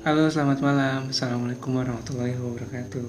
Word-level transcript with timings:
Halo, 0.00 0.32
selamat 0.32 0.64
malam. 0.64 1.12
Assalamualaikum 1.12 1.76
warahmatullahi 1.76 2.32
wabarakatuh. 2.32 3.04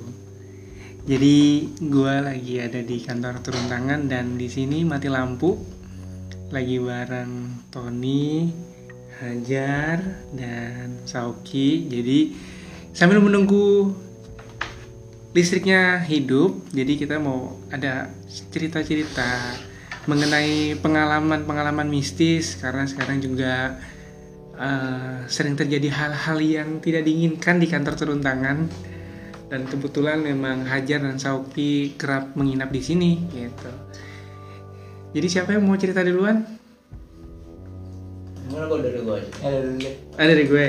Jadi, 1.08 1.72
gue 1.80 2.16
lagi 2.20 2.60
ada 2.60 2.84
di 2.84 3.00
kantor 3.00 3.40
turun 3.40 3.72
tangan 3.72 4.12
dan 4.12 4.36
di 4.36 4.52
sini 4.52 4.84
mati 4.84 5.08
lampu. 5.08 5.56
Lagi 6.52 6.84
bareng 6.84 7.64
Tony, 7.72 8.52
Hajar, 9.24 10.04
dan 10.36 11.00
Sauki. 11.08 11.88
Jadi, 11.88 12.36
sambil 12.92 13.24
menunggu 13.24 13.96
listriknya 15.32 16.04
hidup, 16.04 16.60
jadi 16.76 17.00
kita 17.00 17.24
mau 17.24 17.56
ada 17.72 18.12
cerita-cerita 18.52 19.56
mengenai 20.12 20.76
pengalaman-pengalaman 20.84 21.88
mistis 21.88 22.60
karena 22.60 22.84
sekarang 22.84 23.24
juga 23.24 23.80
uh, 24.58 25.24
sering 25.28 25.56
terjadi 25.56 25.92
hal-hal 25.92 26.38
yang 26.42 26.70
tidak 26.84 27.06
diinginkan 27.06 27.60
di 27.62 27.68
kantor 27.70 27.94
turun 27.96 28.20
tangan 28.24 28.68
dan 29.52 29.68
kebetulan 29.68 30.24
memang 30.24 30.64
Hajar 30.64 31.04
dan 31.04 31.20
Sauki 31.20 32.00
kerap 32.00 32.32
menginap 32.40 32.72
di 32.72 32.80
sini 32.80 33.12
gitu. 33.36 33.72
Jadi 35.12 35.28
siapa 35.28 35.52
yang 35.52 35.68
mau 35.68 35.76
cerita 35.76 36.00
duluan? 36.08 36.40
Mana 38.48 38.68
gue 38.68 38.80
dari 38.80 39.00
gue 39.04 39.16
aja. 39.16 39.30
Ada. 39.44 39.90
Ada 40.16 40.32
dari 40.32 40.48
gue. 40.48 40.66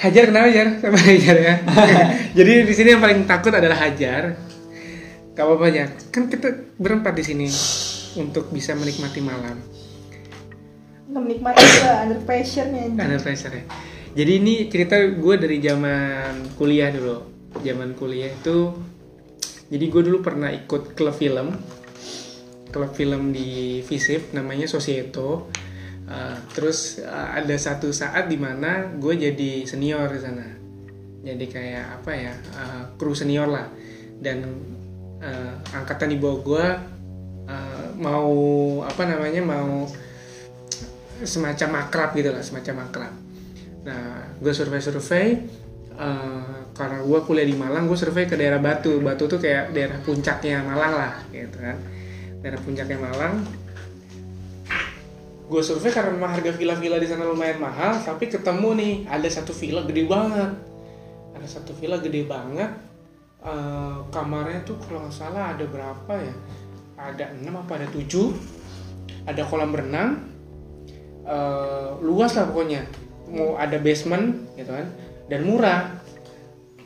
Hajar 0.00 0.22
kenapa 0.28 0.46
Hajar 0.52 0.68
sama 0.80 0.98
Hajar 1.00 1.36
ya? 1.36 1.54
Jadi 2.40 2.52
di 2.64 2.74
sini 2.76 2.88
yang 2.96 3.00
paling 3.04 3.24
takut 3.28 3.52
adalah 3.52 3.76
Hajar. 3.76 4.36
Gak 5.36 5.44
apa-apa 5.44 5.66
ya. 5.68 5.86
Kan 6.08 6.32
kita 6.32 6.48
berempat 6.80 7.12
di 7.16 7.24
sini 7.24 7.48
untuk 8.20 8.48
bisa 8.52 8.72
menikmati 8.72 9.20
malam. 9.20 9.73
Menikmati 11.22 11.62
juga 11.62 11.92
under 12.02 12.20
pressure-nya. 12.26 12.90
Ada 12.98 13.22
pressure 13.22 13.54
ya. 13.54 13.64
Jadi 14.14 14.32
ini 14.38 14.54
cerita 14.70 14.98
gue 14.98 15.34
dari 15.38 15.58
zaman 15.62 16.54
kuliah 16.58 16.90
dulu. 16.90 17.18
Zaman 17.62 17.94
kuliah 17.94 18.34
itu, 18.34 18.74
jadi 19.70 19.84
gue 19.86 20.02
dulu 20.10 20.26
pernah 20.26 20.50
ikut 20.50 20.98
klub 20.98 21.14
film, 21.14 21.54
klub 22.74 22.90
film 22.98 23.30
di 23.30 23.78
Visip 23.86 24.34
namanya 24.34 24.66
Sosieto. 24.66 25.50
Uh, 26.04 26.36
terus 26.52 27.00
uh, 27.00 27.32
ada 27.32 27.56
satu 27.56 27.88
saat 27.88 28.28
di 28.28 28.36
mana 28.36 28.92
gue 28.98 29.14
jadi 29.16 29.64
senior 29.64 30.10
di 30.10 30.20
sana. 30.20 30.46
Jadi 31.24 31.44
kayak 31.48 32.02
apa 32.02 32.10
ya, 32.12 32.34
uh, 32.58 32.82
kru 32.98 33.14
senior 33.14 33.46
lah. 33.46 33.70
Dan 34.18 34.44
uh, 35.22 35.54
angkatan 35.72 36.10
di 36.10 36.18
bawah 36.18 36.38
gue 36.42 36.66
uh, 37.48 37.86
mau 37.96 38.34
apa 38.82 39.02
namanya 39.06 39.42
mau 39.46 39.86
semacam 41.22 41.86
akrab 41.86 42.10
gitu 42.18 42.34
lah, 42.34 42.42
semacam 42.42 42.90
akrab. 42.90 43.14
Nah, 43.86 44.34
gue 44.40 44.52
survei-survei 44.52 45.26
uh, 45.94 46.72
karena 46.74 46.98
gue 47.04 47.20
kuliah 47.22 47.46
di 47.46 47.54
Malang, 47.54 47.86
gue 47.86 47.98
survei 47.98 48.26
ke 48.26 48.34
daerah 48.34 48.58
Batu. 48.58 48.98
Batu 48.98 49.30
tuh 49.30 49.38
kayak 49.38 49.70
daerah 49.70 50.02
puncaknya 50.02 50.66
Malang 50.66 50.92
lah, 50.98 51.14
gitu 51.30 51.58
kan. 51.60 51.78
Daerah 52.42 52.60
puncaknya 52.64 52.98
Malang. 52.98 53.34
Gue 55.44 55.60
survei 55.60 55.92
karena 55.92 56.16
memang 56.16 56.32
harga 56.34 56.50
villa-villa 56.56 56.96
di 56.98 57.06
sana 57.06 57.28
lumayan 57.28 57.60
mahal, 57.60 58.00
tapi 58.00 58.32
ketemu 58.32 58.68
nih 58.74 58.94
ada 59.06 59.28
satu 59.28 59.52
villa 59.52 59.84
gede 59.84 60.08
banget. 60.08 60.50
Ada 61.36 61.46
satu 61.60 61.76
villa 61.76 62.00
gede 62.00 62.24
banget. 62.24 62.72
Uh, 63.44 64.00
kamarnya 64.08 64.64
tuh 64.64 64.80
kalau 64.80 65.04
nggak 65.04 65.12
salah 65.12 65.52
ada 65.52 65.68
berapa 65.68 66.14
ya? 66.16 66.34
Ada 66.96 67.36
6 67.36 67.44
apa 67.52 67.76
ada 67.76 67.88
7 67.92 68.08
Ada 69.28 69.44
kolam 69.44 69.76
renang, 69.76 70.33
uh, 71.24 71.98
luas 72.00 72.32
lah 72.36 72.48
pokoknya. 72.48 72.84
Mau 73.32 73.56
ada 73.56 73.76
basement 73.80 74.54
gitu 74.54 74.70
kan. 74.70 74.86
Dan 75.28 75.48
murah. 75.48 76.00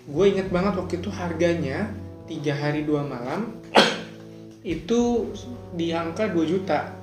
Gue 0.08 0.32
inget 0.32 0.48
banget 0.48 0.72
waktu 0.78 1.04
itu 1.04 1.12
harganya 1.12 1.92
tiga 2.24 2.56
hari 2.56 2.84
dua 2.84 3.04
malam 3.04 3.60
itu 4.64 5.32
di 5.76 5.92
angka 5.92 6.32
2 6.32 6.48
juta. 6.48 6.96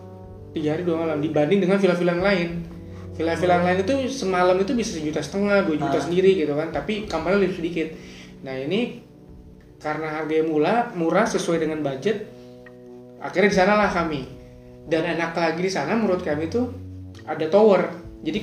Tiga 0.55 0.73
hari 0.73 0.87
dua 0.87 1.03
malam 1.05 1.19
dibanding 1.19 1.61
dengan 1.61 1.77
villa-villa 1.77 2.15
yang 2.17 2.25
lain. 2.25 2.49
Villa-villa 3.13 3.61
yang 3.61 3.65
lain 3.67 3.79
itu 3.83 3.93
semalam 4.09 4.55
itu 4.57 4.71
bisa 4.73 4.95
sejuta 4.95 5.19
setengah 5.19 5.67
dua 5.67 5.77
juta 5.77 5.97
Ah. 5.99 6.03
sendiri 6.03 6.33
gitu 6.39 6.55
kan. 6.55 6.71
Tapi 6.71 7.05
kamarnya 7.05 7.43
lebih 7.45 7.59
sedikit. 7.59 7.87
Nah 8.41 8.55
ini 8.55 9.03
karena 9.77 10.17
harganya 10.17 10.45
murah 10.49 10.77
murah 10.95 11.27
sesuai 11.29 11.61
dengan 11.61 11.83
budget 11.85 12.25
akhirnya 13.21 13.49
di 13.51 13.57
sanalah 13.57 13.91
kami. 13.91 14.21
Dan 14.85 15.05
enak 15.05 15.35
lagi 15.35 15.61
di 15.61 15.69
sana 15.69 15.93
menurut 15.97 16.23
kami 16.23 16.47
tuh 16.49 16.69
ada 17.25 17.45
tower. 17.49 17.81
Jadi 18.25 18.39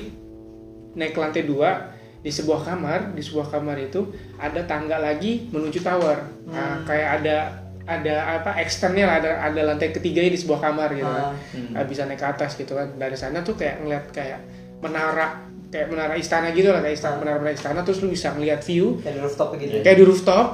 naik 0.93 1.16
ke 1.16 1.20
lantai 1.22 1.43
dua 1.48 1.91
di 2.22 2.31
sebuah 2.31 2.62
kamar 2.62 3.19
di 3.19 3.22
sebuah 3.25 3.50
kamar 3.50 3.76
itu 3.82 4.15
ada 4.38 4.62
tangga 4.62 5.03
lagi 5.03 5.50
menuju 5.50 5.82
tower. 5.82 6.22
Nah, 6.47 6.87
kayak 6.87 7.22
ada 7.22 7.37
ada 7.82 8.38
apa 8.38 8.62
eksternnya 8.62 9.04
lah 9.10 9.16
ada 9.19 9.31
ada 9.43 9.60
lantai 9.75 9.91
ketiganya 9.91 10.31
di 10.31 10.38
sebuah 10.38 10.60
kamar 10.62 10.94
gitu 10.94 11.10
kan. 11.10 11.34
Ah, 11.34 11.82
Nah, 11.82 11.82
bisa 11.82 12.06
naik 12.06 12.22
ke 12.22 12.26
atas 12.31 12.54
gitu 12.54 12.78
kan. 12.78 12.94
Dari 12.94 13.19
sana 13.19 13.43
tuh 13.43 13.59
kayak 13.59 13.82
ngeliat 13.82 14.04
kayak 14.15 14.38
menara 14.78 15.50
kayak 15.72 15.88
menara 15.91 16.14
istana 16.14 16.54
gitu 16.54 16.70
lah 16.70 16.84
kayak 16.84 16.94
istana 16.94 17.19
menara 17.19 17.38
menara 17.43 17.56
istana 17.59 17.81
terus 17.82 17.99
lu 18.06 18.14
bisa 18.14 18.31
ngeliat 18.38 18.62
view. 18.62 19.03
Kayak 19.03 19.19
di 19.19 19.20
rooftop 19.26 19.49
gitu 19.59 19.75
ya. 19.75 19.82
kayak 19.82 19.99
di 19.99 20.04
rooftop 20.06 20.47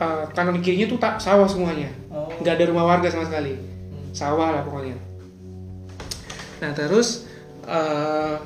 uh, 0.00 0.24
kanan 0.32 0.56
kirinya 0.64 0.86
tuh 0.88 0.98
tak 1.02 1.20
sawah 1.20 1.44
semuanya. 1.44 1.92
Oh. 2.08 2.32
nggak 2.40 2.56
ada 2.56 2.64
rumah 2.72 2.88
warga 2.88 3.12
sama 3.12 3.28
sekali. 3.28 3.52
Sawah 4.16 4.48
lah 4.56 4.62
pokoknya. 4.64 4.96
Nah 6.64 6.72
terus 6.72 7.28
eh, 7.72 8.36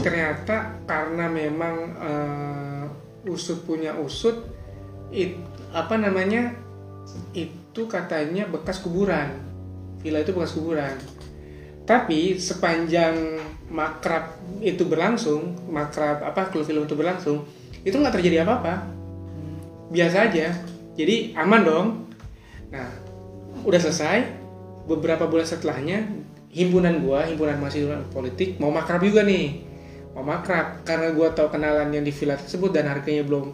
ternyata 0.00 0.80
karena 0.86 1.26
memang 1.26 1.74
eh, 1.98 2.84
usut 3.28 3.66
punya 3.66 3.92
usut 3.98 4.46
it, 5.12 5.36
apa 5.74 5.98
namanya 5.98 6.54
itu 7.34 7.82
katanya 7.90 8.46
bekas 8.46 8.80
kuburan. 8.80 9.36
Villa 10.00 10.22
itu 10.22 10.32
bekas 10.32 10.56
kuburan. 10.56 10.96
Tapi 11.84 12.38
sepanjang 12.38 13.42
makrab 13.70 14.38
itu 14.62 14.86
berlangsung 14.86 15.70
makrab 15.70 16.22
apa 16.22 16.50
klub 16.50 16.66
film 16.66 16.86
itu 16.86 16.94
berlangsung 16.94 17.46
itu 17.82 17.94
nggak 17.94 18.14
terjadi 18.18 18.46
apa-apa. 18.46 18.86
Biasa 19.90 20.30
aja. 20.30 20.54
Jadi 20.94 21.34
aman 21.34 21.62
dong. 21.66 21.86
Nah 22.70 22.88
udah 23.66 23.80
selesai 23.82 24.24
beberapa 24.86 25.28
bulan 25.28 25.44
setelahnya 25.44 26.06
himpunan 26.50 27.02
gua 27.02 27.26
himpunan 27.26 27.56
mahasiswa 27.62 28.02
politik 28.10 28.58
mau 28.58 28.74
makrab 28.74 29.02
juga 29.02 29.22
nih. 29.22 29.70
Mau 30.14 30.26
makrab 30.26 30.82
karena 30.82 31.14
gua 31.14 31.30
tahu 31.30 31.54
kenalan 31.54 31.94
yang 31.94 32.02
di 32.02 32.10
villa 32.10 32.34
tersebut 32.34 32.74
dan 32.74 32.90
harganya 32.90 33.22
belum 33.22 33.46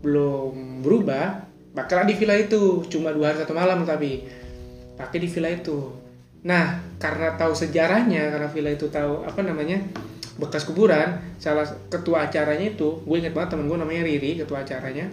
belum 0.00 0.82
berubah 0.86 1.50
bakal 1.74 2.06
di 2.06 2.14
villa 2.14 2.38
itu. 2.38 2.86
Cuma 2.86 3.10
dua 3.10 3.34
hari 3.34 3.42
satu 3.42 3.54
malam 3.54 3.82
tapi 3.82 4.22
pakai 4.94 5.18
di 5.18 5.28
villa 5.28 5.50
itu. 5.50 5.90
Nah 6.46 6.78
karena 7.02 7.34
tahu 7.34 7.52
sejarahnya 7.52 8.30
karena 8.30 8.48
villa 8.48 8.70
itu 8.70 8.86
tahu 8.86 9.26
apa 9.26 9.42
namanya 9.42 9.82
bekas 10.34 10.66
kuburan 10.66 11.22
salah 11.38 11.62
ketua 11.86 12.26
acaranya 12.26 12.74
itu 12.74 13.06
gue 13.06 13.16
inget 13.16 13.30
banget 13.30 13.54
temen 13.54 13.70
gue 13.70 13.78
namanya 13.78 14.02
Riri 14.02 14.42
ketua 14.42 14.66
acaranya 14.66 15.06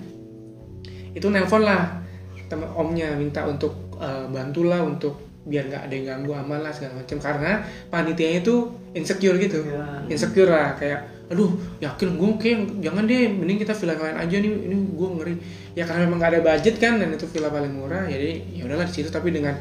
itu 1.14 1.28
nelpon 1.30 1.62
lah 1.62 2.02
temen 2.50 2.66
omnya 2.74 3.14
minta 3.14 3.46
untuk 3.46 3.94
eh, 4.02 4.26
bantulah 4.34 4.82
untuk 4.82 5.31
biar 5.42 5.74
nggak 5.74 5.84
ada 5.90 5.94
yang 5.94 6.06
ganggu 6.06 6.32
aman 6.38 6.62
lah 6.62 6.70
segala 6.70 7.02
macam 7.02 7.18
karena 7.18 7.66
panitianya 7.90 8.46
itu 8.46 8.56
insecure 8.94 9.38
gitu. 9.42 9.66
Ya. 9.66 10.06
insecure 10.06 10.50
lah 10.54 10.78
kayak 10.78 11.10
aduh 11.32 11.56
yakin 11.80 12.20
gue 12.20 12.30
kayak 12.38 12.60
jangan 12.84 13.08
deh 13.08 13.32
mending 13.32 13.58
kita 13.64 13.74
villa 13.74 13.96
lain 13.96 14.18
aja 14.20 14.36
nih 14.38 14.52
ini 14.52 14.76
gue 14.94 15.10
ngeri. 15.18 15.36
Ya 15.74 15.84
karena 15.88 16.06
memang 16.06 16.22
nggak 16.22 16.32
ada 16.38 16.42
budget 16.46 16.76
kan 16.78 17.02
dan 17.02 17.10
itu 17.10 17.26
villa 17.32 17.50
paling 17.50 17.74
murah 17.74 18.06
jadi 18.06 18.44
ya 18.54 18.70
udahlah 18.70 18.86
di 18.86 18.94
situ. 18.94 19.10
Tapi 19.10 19.34
dengan 19.34 19.58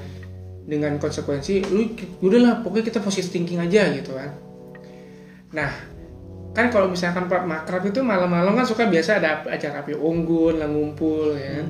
dengan 0.69 1.00
konsekuensi 1.00 1.64
lu 1.72 1.96
udahlah 2.20 2.60
pokoknya 2.60 2.84
kita 2.93 3.00
positive 3.00 3.32
thinking 3.32 3.62
aja 3.62 3.88
gitu 3.96 4.12
kan. 4.12 4.37
Nah 5.56 5.70
kan 6.50 6.66
kalau 6.69 6.90
misalkan 6.90 7.31
makrab 7.31 7.87
itu 7.87 8.02
malam-malam 8.02 8.52
kan 8.58 8.66
suka 8.66 8.90
biasa 8.90 9.22
ada 9.22 9.46
acara 9.46 9.87
api 9.87 9.94
unggun 9.96 10.60
lah 10.60 10.69
ngumpul 10.69 11.32
ya 11.38 11.62
kan. 11.62 11.66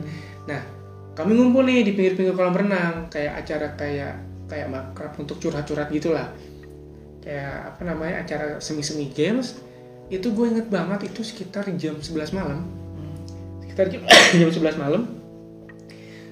Nah 0.51 0.80
kami 1.21 1.37
ngumpul 1.37 1.63
nih 1.69 1.85
di 1.85 1.93
pinggir-pinggir 1.93 2.33
kolam 2.33 2.57
renang 2.57 3.13
kayak 3.13 3.45
acara 3.45 3.77
kayak 3.77 4.15
kayak 4.49 4.67
makrab 4.73 5.13
untuk 5.21 5.37
curhat-curhat 5.37 5.93
gitulah. 5.93 6.33
Kayak 7.21 7.77
apa 7.77 7.83
namanya 7.85 8.25
acara 8.25 8.57
semi-semi 8.59 9.13
games. 9.13 9.61
Itu 10.09 10.33
gue 10.33 10.49
inget 10.49 10.67
banget 10.73 11.13
itu 11.13 11.21
sekitar 11.21 11.69
jam 11.77 12.01
11 12.01 12.33
malam. 12.33 12.65
Sekitar 13.63 13.93
jam, 13.93 14.03
jam 14.41 14.51
11 14.51 14.81
malam. 14.81 15.03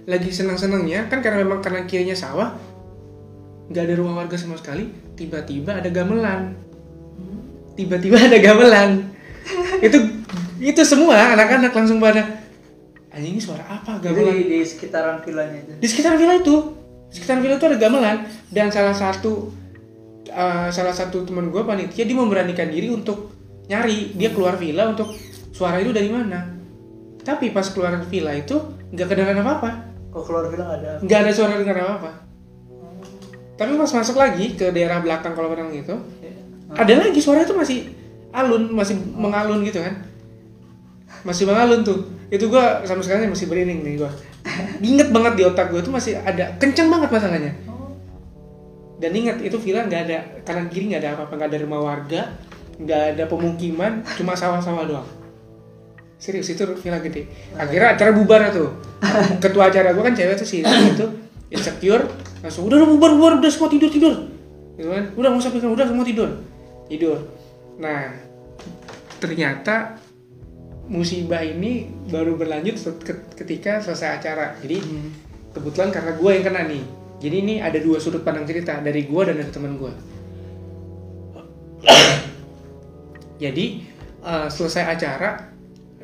Lagi 0.08 0.32
senang-senangnya 0.32 1.06
kan 1.12 1.20
karena 1.20 1.44
memang 1.44 1.60
karena 1.60 1.84
kirinya 1.84 2.16
sawah 2.16 2.56
nggak 3.68 3.84
ada 3.84 3.94
rumah 4.00 4.24
warga 4.24 4.40
sama 4.40 4.56
sekali 4.56 4.88
tiba-tiba 5.12 5.78
ada 5.78 5.92
gamelan. 5.92 6.56
Tiba-tiba 7.76 8.16
ada 8.16 8.40
gamelan. 8.40 9.12
Itu 9.84 10.00
itu 10.58 10.82
semua 10.82 11.36
anak-anak 11.36 11.70
langsung 11.70 12.00
pada 12.00 12.37
anjing 13.18 13.34
ini 13.36 13.42
suara 13.42 13.66
apa? 13.66 13.98
Itu 13.98 14.14
gamelan. 14.14 14.34
di, 14.38 14.42
di 14.46 14.58
sekitaran 14.62 15.16
villanya 15.20 15.58
itu. 15.58 15.72
di 15.82 15.86
sekitar 15.90 16.14
villa 16.14 16.34
itu. 16.38 16.56
Di 17.10 17.14
sekitar 17.18 17.36
villa 17.42 17.54
itu 17.58 17.66
ada 17.66 17.78
gamelan. 17.82 18.16
Dan 18.48 18.70
salah 18.70 18.94
satu 18.94 19.50
uh, 20.30 20.70
salah 20.70 20.94
satu 20.94 21.26
teman 21.26 21.50
gue 21.50 21.62
panitia 21.66 22.06
dia 22.06 22.16
memberanikan 22.16 22.70
diri 22.70 22.88
untuk 22.94 23.34
nyari. 23.66 24.14
Dia 24.14 24.30
keluar 24.30 24.54
villa 24.54 24.86
untuk 24.86 25.10
suara 25.50 25.82
itu 25.82 25.90
dari 25.90 26.08
mana. 26.08 26.54
Tapi 27.26 27.50
pas 27.50 27.66
keluar 27.68 27.98
villa 28.06 28.32
itu 28.32 28.78
nggak 28.88 29.06
kedengaran 29.08 29.44
apa 29.44 29.52
apa 29.60 29.70
Kalau 30.08 30.24
keluar 30.24 30.44
bilang 30.48 30.70
ada. 30.72 30.90
nggak 31.04 31.18
ada 31.28 31.32
suara 31.32 31.60
dengar 31.60 31.76
apa 31.84 31.94
apa 32.00 32.12
tapi 33.58 33.74
pas 33.74 33.90
masuk 33.90 34.16
lagi 34.16 34.54
ke 34.54 34.70
daerah 34.70 35.02
belakang 35.02 35.34
kolam 35.34 35.52
renang 35.52 35.74
gitu 35.74 35.98
ada 36.72 36.92
lagi 36.96 37.20
suara 37.20 37.44
itu 37.44 37.52
masih 37.52 37.90
alun 38.32 38.72
masih 38.72 38.96
mengalun 39.12 39.60
gitu 39.66 39.82
kan 39.82 40.07
masih 41.28 41.44
mengalun 41.44 41.84
tuh. 41.84 42.08
Itu 42.32 42.48
gua 42.48 42.80
sama 42.88 43.04
sekali 43.04 43.28
masih 43.28 43.52
berinding 43.52 43.84
nih 43.84 43.94
gua. 44.00 44.08
Inget 44.80 45.12
banget 45.12 45.36
di 45.36 45.42
otak 45.44 45.68
gua 45.68 45.84
tuh 45.84 45.92
masih 45.92 46.16
ada 46.24 46.56
kenceng 46.56 46.88
banget 46.88 47.12
masalahnya. 47.12 47.52
Dan 48.96 49.12
ingat 49.12 49.44
itu 49.44 49.60
villa 49.60 49.84
nggak 49.84 50.00
ada 50.08 50.18
kanan 50.42 50.72
kiri 50.72 50.90
nggak 50.90 51.04
ada 51.04 51.10
apa-apa 51.14 51.32
nggak 51.36 51.50
ada 51.52 51.58
rumah 51.62 51.80
warga 51.84 52.22
nggak 52.78 53.02
ada 53.14 53.24
pemukiman 53.28 54.00
cuma 54.16 54.32
sawah-sawah 54.32 54.88
doang. 54.88 55.08
Serius 56.16 56.48
itu 56.50 56.64
villa 56.80 56.98
gede. 56.98 57.28
Akhirnya 57.54 57.94
acara 57.94 58.10
bubar 58.16 58.48
tuh. 58.50 58.72
Ketua 59.44 59.68
acara 59.68 59.92
gua 59.92 60.08
kan 60.08 60.16
cewek 60.16 60.34
tuh 60.40 60.48
sih 60.48 60.64
itu 60.64 61.06
insecure 61.52 62.08
langsung 62.40 62.68
udah 62.68 62.76
udah 62.80 62.88
bubar 62.88 63.10
bubar 63.14 63.32
udah 63.38 63.50
semua 63.52 63.68
tidur 63.68 63.92
tidur. 63.92 64.14
Gitu 64.80 64.88
kan. 64.88 65.04
Udah 65.12 65.28
nggak 65.30 65.42
usah 65.44 65.52
pikir 65.52 65.68
udah 65.68 65.86
semua 65.86 66.04
tidur. 66.08 66.28
Tidur. 66.88 67.18
Nah 67.78 68.16
ternyata 69.18 69.98
musibah 70.88 71.44
ini 71.44 71.86
baru 72.08 72.34
berlanjut 72.34 72.80
ketika 73.36 73.84
selesai 73.84 74.20
acara. 74.20 74.56
Jadi 74.64 74.80
kebetulan 75.52 75.92
karena 75.92 76.12
gue 76.16 76.30
yang 76.32 76.44
kena 76.44 76.62
nih. 76.64 76.84
Jadi 77.18 77.36
ini 77.44 77.54
ada 77.58 77.78
dua 77.82 77.98
sudut 77.98 78.22
pandang 78.22 78.46
cerita 78.46 78.78
dari 78.78 79.04
gue 79.04 79.22
dan 79.26 79.42
dari 79.42 79.50
teman 79.50 79.74
gue 79.74 79.90
jadi 83.42 83.64
eh, 84.22 84.48
selesai 84.50 84.84
acara 84.86 85.50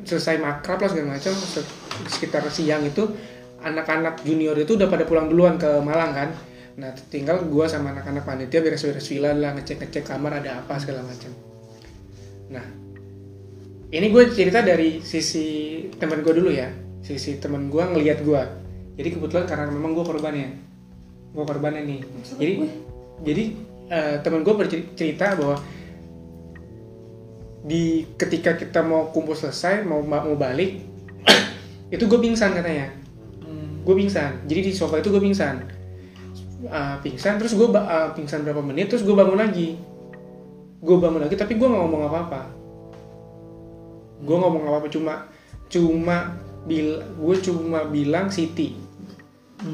selesai 0.05 0.37
makrab 0.37 0.79
lah 0.85 0.89
segala 0.91 1.17
macam 1.17 1.33
se- 1.33 1.73
sekitar 2.07 2.45
siang 2.53 2.85
itu 2.85 3.03
anak-anak 3.65 4.21
junior 4.21 4.53
itu 4.59 4.77
udah 4.77 4.85
pada 4.85 5.09
pulang 5.09 5.25
duluan 5.25 5.57
ke 5.57 5.81
Malang 5.81 6.13
kan. 6.13 6.29
Nah 6.77 6.91
tinggal 7.09 7.41
gue 7.49 7.65
sama 7.65 7.95
anak-anak 7.95 8.21
panitia 8.27 8.61
beres-beres 8.61 9.09
villa 9.09 9.33
lah 9.33 9.57
ngecek-ngecek 9.57 10.05
kamar 10.05 10.37
ada 10.43 10.61
apa 10.61 10.77
segala 10.77 11.01
macam. 11.01 11.33
Nah 12.53 12.84
ini 13.93 14.07
gue 14.09 14.23
cerita 14.33 14.65
dari 14.65 15.03
sisi 15.05 15.45
teman 16.01 16.25
gue 16.25 16.33
dulu 16.33 16.49
ya. 16.49 16.69
Sisi 17.05 17.37
teman 17.37 17.69
gue 17.69 17.83
ngelihat 17.85 18.25
gue 18.25 18.65
jadi 18.95 19.09
kebetulan 19.11 19.45
karena 19.45 19.65
memang 19.67 19.91
gue 19.91 20.05
korbannya. 20.07 20.49
Gue 21.35 21.43
korbannya 21.43 21.83
nih. 21.83 21.99
Jadi 22.39 22.53
jadi 23.21 23.43
eh, 23.91 24.15
teman 24.23 24.41
gue 24.41 24.55
bercerita 24.55 25.35
bahwa 25.35 25.59
di 27.65 28.05
ketika 28.15 28.55
kita 28.55 28.85
mau 28.85 29.09
kumpul 29.09 29.33
selesai 29.33 29.81
mau 29.89 30.05
mau 30.05 30.37
balik 30.37 30.85
itu 31.95 32.03
gue 32.07 32.19
pingsan 32.19 32.55
katanya. 32.55 32.89
Gue 33.83 33.95
pingsan. 33.99 34.47
Jadi 34.47 34.59
di 34.65 34.73
sofa 34.73 34.97
itu 35.03 35.11
gue 35.11 35.21
pingsan. 35.21 35.77
Uh, 36.65 36.97
pingsan 37.03 37.37
terus 37.37 37.53
gue 37.53 37.67
pingsan 38.17 38.41
berapa 38.41 38.63
menit 38.63 38.89
terus 38.89 39.03
gue 39.05 39.13
bangun 39.13 39.37
lagi. 39.37 39.75
Gue 40.81 40.97
bangun 40.97 41.21
lagi 41.21 41.35
tapi 41.35 41.59
gue 41.59 41.67
nggak 41.67 41.81
ngomong 41.83 42.09
apa-apa 42.09 42.64
gue 44.21 44.35
ngomong 44.37 44.63
apa-apa 44.63 44.87
cuma 44.87 45.27
cuma 45.67 46.39
bil 46.65 47.01
gue 47.03 47.35
cuma 47.43 47.83
bilang 47.89 48.31
Siti. 48.31 48.77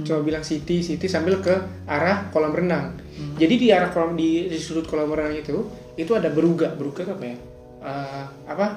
Cuma 0.05 0.23
bilang 0.23 0.41
Siti 0.41 0.81
Siti 0.81 1.05
sambil 1.05 1.43
ke 1.43 1.53
arah 1.85 2.31
kolam 2.31 2.55
renang. 2.55 2.97
Jadi 3.37 3.53
di 3.59 3.67
arah 3.69 3.91
kolam 3.91 4.17
di, 4.17 4.47
di 4.47 4.57
sudut 4.57 4.87
kolam 4.87 5.11
renang 5.11 5.35
itu 5.35 5.67
itu 5.99 6.11
ada 6.15 6.31
beruga. 6.31 6.73
Beruga 6.73 7.05
apa 7.05 7.23
ya? 7.25 7.37
Uh, 7.81 8.25
apa? 8.47 8.67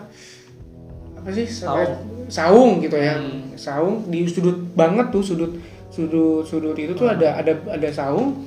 Apa 1.21 1.29
sih? 1.33 1.47
Saung. 1.49 2.29
saung 2.29 2.73
gitu 2.81 2.97
ya. 2.97 3.17
Hmm. 3.21 3.55
saung. 3.55 4.09
Di 4.09 4.27
sudut 4.29 4.59
banget 4.75 5.13
tuh 5.15 5.23
sudut 5.23 5.53
sudut 5.89 6.43
sudut 6.43 6.75
itu 6.75 6.93
tuh 6.97 7.09
ada 7.09 7.39
ada 7.41 7.53
ada 7.71 7.89
saung. 7.93 8.45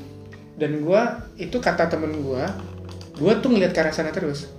Dan 0.57 0.81
gua 0.81 1.21
itu 1.37 1.61
kata 1.61 1.85
temen 1.85 2.25
gua 2.25 2.49
gua 3.21 3.37
tuh 3.37 3.53
ngeliat 3.53 3.73
ke 3.73 3.79
arah 3.81 3.93
sana 3.93 4.09
terus 4.09 4.56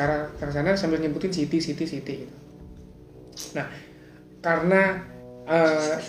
ke 0.00 0.08
arah, 0.08 0.32
ke 0.32 0.40
arah 0.40 0.52
sana 0.54 0.72
sambil 0.72 0.96
nyebutin 0.96 1.28
Siti 1.28 1.60
Siti 1.60 1.84
Siti 1.84 2.24
gitu. 2.24 2.34
nah 3.52 3.68
karena 4.40 5.04
eh, 5.44 6.00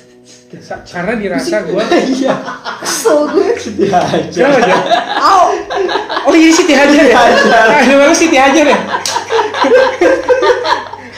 sa- 0.64 0.80
karena 0.82 1.20
dirasa 1.20 1.68
gua 1.68 1.84
Iya. 2.16 2.36
Kesel 2.80 3.20
gue. 3.30 3.48
Sedih 3.60 3.92
aja. 3.92 4.42
Aja? 4.48 4.76
Au. 5.20 5.52
Oh 6.24 6.34
ini 6.34 6.50
Siti 6.50 6.72
Hajar 6.72 7.04
ya? 7.04 7.14
Ah, 7.14 7.84
namanya 7.84 8.16
Siti 8.16 8.38
Hajar 8.40 8.64
ya? 8.64 8.80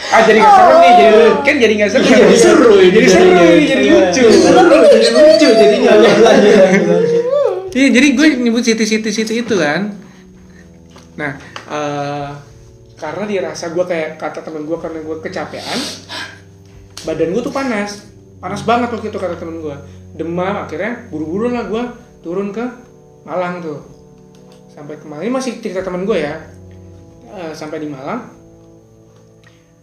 ah 0.09 0.21
jadi 0.21 0.37
nggak 0.39 0.53
seru 0.53 0.75
nih, 0.77 0.91
jadi 0.93 1.17
kan 1.41 1.55
jadi 1.57 1.73
nggak 1.73 1.89
seru. 1.89 2.03
Jadi 2.03 2.35
seru 2.37 2.71
ini 2.75 2.89
jadi 2.91 3.07
seru, 3.07 3.29
ini 3.31 3.63
jadi 3.65 3.83
Iya. 3.83 3.93
lucu. 3.95 4.25
Jadi 4.89 5.07
lucu 5.09 5.47
jadinya. 5.53 5.91
Iya 7.73 7.87
jadi 7.89 8.07
gue 8.13 8.27
nyebut 8.39 8.61
Siti 8.61 8.85
Siti 8.85 9.09
Siti 9.09 9.33
itu 9.39 9.55
kan. 9.57 9.93
Nah 11.17 11.31
eh, 11.65 12.29
karena 13.03 13.27
dirasa 13.27 13.75
gue 13.75 13.83
kayak 13.83 14.15
kata 14.15 14.39
temen 14.47 14.63
gue 14.63 14.79
karena 14.79 15.03
gue 15.03 15.19
kecapean, 15.19 15.79
badan 17.03 17.35
gue 17.35 17.41
tuh 17.43 17.51
panas, 17.51 18.07
panas 18.39 18.63
banget 18.63 18.95
waktu 18.95 19.11
itu 19.11 19.19
kata 19.19 19.35
temen 19.35 19.59
gue. 19.59 19.75
Demam 20.15 20.63
akhirnya 20.63 21.11
buru-buru 21.11 21.51
lah 21.51 21.67
gue 21.67 21.83
turun 22.23 22.55
ke 22.55 22.63
Malang 23.27 23.59
tuh. 23.59 23.83
Sampai 24.71 24.95
ke 24.95 25.03
Malang 25.03 25.27
ini 25.27 25.35
masih 25.35 25.59
cerita 25.59 25.83
temen 25.83 26.07
gue 26.07 26.15
ya. 26.15 26.47
Eh, 27.27 27.51
sampai 27.51 27.83
di 27.83 27.91
Malang, 27.91 28.23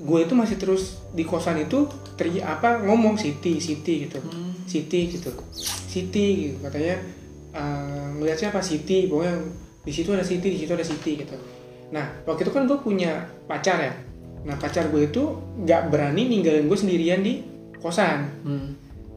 gue 0.00 0.18
itu 0.24 0.32
masih 0.32 0.56
terus 0.56 1.04
di 1.12 1.28
kosan 1.28 1.60
itu 1.60 1.92
teri 2.16 2.40
apa 2.40 2.80
ngomong 2.80 3.20
Siti 3.20 3.60
Siti 3.60 4.08
gitu. 4.08 4.16
Siti 4.64 5.12
gitu 5.12 5.28
Siti 5.60 6.26
gitu 6.48 6.56
katanya 6.64 6.96
eh, 7.52 8.06
ngeliat 8.16 8.38
siapa 8.40 8.64
Siti 8.64 9.12
pokoknya 9.12 9.44
di 9.84 9.92
situ 9.92 10.08
ada 10.14 10.24
Siti 10.24 10.48
di 10.54 10.58
situ 10.62 10.72
ada 10.72 10.86
Siti 10.86 11.20
gitu 11.20 11.59
nah 11.90 12.06
waktu 12.26 12.46
itu 12.46 12.52
kan 12.54 12.66
gue 12.70 12.78
punya 12.78 13.26
pacar 13.50 13.78
ya. 13.82 13.92
Nah 14.46 14.56
pacar 14.56 14.88
gue 14.88 15.10
itu 15.10 15.22
nggak 15.66 15.90
berani 15.90 16.30
ninggalin 16.30 16.70
gue 16.70 16.78
sendirian 16.78 17.20
di 17.20 17.42
kosan. 17.82 18.30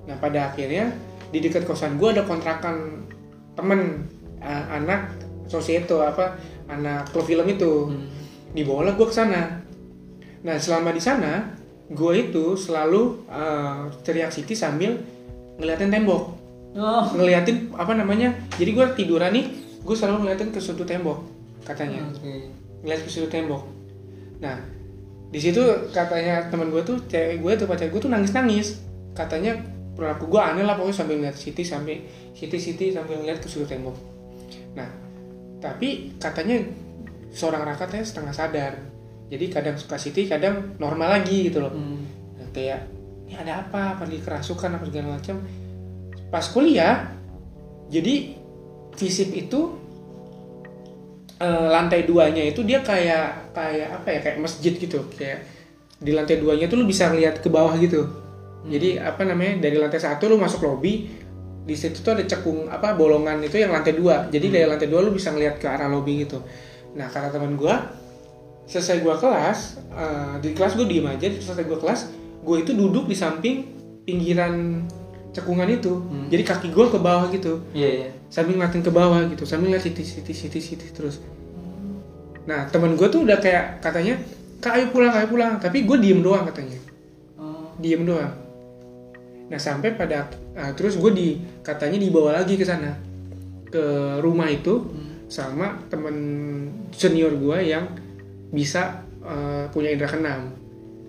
Nah 0.10 0.16
pada 0.20 0.52
akhirnya 0.52 0.92
di 1.30 1.40
dekat 1.42 1.66
kosan 1.66 1.98
gue 1.98 2.10
ada 2.14 2.26
kontrakan 2.26 3.08
temen 3.54 4.10
eh, 4.42 4.66
anak 4.74 5.14
Sosieto 5.48 6.02
apa 6.02 6.40
anak 6.68 7.14
klub 7.14 7.30
film 7.30 7.46
itu. 7.46 7.94
Dibawalah 8.54 8.98
gue 8.98 9.08
ke 9.08 9.16
sana. 9.16 9.62
Nah 10.44 10.56
selama 10.58 10.90
di 10.92 11.02
sana 11.02 11.54
gue 11.94 12.14
itu 12.18 12.58
selalu 12.58 13.30
eh, 13.30 13.82
teriak 14.02 14.34
Siti 14.34 14.58
sambil 14.58 14.98
ngeliatin 15.62 15.94
tembok. 15.94 16.44
Oh. 16.74 17.06
ngeliatin 17.14 17.70
apa 17.78 17.94
namanya 17.94 18.34
jadi 18.58 18.74
gue 18.74 18.86
tiduran 18.98 19.30
nih 19.30 19.46
gue 19.86 19.94
selalu 19.94 20.26
ngeliatin 20.26 20.50
ke 20.50 20.58
sudut 20.58 20.90
tembok 20.90 21.22
katanya 21.62 22.02
ngeliat 22.84 23.02
ke 23.02 23.10
sudut 23.10 23.32
tembok. 23.32 23.64
Nah 24.44 24.60
di 25.34 25.40
situ 25.42 25.64
katanya 25.90 26.46
teman 26.54 26.70
gue 26.70 26.84
tuh 26.86 27.02
cewek 27.10 27.42
gue 27.42 27.54
tuh 27.58 27.66
pacar 27.66 27.90
gue 27.90 27.98
tuh 27.98 28.12
nangis 28.12 28.38
nangis 28.38 28.86
katanya 29.18 29.58
perilaku 29.98 30.30
gue 30.30 30.38
aneh 30.38 30.62
lah 30.62 30.78
pokoknya 30.78 30.94
sambil 30.94 31.18
ngeliat 31.18 31.34
Siti 31.34 31.66
sampai 31.66 32.06
Siti 32.38 32.62
Siti 32.62 32.94
sambil 32.94 33.18
ngeliat 33.18 33.42
ke 33.42 33.50
sudut 33.50 33.66
tembok. 33.66 33.98
Nah 34.78 34.90
tapi 35.58 36.14
katanya 36.22 36.62
seorang 37.34 37.66
rakatnya 37.66 38.06
setengah 38.06 38.36
sadar. 38.36 38.74
Jadi 39.34 39.46
kadang 39.50 39.76
suka 39.80 39.98
Siti 39.98 40.30
kadang 40.30 40.78
normal 40.78 41.18
lagi 41.18 41.50
gitu 41.50 41.64
loh. 41.64 41.74
Nah, 41.74 42.48
kayak 42.54 42.86
ini 43.26 43.34
ada 43.34 43.66
apa? 43.66 43.98
Apa 43.98 44.06
lagi 44.06 44.22
kerasukan 44.22 44.78
apa 44.78 44.86
segala 44.86 45.18
macam? 45.18 45.42
Pas 46.30 46.46
kuliah 46.54 47.10
jadi 47.90 48.38
visip 48.94 49.34
itu 49.34 49.83
eh, 51.44 51.68
lantai 51.68 52.08
duanya 52.08 52.40
itu 52.40 52.64
dia 52.64 52.80
kayak 52.80 53.52
kayak 53.52 53.90
apa 54.00 54.08
ya 54.08 54.20
kayak 54.24 54.38
masjid 54.40 54.72
gitu. 54.72 55.04
Kayak 55.20 55.44
di 56.00 56.12
lantai 56.16 56.40
duanya 56.40 56.72
tuh 56.72 56.80
lu 56.80 56.86
bisa 56.88 57.12
ngeliat 57.12 57.44
ke 57.44 57.52
bawah 57.52 57.76
gitu. 57.76 58.08
Jadi 58.64 58.96
apa 58.96 59.28
namanya 59.28 59.68
dari 59.68 59.76
lantai 59.76 60.00
satu 60.00 60.32
lu 60.32 60.40
masuk 60.40 60.64
lobby 60.64 61.12
di 61.64 61.76
situ 61.80 62.04
tuh 62.04 62.16
ada 62.16 62.24
cekung 62.28 62.68
apa 62.68 62.96
bolongan 62.96 63.40
itu 63.44 63.60
yang 63.60 63.76
lantai 63.76 63.96
dua. 63.96 64.32
Jadi 64.32 64.48
dari 64.52 64.68
lantai 64.68 64.88
dua 64.88 65.04
lu 65.04 65.12
bisa 65.12 65.36
ngeliat 65.36 65.60
ke 65.60 65.68
arah 65.68 65.92
lobby 65.92 66.24
gitu. 66.24 66.40
Nah 66.96 67.12
kata 67.12 67.32
teman 67.32 67.60
gua 67.60 67.92
selesai 68.64 69.04
gua 69.04 69.20
kelas 69.20 69.84
eh, 69.92 70.34
di 70.40 70.56
kelas 70.56 70.80
gue 70.80 70.88
diem 70.88 71.04
aja 71.04 71.28
selesai 71.28 71.68
gua 71.68 71.80
kelas 71.84 72.02
gue 72.44 72.58
itu 72.60 72.72
duduk 72.76 73.08
di 73.08 73.16
samping 73.16 73.56
pinggiran 74.04 74.84
cekungan 75.34 75.66
itu. 75.66 75.98
Hmm. 75.98 76.28
jadi 76.30 76.44
kaki 76.46 76.70
gue 76.70 76.86
ke 76.94 77.00
bawah 77.02 77.26
gitu. 77.34 77.64
Iya, 77.74 77.90
iya. 77.90 78.10
sambil 78.30 78.60
ngeliatin 78.60 78.84
ke 78.86 78.92
bawah 78.94 79.20
gitu 79.32 79.44
sambil 79.50 79.74
ngeliat 79.74 79.84
siti 79.88 80.04
siti 80.06 80.34
siti 80.36 80.60
siti 80.62 80.88
terus 80.94 81.24
nah 82.44 82.68
teman 82.68 83.00
gue 83.00 83.08
tuh 83.08 83.24
udah 83.24 83.40
kayak 83.40 83.80
katanya 83.80 84.20
kak 84.64 84.80
ayo 84.80 84.86
pulang 84.96 85.12
ayo 85.12 85.28
pulang. 85.28 85.60
Tapi 85.60 85.84
gue 85.84 85.98
diem 86.00 86.24
doang 86.24 86.48
katanya. 86.48 86.80
Oh. 87.36 87.76
diem 87.76 88.08
doang. 88.08 88.32
Nah 89.52 89.60
sampai 89.60 89.92
pada 90.00 90.32
ah, 90.56 90.72
terus 90.72 90.96
gue 90.96 91.12
di 91.12 91.28
katanya 91.60 92.00
dibawa 92.00 92.40
lagi 92.40 92.56
ke 92.56 92.64
sana. 92.64 92.96
Ke 93.68 94.18
rumah 94.24 94.48
itu 94.48 94.88
sama 95.28 95.84
temen 95.92 96.16
senior 96.96 97.36
gue 97.36 97.58
yang 97.60 97.92
bisa 98.56 99.04
eh, 99.20 99.68
punya 99.76 99.92
indera 99.92 100.08
keenam. 100.08 100.56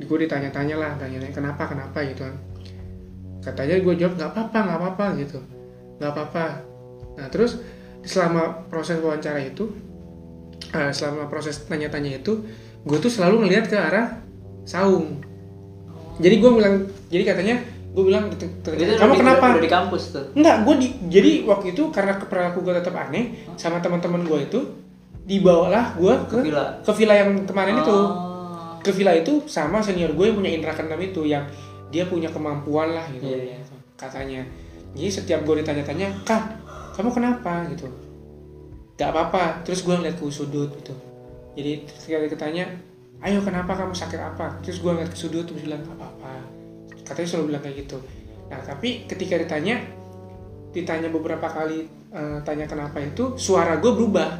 Gue 0.02 0.26
ditanya-tanya 0.26 0.74
lah 0.74 0.92
tanya 0.98 1.22
kenapa 1.30 1.70
kenapa? 1.70 2.02
Gitu 2.02 2.26
kan. 2.26 2.34
Katanya 3.46 3.78
gue 3.78 3.94
jawab 3.94 4.18
nggak 4.18 4.30
apa-apa 4.34 4.58
nggak 4.66 4.78
apa-apa 4.82 5.06
gitu. 5.22 5.38
Nggak 6.02 6.10
apa-apa. 6.10 6.44
Nah 7.22 7.26
terus 7.30 7.62
selama 8.02 8.66
proses 8.66 8.98
wawancara 8.98 9.40
itu 9.40 9.70
eh, 10.74 10.90
selama 10.90 11.26
proses 11.26 11.62
tanya-tanya 11.62 12.18
itu 12.18 12.42
gue 12.80 12.98
tuh 12.98 13.08
selalu 13.08 13.46
ngelihat 13.46 13.66
ke 13.66 13.76
arah 13.76 14.20
saung. 14.62 15.22
Jadi 16.16 16.34
gue 16.36 16.50
bilang 16.52 16.74
jadi 17.08 17.24
katanya 17.26 17.56
gue 17.90 18.02
bilang 18.02 18.26
gitu, 18.28 18.50
Itu 18.66 18.98
kamu 18.98 19.12
di- 19.14 19.20
kenapa? 19.20 19.44
udah 19.52 19.62
di 19.62 19.70
kampus 19.70 20.02
tuh? 20.10 20.24
Enggak, 20.34 20.56
gue 20.62 20.74
di, 20.76 20.88
jadi 21.08 21.30
waktu 21.44 21.66
itu 21.70 21.82
karena 21.88 22.18
perilaku 22.18 22.58
gue 22.60 22.74
tetap 22.74 22.90
aneh 22.92 23.24
sama 23.54 23.78
teman-teman 23.78 24.22
gue 24.22 24.38
itu 24.42 24.60
dibawalah 25.24 25.94
gue 25.94 26.14
ke 26.26 26.36
ke 26.36 26.38
villa? 26.44 26.64
ke 26.80 26.92
villa 26.92 27.14
yang 27.16 27.30
kemarin 27.44 27.80
itu. 27.80 27.94
Oh. 27.94 28.12
ke 28.78 28.92
villa 28.92 29.16
itu 29.16 29.40
sama 29.46 29.80
senior 29.80 30.12
gue 30.12 30.24
yang 30.24 30.36
punya 30.36 30.52
indera 30.52 30.74
keenam 30.74 31.00
itu 31.00 31.24
yang 31.24 31.48
dia 31.88 32.04
punya 32.04 32.28
kemampuan 32.28 32.92
lah 32.92 33.08
gitu 33.08 33.24
Iya, 33.24 33.56
iya. 33.56 33.58
katanya. 33.96 34.44
Jadi 34.92 35.08
setiap 35.08 35.40
gue 35.42 35.64
ditanya-tanya 35.64 36.20
kak 36.22 36.42
kamu 36.92 37.08
kenapa? 37.10 37.64
gitu 37.66 37.88
gak 38.94 39.10
apa-apa. 39.10 39.62
Terus 39.62 39.82
gue 39.82 39.94
ngeliat 39.94 40.16
ke 40.16 40.24
sudut 40.28 40.70
gitu. 40.74 40.94
Jadi 41.54 41.72
sekali 41.88 42.26
ketanya 42.26 42.66
ayo 43.20 43.40
kenapa 43.40 43.72
kamu 43.72 43.94
sakit 43.94 44.20
apa? 44.20 44.58
Terus 44.60 44.78
gue 44.78 44.90
ngeliat 44.90 45.10
ke 45.10 45.18
sudut 45.18 45.44
terus 45.44 45.62
bilang 45.62 45.82
gak 45.82 45.96
apa-apa. 45.96 46.32
Katanya 47.02 47.28
selalu 47.28 47.46
bilang 47.54 47.62
kayak 47.62 47.76
gitu. 47.86 47.98
Nah 48.48 48.60
tapi 48.60 49.04
ketika 49.04 49.34
ditanya 49.36 49.76
ditanya 50.70 51.08
beberapa 51.08 51.46
kali 51.46 51.86
eh, 52.10 52.38
tanya 52.42 52.66
kenapa 52.66 52.98
itu 52.98 53.34
suara 53.34 53.78
gue 53.78 53.92
berubah. 53.92 54.30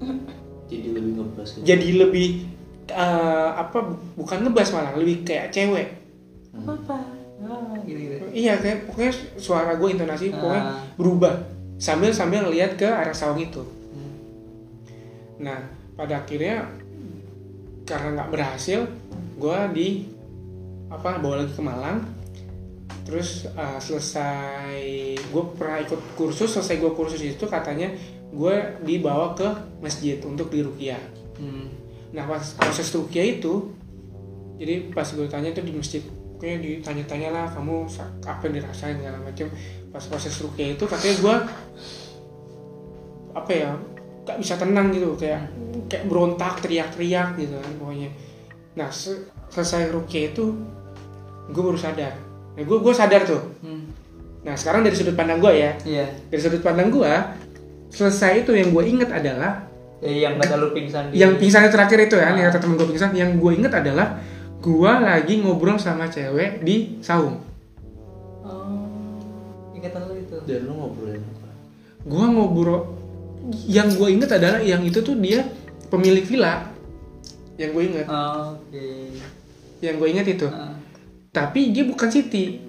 Jadi 0.72 0.88
lebih 0.88 1.12
ngebas 1.20 1.48
gitu. 1.52 1.68
jadi 1.68 1.88
lebih 2.00 2.48
eh, 2.88 3.50
apa 3.52 3.92
bukan 4.16 4.38
ngebas 4.40 4.72
malah 4.72 4.96
lebih 4.96 5.20
kayak 5.20 5.52
cewek. 5.52 6.00
Apa? 6.56 6.96
Ah, 7.44 7.76
gitu 7.84 7.98
gitu. 7.98 8.24
Iya 8.32 8.56
kayak 8.56 8.88
pokoknya 8.88 9.12
suara 9.36 9.76
gue 9.76 9.88
intonasi 9.92 10.32
pokoknya 10.32 10.62
Ah. 10.64 10.80
berubah. 10.96 11.34
Sambil 11.76 12.08
sambil 12.14 12.46
ngeliat 12.48 12.80
ke 12.80 12.88
arah 12.88 13.12
saung 13.12 13.36
itu. 13.36 13.60
Hmm. 13.60 13.81
Nah 15.40 15.60
pada 15.96 16.24
akhirnya 16.24 16.68
karena 17.86 18.08
nggak 18.18 18.30
berhasil 18.32 18.88
gue 19.36 19.58
di 19.76 19.88
apa 20.92 21.18
bawa 21.20 21.44
lagi 21.44 21.52
ke 21.56 21.62
Malang 21.64 21.98
terus 23.02 23.48
uh, 23.56 23.80
selesai 23.80 24.78
gue 25.18 25.44
pernah 25.58 25.82
ikut 25.82 26.00
kursus 26.14 26.52
selesai 26.52 26.78
gue 26.78 26.92
kursus 26.94 27.20
itu 27.24 27.44
katanya 27.48 27.90
gue 28.32 28.56
dibawa 28.86 29.34
ke 29.34 29.48
masjid 29.82 30.16
untuk 30.24 30.48
dirukiah 30.48 31.00
Hmm. 31.42 31.66
Nah 32.12 32.24
pas 32.28 32.44
proses 32.54 32.88
rukia 32.92 33.24
itu, 33.24 33.72
jadi 34.60 34.92
pas 34.92 35.06
gue 35.10 35.26
tanya 35.26 35.50
tuh 35.50 35.64
di 35.64 35.72
masjid, 35.72 35.98
pokoknya 36.04 36.56
ditanya-tanya 36.60 37.28
lah 37.32 37.46
kamu 37.50 37.88
apa 38.22 38.42
yang 38.46 38.54
dirasain 38.60 38.96
segala 39.00 39.18
macam. 39.18 39.48
Pas 39.90 40.04
proses 40.06 40.34
rukia 40.38 40.76
itu 40.76 40.84
katanya 40.84 41.16
gue 41.18 41.36
apa 43.32 43.52
ya, 43.52 43.70
gak 44.22 44.38
bisa 44.38 44.54
tenang 44.54 44.90
gitu, 44.90 45.14
kayak 45.14 45.50
kayak 45.86 46.04
berontak, 46.06 46.60
teriak-teriak 46.60 47.34
gitu 47.36 47.54
kan 47.54 47.72
pokoknya. 47.76 48.10
Nah 48.72 48.88
se- 48.88 49.26
selesai 49.48 49.90
rukia 49.90 50.30
itu, 50.30 50.54
gue 51.46 51.62
baru 51.62 51.76
sadar. 51.76 52.14
Nah 52.52 52.62
gue 52.62 52.78
gue 52.78 52.94
sadar 52.94 53.22
tuh. 53.22 53.42
Hmm. 53.60 53.90
Nah 54.40 54.54
sekarang 54.54 54.82
dari 54.82 54.92
sudut 54.92 55.12
pandang 55.12 55.38
gue 55.38 55.52
ya, 55.52 55.70
iya 55.84 56.06
dari 56.26 56.38
sudut 56.38 56.60
pandang 56.60 56.88
gue, 56.88 57.12
selesai 57.88 58.40
itu 58.40 58.52
yang 58.52 58.70
gue 58.70 58.84
inget 58.84 59.08
adalah 59.08 59.68
Eh, 59.98 60.18
yang 60.18 60.34
kata 60.34 60.58
lu 60.58 60.70
pingsan 60.72 61.10
di 61.10 61.16
yang 61.16 61.38
pingsan 61.38 61.62
terakhir 61.68 61.94
itu 62.00 62.18
ya, 62.18 62.26
Ah. 62.26 62.34
yang 62.34 62.46
kata 62.48 62.58
temen 62.58 62.74
gue 62.74 62.88
pingsan, 62.88 63.10
yang 63.12 63.38
gue 63.38 63.52
inget 63.54 63.70
adalah 63.70 64.18
gue 64.58 64.92
lagi 64.98 65.38
ngobrol 65.38 65.78
sama 65.78 66.06
cewek 66.06 66.58
di 66.60 66.98
saung. 66.98 67.38
oh 68.42 69.22
ingatan 69.72 70.02
lu 70.04 70.14
itu 70.16 70.34
Dan 70.42 70.66
lu 70.66 70.72
ngobrolin 70.74 71.22
apa? 71.22 71.48
Gue 72.02 72.24
ngobrol, 72.28 72.82
yang 73.66 73.90
gue 73.94 74.08
inget 74.10 74.30
adalah 74.38 74.62
yang 74.62 74.82
itu 74.86 75.02
tuh 75.02 75.18
dia 75.18 75.42
pemilik 75.90 76.22
villa, 76.22 76.70
yang 77.58 77.74
gue 77.74 77.82
inget, 77.84 78.06
Oh, 78.06 78.56
oke 78.56 78.84
yang 79.82 79.98
gue 79.98 80.08
inget 80.08 80.26
itu. 80.38 80.46
Ah. 80.46 80.78
Tapi 81.34 81.74
dia 81.74 81.82
bukan 81.82 82.06
Siti. 82.06 82.62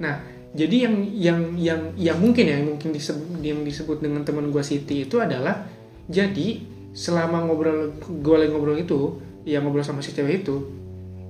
Nah, 0.00 0.16
jadi 0.56 0.88
yang 0.88 0.96
yang 1.12 1.40
yang 1.60 1.80
yang 2.00 2.18
mungkin 2.18 2.44
ya, 2.48 2.56
yang 2.56 2.72
mungkin 2.72 2.90
disebut 2.96 3.44
yang 3.44 3.60
disebut 3.60 4.00
dengan 4.00 4.24
teman 4.24 4.48
gue 4.48 4.62
Siti 4.64 5.04
itu 5.04 5.20
adalah 5.20 5.68
jadi 6.08 6.64
selama 6.96 7.44
ngobrol 7.44 7.92
gue 8.00 8.36
lagi 8.40 8.50
ngobrol 8.56 8.80
itu, 8.80 9.20
yang 9.44 9.68
ngobrol 9.68 9.84
sama 9.84 10.00
si 10.00 10.16
cewek 10.16 10.40
itu, 10.42 10.56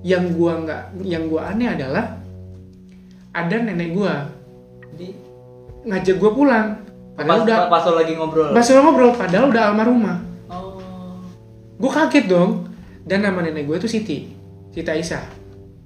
yang 0.07 0.31
gua 0.31 0.63
nggak, 0.63 0.83
yang 1.03 1.27
gua 1.27 1.51
aneh 1.51 1.67
adalah 1.67 2.15
ada 3.35 3.55
nenek 3.59 3.91
jadi 4.95 5.07
ngajak 5.85 6.15
gua 6.15 6.31
pulang, 6.31 6.67
padahal 7.17 7.41
pas, 7.41 7.45
udah 7.49 7.57
pas 7.65 7.83
lu 7.89 7.93
lagi 7.97 8.13
ngobrol 8.13 8.53
pas 8.53 8.65
udah 8.69 8.83
ngobrol, 8.85 9.11
padahal 9.17 9.45
udah 9.49 9.63
almarhumah. 9.73 10.17
oh 10.53 10.77
Gue 11.77 11.91
kaget 11.93 12.25
dong. 12.29 12.69
Dan 13.07 13.23
nama 13.23 13.39
nenek 13.39 13.63
gue 13.65 13.77
itu 13.79 13.87
Siti, 13.87 14.29
Siti 14.75 14.89
Aisyah. 14.91 15.23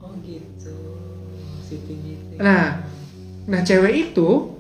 oh 0.02 0.18
gitu 0.26 0.74
sitting 1.72 2.00
gitu 2.04 2.42
Nah, 2.42 2.82
nah 3.48 3.62
cewek 3.62 4.12
itu 4.12 4.52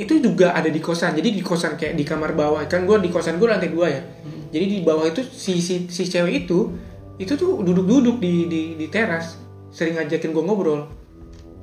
itu 0.00 0.14
juga 0.18 0.56
ada 0.56 0.66
di 0.66 0.80
kosan. 0.80 1.14
Jadi 1.14 1.36
di 1.36 1.42
kosan 1.44 1.78
kayak 1.78 1.94
di 1.94 2.02
kamar 2.02 2.32
bawah 2.32 2.64
kan 2.66 2.88
gue 2.88 2.96
di 2.98 3.12
kosan 3.12 3.36
gue 3.36 3.46
lantai 3.46 3.70
dua 3.70 3.86
ya. 3.92 4.02
Hmm. 4.02 4.48
Jadi 4.50 4.64
di 4.66 4.78
bawah 4.82 5.06
itu 5.06 5.22
si 5.28 5.60
si, 5.60 5.86
si 5.86 6.02
cewek 6.08 6.48
itu 6.48 6.72
itu 7.20 7.36
tuh 7.36 7.60
duduk-duduk 7.60 8.18
di, 8.18 8.48
di 8.48 8.60
di 8.80 8.86
teras 8.88 9.38
sering 9.68 10.00
ngajakin 10.00 10.32
gue 10.32 10.42
ngobrol. 10.42 10.80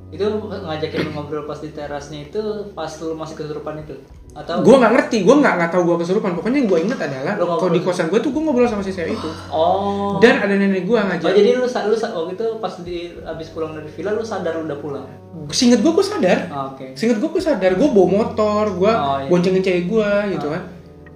Itu 0.10 0.26
ngajakin 0.42 1.14
ngobrol 1.14 1.46
pas 1.46 1.58
di 1.58 1.70
terasnya 1.70 2.26
itu 2.26 2.42
pas 2.74 2.90
lu 3.00 3.14
masih 3.14 3.36
kesurupan 3.36 3.78
itu 3.80 3.94
atau 4.30 4.62
Gue 4.62 4.78
nggak 4.78 4.94
ngerti, 4.94 5.18
gue 5.22 5.36
nggak 5.36 5.54
nggak 5.58 5.72
tahu 5.74 5.84
gue 5.84 6.06
kesurupan. 6.06 6.38
Pokoknya 6.38 6.62
yang 6.62 6.70
gue 6.70 6.80
inget 6.86 7.00
adalah 7.00 7.34
kalau 7.34 7.74
di 7.74 7.82
kosan 7.82 8.14
gue 8.14 8.20
tuh 8.20 8.30
gue 8.30 8.38
ngobrol 8.38 8.70
sama 8.70 8.86
si 8.86 8.94
cewek 8.94 9.18
itu. 9.18 9.30
oh 9.50 10.22
Dan 10.22 10.38
ada 10.38 10.54
nenek 10.54 10.86
gue 10.86 10.94
Oh, 10.94 11.02
ngajak. 11.02 11.34
jadi 11.34 11.50
lu 11.58 11.66
lu 11.66 11.96
waktu 11.98 12.32
itu 12.34 12.46
pas 12.58 12.74
di 12.86 12.98
abis 13.20 13.48
pulang 13.50 13.74
dari 13.74 13.90
villa 13.90 14.14
lu 14.14 14.22
sadar 14.22 14.54
lu 14.56 14.70
udah 14.70 14.78
pulang. 14.78 15.06
Singkat 15.50 15.82
gue 15.82 15.92
gue 15.92 16.06
sadar. 16.06 16.38
Oh, 16.48 16.74
Oke. 16.74 16.94
Singkat 16.94 17.18
gue 17.18 17.30
gue 17.32 17.42
sadar 17.42 17.72
gue 17.74 17.90
bawa 17.90 18.08
motor, 18.08 18.64
gue 18.72 18.92
Oh, 18.92 19.18
iya. 19.18 19.28
boncengin 19.28 19.62
cewek 19.62 19.86
gue 19.88 20.10
gitu 20.32 20.46
Oh. 20.46 20.54
kan. 20.54 20.64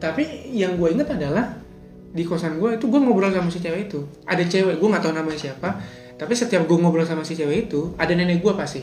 Tapi 0.01 0.23
yang 0.50 0.73
gue 0.73 0.89
inget 0.89 1.05
adalah 1.07 1.53
di 2.09 2.25
kosan 2.25 2.57
gue 2.57 2.77
itu 2.77 2.85
gue 2.85 2.97
ngobrol 2.97 3.29
sama 3.29 3.50
si 3.50 3.57
cewek 3.57 3.88
itu. 3.88 4.01
Ada 4.25 4.41
cewek 4.43 4.81
gue 4.81 4.88
nggak 4.89 5.01
tahu 5.01 5.13
namanya 5.13 5.38
siapa. 5.39 5.69
Tapi 6.24 6.39
setiap 6.39 6.63
gue 6.63 6.77
ngobrol 6.80 7.03
sama 7.03 7.27
si 7.27 7.36
cewek 7.36 7.68
itu 7.68 7.92
ada 8.00 8.15
nenek 8.15 8.39
gue 8.39 8.53
pasti. 8.56 8.80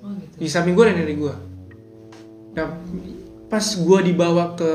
Oh 0.00 0.08
gitu. 0.16 0.40
Di 0.40 0.48
samping 0.48 0.72
gue 0.72 0.84
ada 0.88 0.96
nenek 0.96 1.20
gue. 1.20 1.34
Nah 2.56 2.80
pas 3.52 3.60
gue 3.60 3.98
dibawa 4.08 4.56
ke 4.56 4.70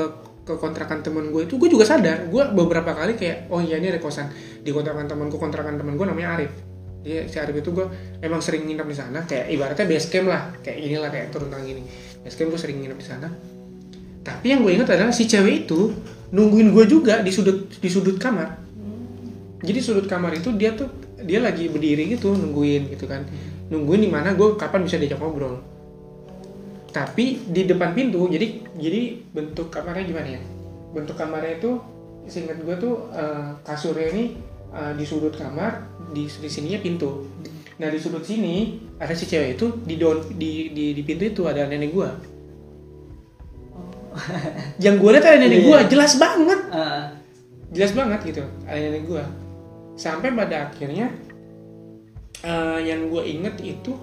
ke 0.46 0.54
kontrakan 0.62 1.02
temen 1.02 1.34
gue 1.34 1.50
itu 1.50 1.58
gue 1.58 1.66
juga 1.74 1.90
sadar. 1.90 2.30
Gue 2.30 2.46
beberapa 2.54 2.94
kali 2.94 3.18
kayak 3.18 3.50
oh 3.50 3.66
iya 3.66 3.82
ini 3.82 3.90
ada 3.90 3.98
kosan. 3.98 4.30
Di 4.62 4.70
kontrakan 4.70 5.10
temen 5.10 5.26
gue 5.34 5.42
kontrakan 5.42 5.82
temen 5.82 5.98
gue 5.98 6.06
namanya 6.06 6.38
Arif. 6.38 6.54
Dia 7.02 7.26
si 7.26 7.42
Arif 7.42 7.66
itu 7.66 7.74
gue 7.74 7.90
emang 8.22 8.46
sering 8.46 8.70
nginep 8.70 8.86
di 8.86 8.94
sana. 8.94 9.26
Kayak 9.26 9.50
ibaratnya 9.50 9.86
base 9.90 10.08
camp 10.14 10.30
lah. 10.30 10.54
Kayak 10.62 10.78
inilah 10.78 11.10
kayak 11.10 11.34
turun 11.34 11.50
tangga 11.50 11.66
gini. 11.66 11.82
Base 12.22 12.38
camp 12.38 12.54
gue 12.54 12.62
sering 12.62 12.78
nginep 12.78 12.98
di 13.02 13.08
sana. 13.10 13.28
Tapi 14.22 14.46
yang 14.54 14.62
gue 14.62 14.70
ingat 14.78 14.94
adalah 14.94 15.10
si 15.10 15.26
cewek 15.26 15.66
itu 15.66 15.98
nungguin 16.30 16.78
gue 16.78 16.86
juga 16.86 17.26
di 17.26 17.34
sudut 17.34 17.74
di 17.74 17.90
sudut 17.90 18.22
kamar. 18.22 18.54
Jadi 19.66 19.80
sudut 19.82 20.06
kamar 20.06 20.38
itu 20.38 20.54
dia 20.54 20.78
tuh 20.78 21.07
dia 21.24 21.40
lagi 21.42 21.66
berdiri 21.72 22.14
gitu 22.14 22.34
nungguin 22.34 22.94
gitu 22.94 23.10
kan. 23.10 23.26
Nungguin 23.68 24.06
di 24.06 24.10
mana 24.12 24.38
gue 24.38 24.54
kapan 24.56 24.86
bisa 24.86 25.02
diajak 25.02 25.18
ngobrol. 25.18 25.58
Tapi 26.88 27.46
di 27.50 27.66
depan 27.66 27.94
pintu 27.94 28.26
jadi 28.26 28.48
jadi 28.78 29.02
bentuk 29.34 29.70
kamarnya 29.70 30.06
gimana 30.06 30.28
ya? 30.38 30.42
Bentuk 30.94 31.18
kamarnya 31.18 31.58
itu 31.58 31.78
seingat 32.28 32.60
gue 32.60 32.76
tuh 32.76 33.10
eh, 33.14 33.56
kasurnya 33.62 34.08
ini 34.14 34.24
eh, 34.72 34.94
di 34.98 35.04
sudut 35.06 35.34
kamar 35.34 35.84
di 36.12 36.26
di 36.26 36.50
sininya 36.50 36.80
pintu. 36.80 37.28
Nah 37.78 37.88
di 37.88 38.00
sudut 38.02 38.26
sini 38.26 38.82
ada 38.98 39.14
si 39.14 39.30
cewek 39.30 39.58
itu 39.60 39.68
di 39.86 39.96
daun 40.02 40.26
di 40.34 40.74
di, 40.74 40.86
di 40.98 41.02
pintu 41.06 41.30
itu 41.30 41.42
ada 41.46 41.70
nenek 41.70 41.94
gue 41.94 42.10
yang 44.82 44.98
gue 44.98 45.10
lihat 45.14 45.26
ada 45.26 45.38
nenek 45.38 45.62
gue 45.62 45.78
Iya. 45.78 45.86
jelas 45.86 46.18
banget. 46.18 46.60
Jelas 47.70 47.92
banget 47.94 48.20
gitu 48.26 48.44
ada 48.66 48.80
nenek 48.80 49.04
gue 49.06 49.24
sampai 49.98 50.30
pada 50.32 50.70
akhirnya 50.70 51.10
eh, 52.46 52.80
yang 52.86 53.10
gue 53.10 53.24
inget 53.26 53.58
itu 53.66 53.98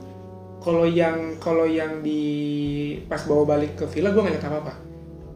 kalau 0.59 0.89
yang 0.89 1.39
kalau 1.39 1.69
yang 1.69 2.01
di 2.01 2.23
pas 3.07 3.23
bawa 3.25 3.57
balik 3.57 3.79
ke 3.79 3.85
villa 3.87 4.11
gue 4.11 4.21
nggak 4.21 4.35
inget 4.37 4.49
apa 4.49 4.59
apa 4.65 4.75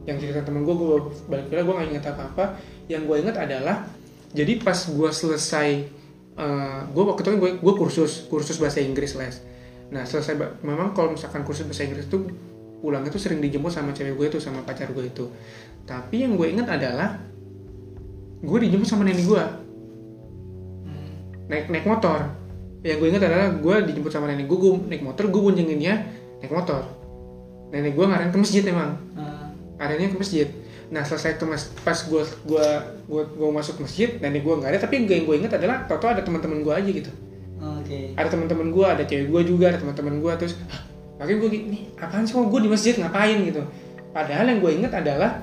yang 0.08 0.16
cerita 0.16 0.40
temen 0.40 0.64
gue 0.64 0.72
gue 0.72 0.88
balik 1.28 1.46
ke 1.46 1.50
villa 1.52 1.62
gue 1.62 1.74
nggak 1.78 1.88
inget 1.94 2.06
apa 2.10 2.22
apa 2.32 2.44
yang 2.88 3.04
gue 3.04 3.16
inget 3.20 3.36
adalah 3.36 3.84
jadi 4.32 4.60
pas 4.60 4.76
gue 4.76 5.10
selesai 5.12 5.68
eh, 6.38 6.80
gue 6.88 7.02
waktu 7.04 7.20
itu 7.24 7.28
kan 7.28 7.38
gue 7.40 7.50
gue 7.60 7.74
kursus 7.76 8.28
kursus 8.28 8.56
bahasa 8.60 8.80
Inggris 8.80 9.16
les. 9.16 9.40
Nah 9.88 10.04
selesai 10.04 10.36
memang 10.60 10.92
kalau 10.92 11.16
misalkan 11.16 11.44
kursus 11.44 11.64
bahasa 11.64 11.84
Inggris 11.84 12.08
itu 12.08 12.28
pulang 12.78 13.02
itu 13.02 13.18
sering 13.18 13.42
dijemput 13.42 13.74
sama 13.74 13.90
cewek 13.90 14.14
gue 14.14 14.26
itu 14.36 14.38
sama 14.40 14.64
pacar 14.64 14.92
gue 14.92 15.04
itu. 15.04 15.28
Tapi 15.88 16.24
yang 16.28 16.36
gue 16.36 16.46
inget 16.48 16.68
adalah 16.68 17.20
gue 18.44 18.58
dijemput 18.68 18.88
sama 18.88 19.08
nenek 19.08 19.24
gue. 19.24 19.44
Naik 21.48 21.66
naik 21.72 21.86
motor. 21.88 22.28
Yang 22.84 22.96
gue 23.02 23.08
inget 23.10 23.22
adalah 23.26 23.48
gue 23.58 23.76
dijemput 23.90 24.12
sama 24.12 24.30
nenek 24.30 24.46
gue 24.46 24.58
gue 24.60 24.72
naik 24.86 25.02
motor 25.02 25.26
gue 25.26 25.40
boncengin 25.40 25.78
dia 25.80 25.94
naik 26.38 26.52
motor. 26.52 26.84
Nenek 27.74 27.92
gue 27.96 28.04
ngarahin 28.06 28.30
ke 28.30 28.38
masjid 28.38 28.62
emang. 28.68 28.96
Ah, 29.18 29.50
arahnya 29.82 30.12
ke 30.12 30.18
masjid. 30.20 30.46
Nah 30.88 31.04
selesai 31.04 31.36
ke 31.36 31.44
mas 31.44 31.68
pas 31.84 31.98
gue 32.00 32.22
gua 32.48 32.64
gua 33.04 33.22
gua 33.28 33.50
masuk 33.60 33.82
masjid 33.82 34.16
nenek 34.22 34.40
gue 34.44 34.54
nggak 34.56 34.70
ada 34.72 34.78
tapi 34.80 35.04
yang 35.04 35.26
gue 35.26 35.36
inget 35.36 35.52
adalah 35.52 35.84
tau 35.84 36.00
ada 36.00 36.22
teman-teman 36.22 36.62
gue 36.62 36.72
aja 36.72 36.90
gitu. 36.92 37.12
Oke. 37.58 38.14
ada 38.14 38.28
teman-teman 38.30 38.70
gue 38.70 38.86
ada 38.86 39.02
cewek 39.02 39.34
gue 39.34 39.42
juga 39.50 39.74
ada 39.74 39.82
teman-teman 39.82 40.22
gue 40.22 40.32
terus 40.38 40.54
"Hah, 40.70 40.78
makanya 41.18 41.38
gue 41.42 41.50
gini 41.50 41.78
apaan 41.98 42.22
sih 42.22 42.38
kok 42.38 42.46
gue 42.46 42.60
di 42.62 42.70
masjid 42.70 42.94
ngapain? 42.94 43.38
gitu. 43.42 43.66
Padahal 44.14 44.46
yang 44.46 44.60
gue 44.62 44.70
inget 44.78 44.92
adalah 44.94 45.42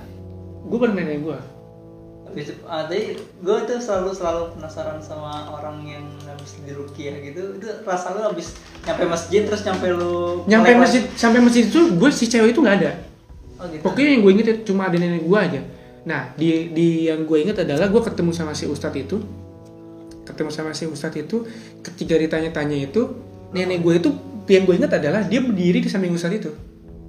gue 0.64 0.78
bareng 0.80 0.96
nenek 0.96 1.20
gue 1.28 1.38
Tadi 2.36 3.00
gue 3.16 3.58
tuh 3.64 3.80
selalu 3.80 4.12
selalu 4.12 4.44
penasaran 4.52 5.00
sama 5.00 5.48
orang 5.50 5.80
yang 5.82 6.04
habis 6.22 6.60
di 6.60 6.70
Rukiah 6.70 7.16
gitu. 7.22 7.56
Itu 7.56 7.68
rasa 7.82 8.12
lu 8.12 8.22
habis 8.22 8.52
nyampe 8.84 9.04
masjid 9.06 9.42
terus 9.42 9.62
nyampe 9.62 9.88
lu 9.90 10.44
nyampe 10.46 10.70
melek- 10.70 10.82
masjid 10.82 11.04
sampai 11.14 11.40
masjid 11.40 11.64
itu 11.64 11.82
gue 11.92 12.10
si 12.12 12.26
cewek 12.26 12.52
itu 12.52 12.60
nggak 12.60 12.78
ada 12.78 12.92
Oh 13.56 13.66
gitu. 13.66 13.82
pokoknya 13.82 14.10
yang 14.10 14.22
gue 14.22 14.32
inget 14.36 14.48
cuma 14.62 14.86
ada 14.86 14.94
nenek 14.94 15.24
gue 15.24 15.40
aja 15.40 15.62
nah 16.04 16.30
di 16.36 16.70
di 16.70 16.88
yang 17.08 17.24
gue 17.24 17.38
inget 17.40 17.58
adalah 17.58 17.88
gue 17.88 17.98
ketemu 17.98 18.30
sama 18.30 18.52
si 18.52 18.68
ustadz 18.68 19.00
itu 19.00 19.18
ketemu 20.24 20.52
sama 20.52 20.70
si 20.70 20.86
ustadz 20.86 21.18
itu 21.18 21.48
ketika 21.82 22.14
ditanya-tanya 22.16 22.78
itu 22.84 23.16
nenek 23.50 23.80
gue 23.80 23.94
itu 23.96 24.10
yang 24.46 24.64
gue 24.64 24.76
inget 24.76 24.92
adalah 24.92 25.24
dia 25.24 25.40
berdiri 25.40 25.80
di 25.80 25.88
samping 25.88 26.12
ustadz 26.12 26.38
itu 26.38 26.52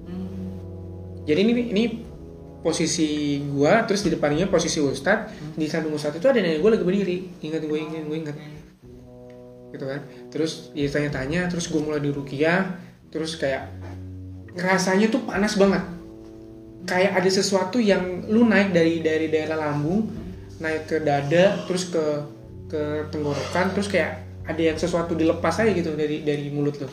Hmm. 0.07 0.55
jadi 1.27 1.41
ini 1.43 1.53
ini 1.67 1.83
posisi 2.67 3.39
gue 3.47 3.73
terus 3.87 4.03
di 4.03 4.11
depannya 4.11 4.51
posisi 4.51 4.83
ustadz 4.83 5.55
di 5.55 5.71
samping 5.71 5.95
ustadz 5.95 6.19
itu 6.19 6.27
ada 6.27 6.43
nenek 6.43 6.59
gue 6.59 6.71
lagi 6.75 6.83
berdiri. 6.83 7.19
Ingat 7.47 7.63
gue 7.63 7.79
ingat 7.79 8.03
gue 8.03 8.17
ingat. 8.27 8.37
Gitu 9.71 9.85
kan? 9.87 10.01
Terus 10.35 10.75
dia 10.75 10.91
tanya-tanya 10.91 11.47
terus 11.47 11.71
gue 11.71 11.79
mulai 11.79 12.03
di 12.03 12.11
rukiah 12.11 12.75
terus 13.15 13.39
kayak 13.39 13.71
ngerasanya 14.59 15.07
tuh 15.15 15.23
panas 15.23 15.55
banget. 15.55 15.87
Kayak 16.91 17.23
ada 17.23 17.31
sesuatu 17.31 17.79
yang 17.79 18.27
lu 18.27 18.43
naik 18.43 18.75
dari 18.75 18.99
dari 18.99 19.31
daerah 19.31 19.71
lambung 19.71 20.11
naik 20.59 20.91
ke 20.91 20.99
dada 21.07 21.63
terus 21.71 21.87
ke 21.87 22.05
ke 22.67 23.07
tenggorokan 23.15 23.71
terus 23.79 23.87
kayak 23.87 24.27
ada 24.43 24.59
yang 24.59 24.75
sesuatu 24.75 25.15
dilepas 25.15 25.63
aja 25.63 25.71
gitu 25.71 25.95
dari 25.95 26.27
dari 26.27 26.51
mulut 26.51 26.83
lu. 26.83 26.91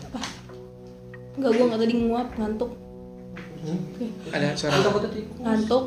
Enggak, 1.33 1.51
gue 1.57 1.65
nggak 1.65 1.81
tadi 1.81 1.93
nguap, 1.97 2.29
ngantuk. 2.37 2.82
Oke. 3.65 4.05
ada 4.29 4.47
suara 4.53 4.73
Aku 4.73 4.83
takut 4.85 5.01
tadi. 5.03 5.21
Ngantuk. 5.35 5.83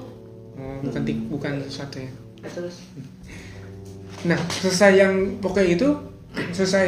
oh, 0.55 0.77
bukan 0.83 1.03
tik- 1.03 1.27
bukan 1.29 1.53
sesuatu 1.61 1.97
ya 1.99 2.11
Ya, 2.39 2.49
terus. 2.49 2.77
Nah, 4.25 4.39
selesai 4.51 4.93
yang 4.97 5.13
pokoknya 5.39 5.69
itu 5.73 5.89
selesai 6.51 6.87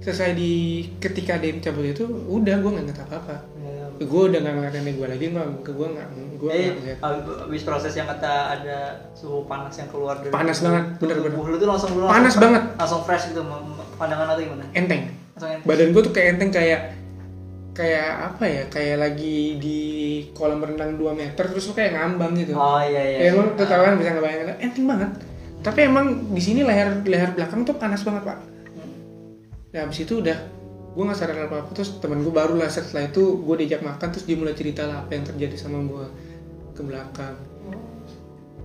selesai 0.00 0.32
di 0.32 0.52
ketika 0.96 1.36
dia 1.36 1.52
cabut 1.58 1.84
itu 1.84 2.02
udah 2.26 2.56
gue 2.56 2.70
nggak 2.70 2.84
inget 2.84 2.98
apa 3.00 3.14
apa 3.18 3.36
Ya, 3.60 3.84
gue 4.00 4.22
udah 4.24 4.38
nggak 4.38 4.54
ngeliat 4.54 4.74
nenek 4.74 4.94
gue 4.94 5.06
lagi 5.06 5.26
gue 5.26 5.44
gue 5.62 5.88
nggak 5.90 6.06
gue 6.34 6.48
Eh, 6.48 6.56
nggak 6.58 6.76
ngeliat 6.78 6.98
habis 7.38 7.62
proses 7.62 7.92
yang 7.92 8.08
kata 8.08 8.32
ada 8.54 8.78
suhu 9.12 9.44
panas 9.44 9.74
yang 9.74 9.88
keluar 9.88 10.16
dari 10.16 10.32
Panas 10.32 10.56
tubuh- 10.56 10.66
banget, 10.66 10.84
bener-bener. 10.96 11.30
tubuh 11.30 11.44
lu 11.46 11.56
tuh 11.58 11.68
langsung 11.68 11.90
lu 11.92 12.00
Panas 12.02 12.16
langsung, 12.24 12.42
banget. 12.42 12.62
langsung 12.74 13.00
fresh 13.02 13.24
gitu 13.28 13.42
pandangan 13.94 14.24
tuh 14.30 14.42
gimana 14.42 14.64
enteng 14.72 15.02
enteng. 15.36 15.60
badan 15.62 15.88
gue 15.90 16.02
tuh 16.02 16.12
kayak 16.12 16.28
enteng 16.34 16.50
kayak 16.50 16.80
kayak 17.80 18.36
apa 18.36 18.44
ya 18.44 18.62
kayak 18.68 18.96
lagi 19.00 19.56
di 19.56 19.80
kolam 20.36 20.60
renang 20.60 21.00
2 21.00 21.16
meter 21.16 21.48
terus 21.48 21.64
lu 21.64 21.72
kayak 21.72 21.96
ngambang 21.96 22.36
gitu. 22.36 22.52
Oh 22.52 22.76
iya 22.84 23.00
iya 23.00 23.32
ya 23.32 23.40
lu 23.40 23.56
tuh 23.56 23.64
tau 23.64 23.80
kan 23.80 23.96
bisa 23.96 24.12
ngebayangin 24.12 24.60
enteng 24.60 24.84
banget. 24.84 25.10
Tapi 25.64 25.80
emang 25.88 26.28
di 26.28 26.42
sini 26.44 26.60
leher 26.60 27.00
leher 27.08 27.32
belakang 27.32 27.64
tuh 27.64 27.80
panas 27.80 28.04
banget 28.04 28.28
pak. 28.28 28.38
Nah 29.72 29.80
habis 29.80 30.04
itu 30.04 30.20
udah 30.20 30.36
gue 30.90 31.04
nggak 31.06 31.16
sadar 31.16 31.48
apa 31.48 31.64
apa 31.64 31.70
terus 31.72 31.96
temen 32.02 32.20
gue 32.20 32.34
baru 32.34 32.60
lah 32.60 32.68
setelah 32.68 33.08
itu 33.08 33.40
gue 33.40 33.54
diajak 33.64 33.80
makan 33.80 34.08
terus 34.12 34.26
dia 34.28 34.36
mulai 34.36 34.52
cerita 34.52 34.84
lah 34.84 35.06
apa 35.06 35.16
yang 35.16 35.24
terjadi 35.24 35.56
sama 35.56 35.80
gue 35.80 36.04
ke 36.76 36.82
belakang. 36.84 37.40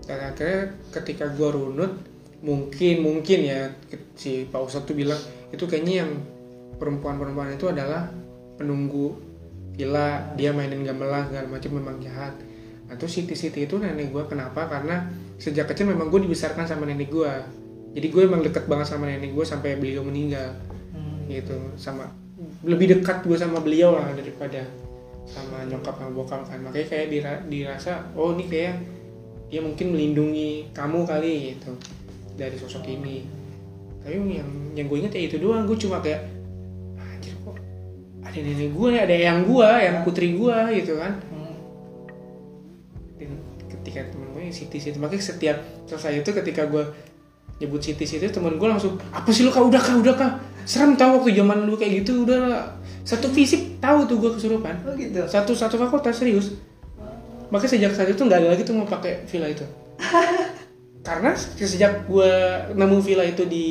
Dan 0.03 0.19
akhirnya 0.21 0.75
ketika 0.91 1.31
gue 1.31 1.49
runut 1.55 2.03
mungkin 2.43 2.99
mungkin 2.99 3.39
ya 3.47 3.71
si 4.19 4.43
Pak 4.45 4.59
Ustadz 4.59 4.91
tuh 4.91 4.93
bilang 4.97 5.17
itu 5.55 5.63
kayaknya 5.63 6.03
yang 6.03 6.11
perempuan-perempuan 6.75 7.55
itu 7.55 7.71
adalah 7.71 8.11
penunggu 8.55 9.15
villa 9.75 10.31
dia 10.39 10.55
mainin 10.55 10.83
gamelan 10.87 11.27
segala 11.27 11.47
macam 11.51 11.71
memang 11.75 11.97
jahat. 11.99 12.33
Nah 12.85 12.95
terus 12.95 13.17
Siti 13.17 13.35
Siti 13.35 13.67
itu 13.67 13.75
nenek 13.75 14.11
gue 14.11 14.23
kenapa? 14.27 14.67
Karena 14.71 15.11
sejak 15.35 15.67
kecil 15.71 15.91
memang 15.91 16.07
gue 16.07 16.23
dibesarkan 16.23 16.63
sama 16.63 16.87
nenek 16.87 17.11
gue 17.11 17.31
jadi 17.95 18.11
gue 18.11 18.21
emang 18.27 18.43
deket 18.43 18.67
banget 18.67 18.91
sama 18.91 19.07
nenek 19.07 19.31
gue 19.31 19.45
sampai 19.47 19.79
beliau 19.79 20.03
meninggal. 20.03 20.51
Hmm. 20.91 21.31
gitu. 21.31 21.55
Sama 21.79 22.11
lebih 22.67 22.91
dekat 22.91 23.23
gue 23.23 23.39
sama 23.39 23.63
beliau 23.63 23.95
lah 23.95 24.11
daripada 24.11 24.67
sama 25.23 25.63
nyokap 25.63 25.95
sama 25.95 26.11
bokap 26.11 26.43
kan. 26.43 26.59
Makanya 26.59 26.87
kayak 26.91 27.07
dira- 27.07 27.43
dirasa 27.47 28.11
oh 28.19 28.35
ini 28.35 28.51
kayak 28.51 28.75
dia 29.47 29.63
mungkin 29.63 29.95
melindungi 29.95 30.75
kamu 30.75 31.07
kali 31.07 31.55
gitu. 31.55 31.71
Dari 32.35 32.59
sosok 32.59 32.83
ini. 32.91 33.23
Tapi 34.03 34.19
yang 34.19 34.75
yang 34.75 34.85
gue 34.91 34.97
inget 34.99 35.15
ya 35.15 35.21
itu 35.31 35.39
doang. 35.39 35.63
Gue 35.63 35.79
cuma 35.79 36.03
kayak 36.03 36.34
ada 38.25 38.39
nenek 38.41 38.73
gue 38.73 38.87
nih 38.89 39.01
ada 39.05 39.15
yang 39.15 39.37
gue 39.45 39.69
yang 39.69 39.97
putri 40.01 40.33
gue 40.33 40.57
gitu 40.81 40.97
kan. 40.97 41.13
Hmm. 41.29 41.55
dan 43.15 43.31
ketika 43.69 44.01
temen 44.09 44.27
gue 44.33 44.49
Siti 44.49 44.77
Siti 44.81 44.97
makanya 44.97 45.23
setiap 45.23 45.57
selesai 45.85 46.25
itu 46.25 46.29
ketika 46.33 46.65
gue 46.65 46.83
nyebut 47.61 47.79
Siti 47.79 48.03
Siti 48.03 48.27
temen 48.33 48.57
gue 48.57 48.67
langsung 48.67 48.97
apa 49.13 49.29
sih 49.29 49.45
lu 49.45 49.53
kak? 49.53 49.63
Udah 49.63 49.81
kak 49.81 49.95
udah 50.01 50.15
kak. 50.17 50.33
Serem 50.65 50.97
tau 50.97 51.21
waktu 51.21 51.37
zaman 51.37 51.69
lu 51.69 51.77
kayak 51.77 52.03
gitu 52.03 52.25
udah. 52.25 52.73
Satu 53.05 53.29
fisik 53.29 53.77
tahu 53.77 54.09
tuh 54.09 54.17
gue 54.17 54.31
kesurupan. 54.33 54.81
Oh 54.81 54.97
gitu? 54.97 55.21
Satu 55.29 55.53
satu 55.53 55.77
fakultas 55.77 56.17
serius. 56.17 56.57
Makanya 57.53 57.71
sejak 57.77 57.91
saat 57.93 58.09
itu 58.09 58.17
nggak 58.25 58.41
ada 58.41 58.49
lagi 58.57 58.65
tuh 58.65 58.73
mau 58.73 58.89
pakai 58.89 59.29
villa 59.29 59.45
itu. 59.45 59.61
Karena 61.07 61.37
sejak 61.37 62.09
gue 62.09 62.31
nemu 62.73 62.97
villa 62.97 63.21
itu 63.21 63.45
di 63.45 63.65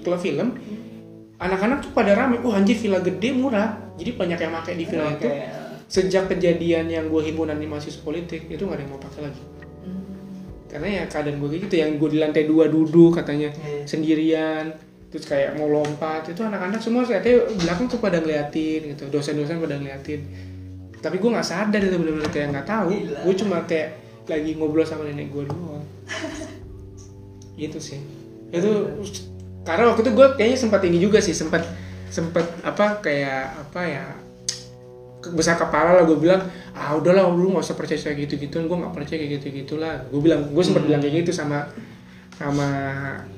klub 0.00 0.16
film 0.16 0.56
anak-anak 1.38 1.78
tuh 1.80 1.90
pada 1.94 2.12
rame 2.14 2.42
wah 2.42 2.58
anjir 2.58 2.74
villa 2.76 2.98
gede 2.98 3.30
murah. 3.32 3.94
Jadi 3.94 4.10
banyak 4.14 4.38
yang 4.38 4.52
pakai 4.54 4.74
di 4.74 4.84
villa 4.86 5.06
Oke. 5.10 5.18
itu. 5.18 5.28
Sejak 5.88 6.28
kejadian 6.28 6.86
yang 6.86 7.08
gue 7.08 7.22
himpunan 7.24 7.56
di 7.56 7.64
mahasiswa 7.64 8.02
politik 8.02 8.44
itu 8.46 8.60
nggak 8.60 8.76
ada 8.76 8.82
yang 8.84 8.92
mau 8.92 9.00
pakai 9.00 9.20
lagi. 9.24 9.42
Karena 10.68 10.88
ya 10.92 11.02
keadaan 11.08 11.40
gue 11.40 11.48
kayak 11.48 11.62
gitu 11.64 11.74
yang 11.80 11.90
gue 11.96 12.08
di 12.12 12.18
lantai 12.20 12.44
dua 12.44 12.68
duduk 12.68 13.16
katanya 13.16 13.48
Iya. 13.56 13.88
sendirian 13.88 14.64
terus 15.08 15.24
kayak 15.24 15.56
mau 15.56 15.64
lompat 15.64 16.28
itu 16.28 16.44
anak-anak 16.44 16.84
semua 16.84 17.00
katanya 17.08 17.48
belakang 17.56 17.88
tuh 17.88 17.96
pada 17.96 18.20
ngeliatin 18.20 18.92
gitu 18.92 19.08
dosen-dosen 19.08 19.56
pada 19.56 19.80
ngeliatin. 19.80 20.20
Tapi 21.00 21.16
gue 21.16 21.30
nggak 21.32 21.46
sadar 21.46 21.80
itu 21.80 21.96
benar-benar 21.96 22.28
kayak 22.28 22.48
nggak 22.52 22.66
tahu. 22.68 22.92
Gue 23.24 23.34
cuma 23.38 23.64
kayak 23.64 23.96
lagi 24.28 24.52
ngobrol 24.60 24.84
sama 24.84 25.08
nenek 25.08 25.32
gue 25.32 25.48
doang. 25.48 25.80
Gitu 27.56 27.78
sih. 27.80 27.98
Itu 28.52 29.00
karena 29.68 29.92
waktu 29.92 30.00
itu 30.08 30.12
gue 30.16 30.26
kayaknya 30.40 30.58
sempat 30.58 30.80
ini 30.88 30.96
juga 30.96 31.20
sih 31.20 31.36
sempat 31.36 31.68
sempat 32.08 32.48
apa 32.64 33.04
kayak 33.04 33.68
apa 33.68 33.80
ya 33.84 34.04
besar 35.36 35.60
kepala 35.60 36.00
lah 36.00 36.08
gue 36.08 36.16
bilang 36.16 36.40
ah 36.72 36.96
udahlah 36.96 37.28
lu 37.28 37.52
nggak 37.52 37.68
usah 37.68 37.76
percaya 37.76 38.00
kayak 38.00 38.24
gitu 38.24 38.48
gituan 38.48 38.64
gue 38.64 38.76
nggak 38.80 38.94
percaya 38.96 39.20
kayak 39.20 39.32
gitu 39.36 39.46
gitulah 39.60 40.08
gue 40.08 40.20
bilang 40.24 40.48
gue 40.48 40.64
sempat 40.64 40.88
bilang 40.88 41.04
kayak 41.04 41.28
gitu 41.28 41.36
sama 41.36 41.68
sama 42.38 42.70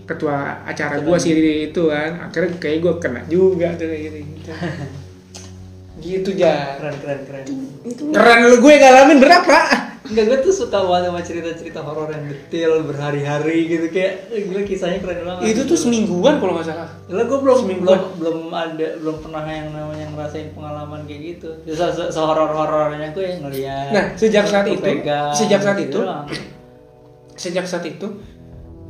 ketua 0.04 0.60
acara 0.68 1.00
gue 1.00 1.16
sih 1.16 1.32
itu 1.72 1.82
kan. 1.88 2.28
Akhirnya 2.28 2.60
kayak 2.60 2.78
gue 2.84 2.94
kena 3.00 3.20
juga 3.32 3.72
tuh 3.80 3.88
kayak 3.88 4.02
gitu 4.12 4.18
gitu, 4.36 4.50
gitu 6.00 6.30
ja 6.32 6.74
keren 6.76 6.96
keren 6.96 7.20
keren 7.22 7.44
Itu 7.80 8.02
keren 8.08 8.38
lu 8.44 8.56
gue 8.58 8.74
ngalamin 8.74 9.18
berapa 9.18 9.58
Enggak, 10.00 10.26
gue 10.26 10.38
tuh 10.42 10.54
suka 10.56 10.82
banget 10.82 11.06
sama 11.06 11.20
cerita-cerita 11.22 11.80
horor 11.80 12.10
yang 12.10 12.26
detail 12.26 12.82
berhari-hari 12.82 13.68
gitu 13.68 13.86
kayak 13.88 14.26
eh, 14.28 14.42
gila 14.42 14.62
kisahnya 14.62 14.98
keren 14.98 15.22
banget. 15.22 15.54
itu 15.54 15.62
tuh 15.62 15.78
semingguan 15.78 16.36
kalau 16.36 16.52
nggak 16.52 16.66
salah 16.66 16.90
Gila 17.06 17.22
gue 17.22 17.38
belum 17.38 17.58
Seminggu. 17.60 17.84
belum 17.86 18.02
belum 18.18 18.38
ada 18.50 18.86
belum 18.96 19.16
pernah 19.20 19.44
yang 19.46 19.68
namanya 19.70 20.06
ngerasain 20.10 20.50
pengalaman 20.50 21.00
kayak 21.04 21.20
gitu. 21.30 21.48
Se, 21.64 21.86
se, 21.86 22.04
sehoror-horornya 22.10 23.08
gue 23.08 23.22
yang 23.22 23.38
ngeliat. 23.40 23.88
Nah, 23.90 24.04
sejak 24.14 24.44
saat 24.44 24.66
Gue 24.66 24.74
itu- 24.74 24.86
pegang, 24.90 25.30
sejak 25.30 25.60
saat 25.60 25.78
gitu 25.78 25.86
itu, 25.86 25.98
doang. 26.02 26.26
sejak 27.36 27.64
saat 27.64 27.84
itu 27.86 28.06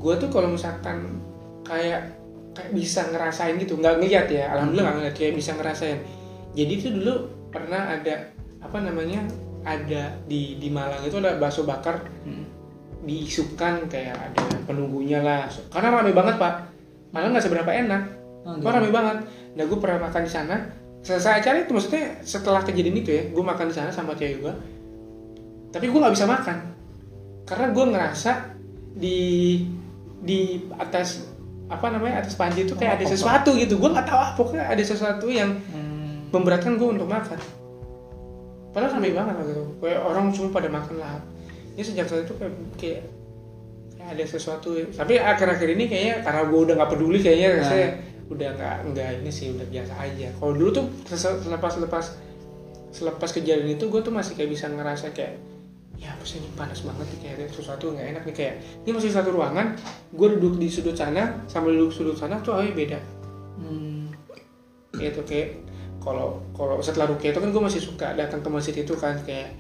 gue 0.01 0.14
tuh 0.16 0.29
kalau 0.29 0.49
misalkan 0.49 1.20
kayak 1.62 2.16
kayak 2.51 2.70
bisa 2.73 3.05
ngerasain 3.07 3.55
gitu 3.57 3.77
nggak 3.77 4.01
ngeliat 4.01 4.27
ya 4.27 4.51
alhamdulillah 4.51 4.85
nggak 4.87 4.96
ngeliat 4.96 5.14
kayak 5.14 5.35
bisa 5.35 5.53
ngerasain 5.53 6.01
jadi 6.52 6.72
tuh 6.78 6.90
dulu 6.98 7.14
pernah 7.48 7.94
ada 7.94 8.30
apa 8.60 8.78
namanya 8.78 9.24
ada 9.60 10.14
di 10.24 10.56
di 10.56 10.68
Malang 10.68 11.02
itu 11.02 11.16
ada 11.16 11.36
bakso 11.36 11.64
bakar. 11.64 12.00
Hmm. 12.24 12.46
diisukan 13.00 13.88
kayak 13.88 14.12
ada 14.12 14.44
penunggunya 14.68 15.24
lah. 15.24 15.48
Karena 15.72 15.88
rame 15.88 16.12
banget 16.12 16.36
pak. 16.36 16.68
Malah 17.16 17.32
nggak 17.32 17.44
seberapa 17.48 17.72
enak. 17.72 18.02
Oh, 18.44 18.52
Kok 18.52 18.60
gitu. 18.60 18.76
rame 18.76 18.90
banget. 18.92 19.16
Nah 19.56 19.64
gue 19.64 19.78
pernah 19.80 19.98
makan 20.04 20.20
di 20.20 20.28
sana. 20.28 20.56
Selesai 21.00 21.40
acara 21.40 21.64
itu 21.64 21.72
maksudnya 21.72 22.20
setelah 22.20 22.60
kejadian 22.60 23.00
itu 23.00 23.08
ya 23.08 23.24
gue 23.32 23.40
makan 23.40 23.72
di 23.72 23.74
sana 23.74 23.88
sama 23.88 24.12
cewek 24.12 24.44
gue 24.44 24.52
tapi 25.70 25.88
gue 25.88 25.96
nggak 25.96 26.12
bisa 26.12 26.28
makan. 26.28 26.56
Karena 27.48 27.66
gue 27.72 27.84
ngerasa 27.88 28.32
di 28.92 29.18
di 30.20 30.60
atas 30.76 31.24
apa 31.72 31.88
namanya 31.88 32.20
atas 32.20 32.36
panji 32.36 32.68
itu 32.68 32.76
kayak 32.76 33.00
ada 33.00 33.04
Apa? 33.08 33.12
sesuatu 33.16 33.50
gitu. 33.56 33.80
Gue 33.80 33.88
nggak 33.88 34.06
tahu 34.06 34.18
apa 34.20 34.32
pokoknya 34.36 34.68
ada 34.68 34.82
sesuatu 34.84 35.24
yang 35.32 35.56
Hmm. 35.72 35.89
Memberatkan 36.30 36.74
gue 36.74 36.88
untuk 36.88 37.06
makan. 37.06 37.38
Padahal 38.70 38.96
rame 38.96 39.10
banget 39.10 39.34
waktu 39.34 39.52
itu. 39.52 39.64
Kayak 39.82 40.00
orang 40.00 40.24
cuma 40.30 40.48
pada 40.50 40.68
makan 40.70 40.94
lah. 40.96 41.18
Ini 41.74 41.82
sejak 41.82 42.06
saat 42.06 42.22
itu 42.22 42.34
kayak 42.38 42.54
kayak, 42.78 43.02
kayak 43.94 44.08
ada 44.14 44.24
sesuatu. 44.24 44.78
Tapi 44.94 45.18
akhir-akhir 45.18 45.68
ini 45.74 45.84
kayaknya 45.86 46.14
karena 46.22 46.42
gue 46.46 46.60
udah 46.60 46.74
nggak 46.78 46.90
peduli 46.90 47.18
kayaknya 47.18 47.48
Nah. 47.58 47.66
saya 47.66 47.86
udah 48.30 48.48
nggak 48.54 48.76
nggak 48.94 49.08
ini 49.22 49.30
sih 49.30 49.50
udah 49.50 49.66
biasa 49.66 49.92
aja. 49.98 50.28
Kalau 50.38 50.52
dulu 50.54 50.70
tuh 50.70 50.84
sel- 51.10 51.42
selepas 51.42 51.72
selepas 51.74 52.04
selepas 52.90 53.30
kejadian 53.30 53.74
itu 53.74 53.90
gue 53.90 54.00
tuh 54.00 54.14
masih 54.14 54.38
kayak 54.38 54.50
bisa 54.54 54.66
ngerasa 54.70 55.10
kayak 55.10 55.34
ya 55.98 56.14
apa 56.14 56.24
sih 56.24 56.38
ini 56.40 56.48
panas 56.54 56.80
banget 56.80 57.06
nih 57.12 57.18
kayak 57.20 57.34
ada 57.36 57.46
sesuatu 57.50 57.90
nggak 57.90 58.06
enak 58.06 58.22
nih. 58.22 58.34
Kayak 58.38 58.54
ini 58.86 58.90
masih 58.94 59.10
satu 59.10 59.34
ruangan 59.34 59.74
gue 60.14 60.28
duduk 60.38 60.62
di 60.62 60.70
sudut 60.70 60.94
sana 60.94 61.42
sambil 61.50 61.74
duduk 61.74 61.90
sudut 61.90 62.14
sana 62.14 62.38
tuh 62.38 62.54
awalnya 62.54 62.70
beda. 62.72 62.98
Hmm. 63.58 64.14
gitu 64.94 65.22
kayak 65.22 65.58
kalau 66.00 66.40
kalau 66.56 66.80
setelah 66.80 67.06
rukia 67.12 67.30
itu 67.30 67.40
kan 67.40 67.52
gue 67.52 67.62
masih 67.62 67.80
suka 67.84 68.16
datang 68.16 68.40
ke 68.40 68.48
masjid 68.48 68.74
itu 68.74 68.94
kan 68.96 69.14
kayak 69.22 69.52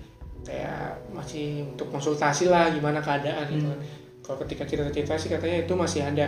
kayak 0.42 0.96
masih 1.12 1.68
untuk 1.68 1.92
konsultasi 1.92 2.48
lah 2.48 2.72
gimana 2.72 2.98
keadaan 3.04 3.44
gitu 3.52 3.68
kan. 3.68 3.80
Kalau 4.24 4.36
ketika 4.46 4.62
cerita-cerita 4.64 5.14
sih 5.20 5.28
katanya 5.28 5.68
itu 5.68 5.72
masih 5.76 6.00
ada 6.00 6.26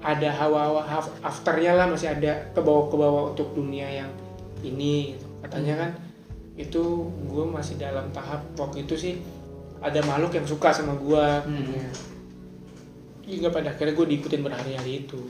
ada 0.00 0.28
hawa-hawa 0.32 0.88
afternya 1.20 1.76
lah 1.76 1.84
masih 1.84 2.08
ada 2.08 2.48
ke 2.56 2.60
bawah 2.64 2.88
ke 2.88 2.96
bawah 2.96 3.22
untuk 3.36 3.52
dunia 3.52 3.84
yang 3.84 4.10
ini 4.64 5.12
gitu. 5.16 5.26
katanya 5.44 5.74
kan 5.76 5.90
itu 6.56 6.82
gue 7.28 7.44
masih 7.44 7.76
dalam 7.76 8.08
tahap 8.12 8.40
waktu 8.56 8.88
itu 8.88 8.96
sih 8.96 9.14
ada 9.80 10.00
makhluk 10.04 10.36
yang 10.36 10.48
suka 10.48 10.72
sama 10.72 10.96
gue 10.96 11.24
Hmm. 11.44 11.88
hingga 13.24 13.52
pada 13.52 13.72
akhirnya 13.76 13.92
gue 13.96 14.06
diikutin 14.16 14.40
berhari-hari 14.40 15.04
itu 15.04 15.20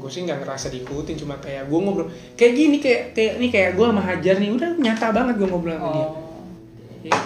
gue 0.00 0.08
sih 0.08 0.22
nggak 0.22 0.40
ngerasa 0.40 0.66
diikutin 0.68 1.16
cuma 1.18 1.36
kayak 1.36 1.64
gue 1.64 1.78
ngobrol 1.78 2.08
kayak 2.34 2.52
gini 2.54 2.76
kayak 2.76 3.12
kayak 3.12 3.32
ini 3.36 3.48
kayak 3.48 3.70
gue 3.72 3.84
sama 3.84 4.00
Hajar 4.00 4.36
nih 4.36 4.50
udah 4.50 4.70
nyata 4.74 5.06
banget 5.10 5.34
gue 5.36 5.46
ngobrol 5.46 5.72
sama 5.72 5.92
dia 5.92 6.00
Oh. 6.00 6.12
Ya, 7.00 7.16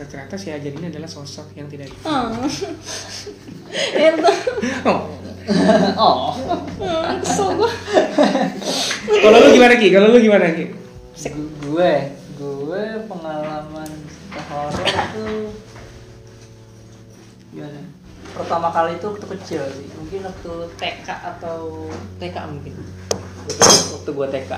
ternyata 0.00 0.34
si 0.34 0.48
Hajar 0.48 0.72
ini 0.72 0.86
adalah 0.88 1.06
sosok 1.06 1.52
yang 1.52 1.66
tidak 1.66 1.86
di 1.86 1.96
Ah. 2.02 2.30
Itu. 3.92 4.30
oh. 4.84 5.00
Oh. 5.98 6.30
Hmm, 6.78 7.18
kesel 7.18 7.50
gua. 7.52 7.66
kalau 9.02 9.38
lu 9.40 9.48
gimana 9.52 9.74
ki 9.74 9.88
kalau 9.90 10.08
lu 10.08 10.18
gimana 10.18 10.46
ki 10.48 10.70
Gu- 11.24 11.50
gue 11.60 11.92
gue 12.32 12.82
pengalaman 13.04 13.90
horor 14.44 14.72
itu 14.78 15.26
gimana 17.52 17.80
pertama 18.32 18.68
kali 18.72 18.96
itu 18.96 19.06
waktu 19.08 19.26
kecil 19.38 19.62
sih. 19.72 19.88
Mungkin 20.00 20.20
waktu 20.24 20.52
TK 20.80 21.08
atau 21.08 21.88
TK 22.20 22.36
mungkin. 22.48 22.74
Waktu, 23.92 24.10
gue 24.14 24.28
TK 24.30 24.52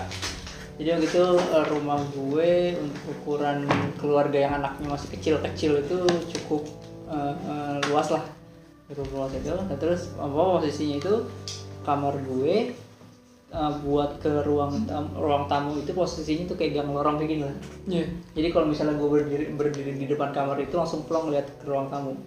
jadi 0.75 0.99
waktu 0.99 1.07
itu 1.07 1.25
eh, 1.39 1.67
rumah 1.71 2.01
gue 2.11 2.75
untuk 2.83 3.03
ukuran 3.15 3.67
keluarga 3.95 4.39
yang 4.39 4.53
anaknya 4.59 4.91
masih 4.91 5.09
kecil-kecil 5.15 5.87
itu 5.87 5.99
cukup 6.35 6.67
eh, 7.07 7.35
eh, 7.35 7.77
luas 7.91 8.11
lah. 8.11 8.25
Cukup 8.91 9.09
luas 9.15 9.33
itu 9.39 9.55
nah, 9.55 9.79
terus 9.79 10.11
apa 10.19 10.35
posisinya 10.35 10.97
itu 10.99 11.15
kamar 11.87 12.19
gue 12.27 12.75
eh, 13.55 13.73
buat 13.87 14.19
ke 14.19 14.43
ruang 14.43 14.83
tam- 14.91 15.15
ruang 15.15 15.47
tamu 15.47 15.79
itu 15.79 15.95
posisinya 15.95 16.51
tuh 16.51 16.59
kayak 16.59 16.83
gang 16.83 16.91
lorong 16.91 17.23
kayak 17.23 17.31
gini 17.31 17.43
lah. 17.47 17.57
Iya. 17.87 18.07
jadi 18.35 18.49
kalau 18.51 18.67
misalnya 18.67 18.99
gue 18.99 19.09
berdiri 19.09 19.45
berdiri 19.55 19.93
di 19.95 20.07
depan 20.11 20.35
kamar 20.35 20.59
itu 20.59 20.75
langsung 20.75 21.07
plong 21.07 21.31
lihat 21.31 21.47
ke 21.63 21.71
ruang 21.71 21.87
tamu 21.87 22.19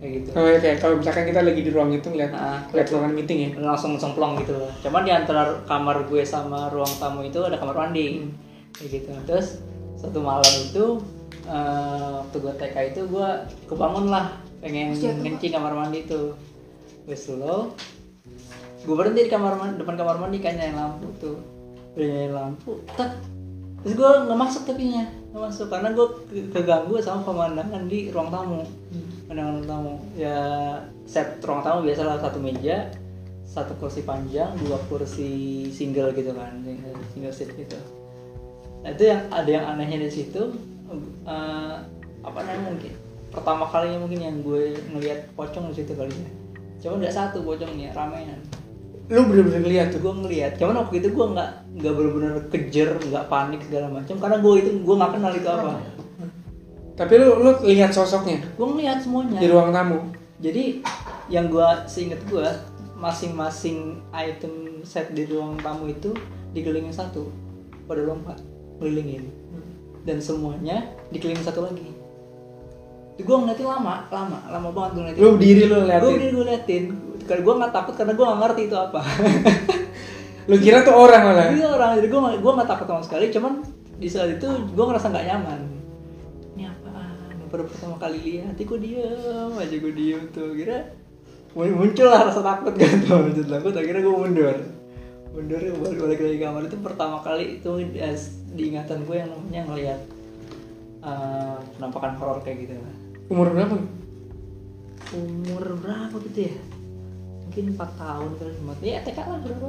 kayak 0.00 0.12
gitu 0.16 0.28
Oh, 0.32 0.48
ya, 0.48 0.58
kayak 0.58 0.78
kalau 0.80 0.94
misalkan 0.96 1.28
kita 1.28 1.40
lagi 1.44 1.60
di 1.60 1.70
ruang 1.70 1.92
itu 1.92 2.08
ngeliat 2.08 2.32
Nah, 2.32 2.58
ngeliat 2.72 2.88
ruangan 2.88 3.12
meeting 3.12 3.38
ya 3.38 3.48
langsung 3.60 3.94
langsung 3.94 4.16
plong 4.16 4.40
gitu. 4.40 4.56
Cuman 4.80 5.04
di 5.04 5.12
antara 5.12 5.60
kamar 5.68 6.08
gue 6.08 6.24
sama 6.24 6.72
ruang 6.72 6.88
tamu 6.96 7.20
itu 7.20 7.36
ada 7.38 7.60
kamar 7.60 7.76
mandi. 7.76 8.24
Kayak 8.72 8.88
gitu. 8.96 9.10
Terus 9.28 9.60
satu 10.00 10.24
malam 10.24 10.48
itu 10.48 10.84
eh, 11.44 12.10
waktu 12.16 12.36
gue 12.40 12.52
TK 12.56 12.76
itu 12.96 13.00
gue 13.06 13.28
kebangun 13.68 14.08
lah 14.08 14.32
pengen 14.58 14.96
kencing 14.96 15.52
kamar 15.52 15.76
mandi 15.76 16.08
itu. 16.08 16.32
Gue 17.04 17.16
slow. 17.16 17.76
Gue 18.80 18.94
berhenti 18.96 19.28
di 19.28 19.30
kamar 19.30 19.60
mandi 19.60 19.76
depan 19.76 20.00
kamar 20.00 20.16
mandi 20.16 20.40
kan 20.40 20.56
nyalain 20.56 20.80
lampu 20.80 21.12
tuh. 21.20 21.36
Udah 21.92 22.06
nyalain 22.08 22.32
lampu. 22.32 22.80
Tak. 22.96 23.20
Terus 23.84 23.94
gue 23.96 24.10
nggak 24.24 24.40
masuk 24.40 24.62
tapi 24.64 24.92
nya 24.92 25.04
nggak 25.30 25.42
masuk 25.46 25.66
karena 25.68 25.92
gue 25.92 26.06
ke- 26.26 26.48
keganggu 26.50 26.96
sama 26.98 27.22
pemandangan 27.22 27.86
di 27.86 28.10
ruang 28.10 28.28
tamu 28.28 28.60
pemandangan 28.60 29.19
ruang 29.30 29.62
tamu 29.62 29.94
ya 30.18 30.36
set 31.06 31.38
ruang 31.46 31.62
tamu 31.62 31.86
biasalah 31.86 32.18
satu 32.18 32.42
meja 32.42 32.90
satu 33.46 33.74
kursi 33.78 34.02
panjang 34.02 34.50
dua 34.62 34.78
kursi 34.86 35.66
single 35.70 36.14
gitu 36.14 36.34
kan 36.34 36.62
single, 36.62 36.94
single 37.14 37.34
seat 37.34 37.50
gitu. 37.58 37.78
Nah 38.86 38.90
itu 38.94 39.10
yang 39.10 39.26
ada 39.30 39.50
yang 39.50 39.64
anehnya 39.74 40.06
di 40.06 40.10
situ 40.10 40.54
eh, 41.26 41.74
apa 42.22 42.38
namanya 42.42 42.74
mungkin 42.74 42.92
pertama 43.30 43.64
kalinya 43.70 43.98
mungkin 44.02 44.20
yang 44.22 44.36
gue 44.42 44.74
ngelihat 44.94 45.30
pocong 45.34 45.70
di 45.70 45.82
situ 45.82 45.94
kali 45.94 46.10
ya. 46.10 46.30
Cuma 46.82 47.02
nggak 47.02 47.14
satu 47.14 47.42
pocongnya 47.42 47.94
ramean 47.94 48.38
lu 49.10 49.26
bener-bener 49.26 49.66
ngeliat 49.66 49.86
tuh? 49.90 49.98
Gue 49.98 50.14
ngelihat 50.22 50.54
cuman 50.54 50.86
waktu 50.86 51.02
itu 51.02 51.08
gue 51.10 51.26
nggak 51.34 51.50
nggak 51.82 51.92
benar-benar 51.98 52.34
kejer 52.54 52.88
nggak 53.10 53.26
panik 53.26 53.60
segala 53.66 53.90
macam 53.90 54.14
karena 54.22 54.36
gue 54.38 54.52
itu 54.62 54.70
gue 54.78 54.94
nggak 54.94 55.12
kenal 55.18 55.32
itu 55.34 55.48
apa 55.50 55.70
tapi 57.00 57.16
lu 57.16 57.40
lu 57.40 57.56
lihat 57.64 57.96
sosoknya? 57.96 58.44
Gue 58.60 58.66
ngelihat 58.76 59.00
semuanya. 59.00 59.40
Di 59.40 59.48
ruang 59.48 59.72
tamu? 59.72 60.12
Jadi 60.36 60.84
yang 61.32 61.48
gue 61.48 61.64
seinget 61.88 62.20
gue 62.28 62.44
masing-masing 63.00 64.04
item 64.12 64.84
set 64.84 65.08
di 65.16 65.24
ruang 65.24 65.56
tamu 65.64 65.88
itu 65.88 66.12
dikelilingin 66.52 66.92
satu. 66.92 67.32
Pada 67.88 68.04
lompat 68.04 68.36
kelilingin. 68.76 69.32
Dan 70.04 70.20
semuanya 70.20 70.92
dikelilingin 71.08 71.40
satu 71.40 71.64
lagi. 71.64 71.88
Gue 73.16 73.36
ngeliatin 73.36 73.64
lama 73.64 74.04
lama 74.12 74.38
lama 74.52 74.68
banget 74.68 74.90
gue 74.92 75.00
ngeliatin. 75.00 75.22
Lu 75.24 75.28
berdiri 75.40 75.62
lu 75.64 75.76
gue 75.80 75.80
ngeliatin 75.80 76.04
berdiri 76.04 76.32
gue 76.36 76.46
liatin. 76.52 76.84
Karena 77.24 77.40
gue 77.40 77.54
nggak 77.64 77.72
takut 77.72 77.94
karena 77.96 78.12
gue 78.12 78.24
nggak 78.28 78.40
ngerti 78.44 78.62
itu 78.68 78.76
apa. 78.76 79.00
Lu 80.50 80.56
kira 80.60 80.82
tuh 80.84 80.92
orang 80.92 81.22
malah? 81.32 81.48
Iya 81.48 81.68
orang. 81.72 81.90
Jadi 81.96 82.08
gue 82.12 82.20
gue 82.44 82.52
nggak 82.60 82.68
takut 82.68 82.86
sama 82.92 83.00
sekali. 83.00 83.32
Cuman 83.32 83.64
di 83.96 84.08
saat 84.12 84.36
itu 84.36 84.48
gue 84.76 84.84
ngerasa 84.84 85.08
nggak 85.08 85.26
nyaman 85.32 85.79
baru 87.50 87.66
pertama 87.66 87.96
kali 87.98 88.18
lihat 88.22 88.56
kok 88.56 88.78
diem 88.78 89.52
aja 89.58 89.76
gue 89.76 89.92
diem 89.92 90.22
tuh. 90.30 90.54
Kira 90.54 90.78
muncul 91.54 92.06
lah 92.06 92.30
rasa 92.30 92.40
takut 92.40 92.74
kan 92.78 92.94
tuh 93.02 93.18
muncul 93.26 93.46
takut. 93.46 93.72
Akhirnya 93.74 94.02
gue 94.06 94.14
mundur. 94.14 94.56
Mundur 95.34 95.60
balik 95.82 95.98
balik 95.98 96.18
lagi 96.22 96.38
kamar. 96.38 96.62
Itu 96.70 96.78
pertama 96.78 97.18
kali 97.20 97.58
itu 97.58 97.70
eh, 97.98 98.16
di 98.54 98.62
ingatan 98.74 99.04
gue 99.04 99.16
yang 99.18 99.30
namanya 99.34 99.62
ngelihat 99.68 100.00
eh, 101.02 101.56
penampakan 101.76 102.14
horor 102.16 102.38
kayak 102.40 102.70
gitu 102.70 102.78
lah 102.78 103.00
umur 103.30 103.54
berapa? 103.54 103.78
Umur 105.14 105.64
berapa 105.78 106.16
gitu 106.26 106.50
ya? 106.50 106.56
Mungkin 107.46 107.64
4 107.78 108.02
tahun 108.02 108.30
kali 108.42 108.50
cuma 108.58 108.74
ya 108.82 108.98
TK 109.06 109.18
lah 109.22 109.38
berapa? 109.38 109.68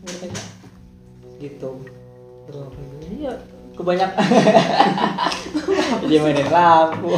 Umur 0.00 0.16
TK 0.16 0.36
gitu. 1.44 1.70
Terus 2.48 2.72
iya 3.12 3.36
kebanyakan 3.76 4.24
dia 6.08 6.18
mainin 6.24 6.48
lampu 6.48 7.12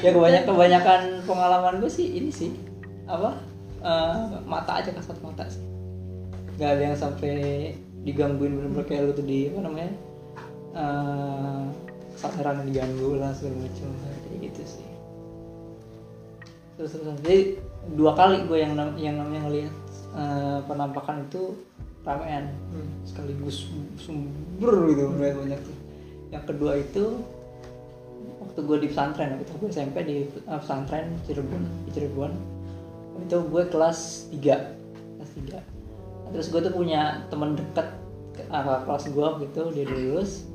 ya 0.00 0.10
kebanyakan 0.14 0.44
kebanyakan 0.46 1.00
pengalaman 1.26 1.74
gue 1.82 1.90
sih 1.90 2.06
ini 2.16 2.30
sih. 2.30 2.52
Apa? 3.06 3.34
Eh, 3.82 4.22
mata 4.46 4.82
aja 4.82 4.90
kasat 4.94 5.18
mata 5.22 5.46
sih. 5.50 5.62
Nggak 6.56 6.70
ada 6.78 6.82
yang 6.82 6.96
sampai 6.96 7.36
digangguin 8.06 8.54
bener-bener 8.54 8.86
kayak 8.86 9.02
lu 9.10 9.12
tuh 9.12 9.26
di 9.26 9.50
apa 9.50 9.60
namanya? 9.62 9.92
Eh 10.76 11.62
kesadaran 12.16 12.64
diganggu 12.64 13.20
lah 13.20 13.30
segala 13.36 13.66
macam 13.68 13.88
kayak 14.00 14.38
gitu 14.50 14.62
sih. 14.64 14.88
Terus 16.76 16.96
terus 16.96 17.18
jadi 17.24 17.60
dua 17.92 18.12
kali 18.16 18.44
gue 18.48 18.58
yang 18.58 18.72
yang 18.96 19.16
namanya 19.20 19.42
ngelihat 19.48 19.74
eh, 20.16 20.58
penampakan 20.64 21.28
itu 21.28 21.58
ramean 22.06 22.54
sekaligus 23.02 23.66
sumber 23.98 24.86
gitu 24.88 25.10
banyak 25.10 25.36
banyak 25.36 25.60
tuh. 25.60 25.76
Yang 26.30 26.44
kedua 26.46 26.72
itu 26.76 27.04
waktu 28.40 28.60
gue 28.62 28.76
di 28.78 28.88
pesantren 28.88 29.36
waktu 29.36 29.52
gue 29.52 29.68
SMP 29.68 29.96
di 30.02 30.16
eh, 30.24 30.58
pesantren 30.58 31.18
Cirebon 31.26 31.62
di 31.84 31.90
Cirebon 31.90 32.32
itu 33.18 33.36
gue 33.42 33.62
kelas 33.66 34.30
3 34.30 34.38
kelas 35.18 35.30
3 35.34 36.32
terus 36.32 36.46
gue 36.48 36.60
tuh 36.60 36.72
punya 36.72 37.26
temen 37.26 37.54
deket 37.54 37.88
kakak 38.36 38.80
kelas 38.84 39.04
gue 39.08 39.28
gitu 39.42 39.62
dia 39.72 39.84
lulus. 39.84 40.46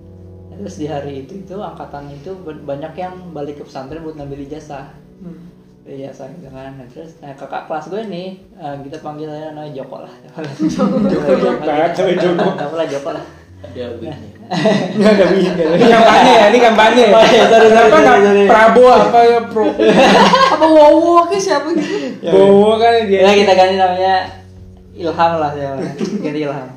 Terus 0.52 0.76
di 0.78 0.86
hari 0.86 1.24
itu 1.24 1.42
itu 1.42 1.56
angkatan 1.58 2.12
itu 2.12 2.36
ba- 2.44 2.76
banyak 2.76 2.94
yang 2.94 3.16
balik 3.32 3.58
ke 3.58 3.64
pesantren 3.64 4.04
buat 4.04 4.20
ngambil 4.20 4.46
ijazah 4.46 4.92
gitu 5.98 6.50
kan 6.52 6.72
Nah, 6.78 6.88
terus 6.88 7.12
nah, 7.20 7.36
kakak 7.36 7.68
kelas 7.68 7.86
gue 7.92 8.02
nih 8.08 8.28
eh, 8.56 8.76
kita 8.88 8.98
panggil 9.04 9.28
aja 9.28 9.52
namanya 9.52 9.72
Joko 9.76 10.04
lah 10.04 10.14
Joko, 10.62 10.96
Joko, 11.10 11.62
sama 11.92 12.14
Joko. 12.16 12.48
Tahu 12.56 12.74
lah 12.80 12.88
Joko 12.88 13.10
lah 13.12 13.26
Ada 13.62 13.94
wignya. 13.94 14.18
nggak 14.98 15.12
ada 15.22 15.26
Ini 15.78 15.86
kampanye 15.86 16.32
ya, 16.34 16.46
ini 16.50 16.60
kampanye. 16.60 17.04
Oh, 17.14 17.22
iya, 17.24 17.44
sorry, 17.46 17.70
sorry, 17.70 17.92
sorry. 17.94 18.44
Prabowo 18.50 18.90
apa 18.90 19.20
ya 19.22 19.40
Pro? 19.48 19.70
Apa 20.58 20.66
wow 20.66 21.24
ke 21.30 21.38
siapa 21.38 21.70
gitu? 21.78 22.26
Bowo 22.26 22.82
kan 22.82 23.06
dia. 23.06 23.22
Ya 23.22 23.38
kita 23.38 23.54
ganti 23.54 23.78
namanya 23.78 24.16
Ilham 24.98 25.32
lah 25.38 25.54
ya, 25.54 25.78
ganti 25.78 26.42
Ilham. 26.42 26.68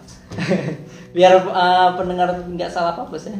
Biar 1.16 1.32
eh, 1.40 1.88
pendengar 1.96 2.28
nggak 2.52 2.70
salah 2.70 2.94
apa 2.94 3.16
ya. 3.16 3.32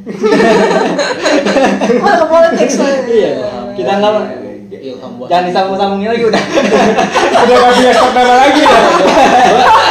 Mana 2.00 2.24
politik 2.24 2.70
saya. 2.72 3.04
Iya, 3.06 3.32
kita 3.76 3.92
nggak 4.02 4.12
Ilham 4.70 5.12
buat. 5.20 5.28
jangan 5.28 5.44
disambung-sambungin 5.50 6.08
lagi 6.12 6.24
udah. 6.28 6.42
Udah 7.44 7.54
nggak 7.60 7.72
punya 7.76 7.92
stok 7.92 8.12
nama 8.16 8.34
lagi 8.40 8.60
ya. 8.62 8.78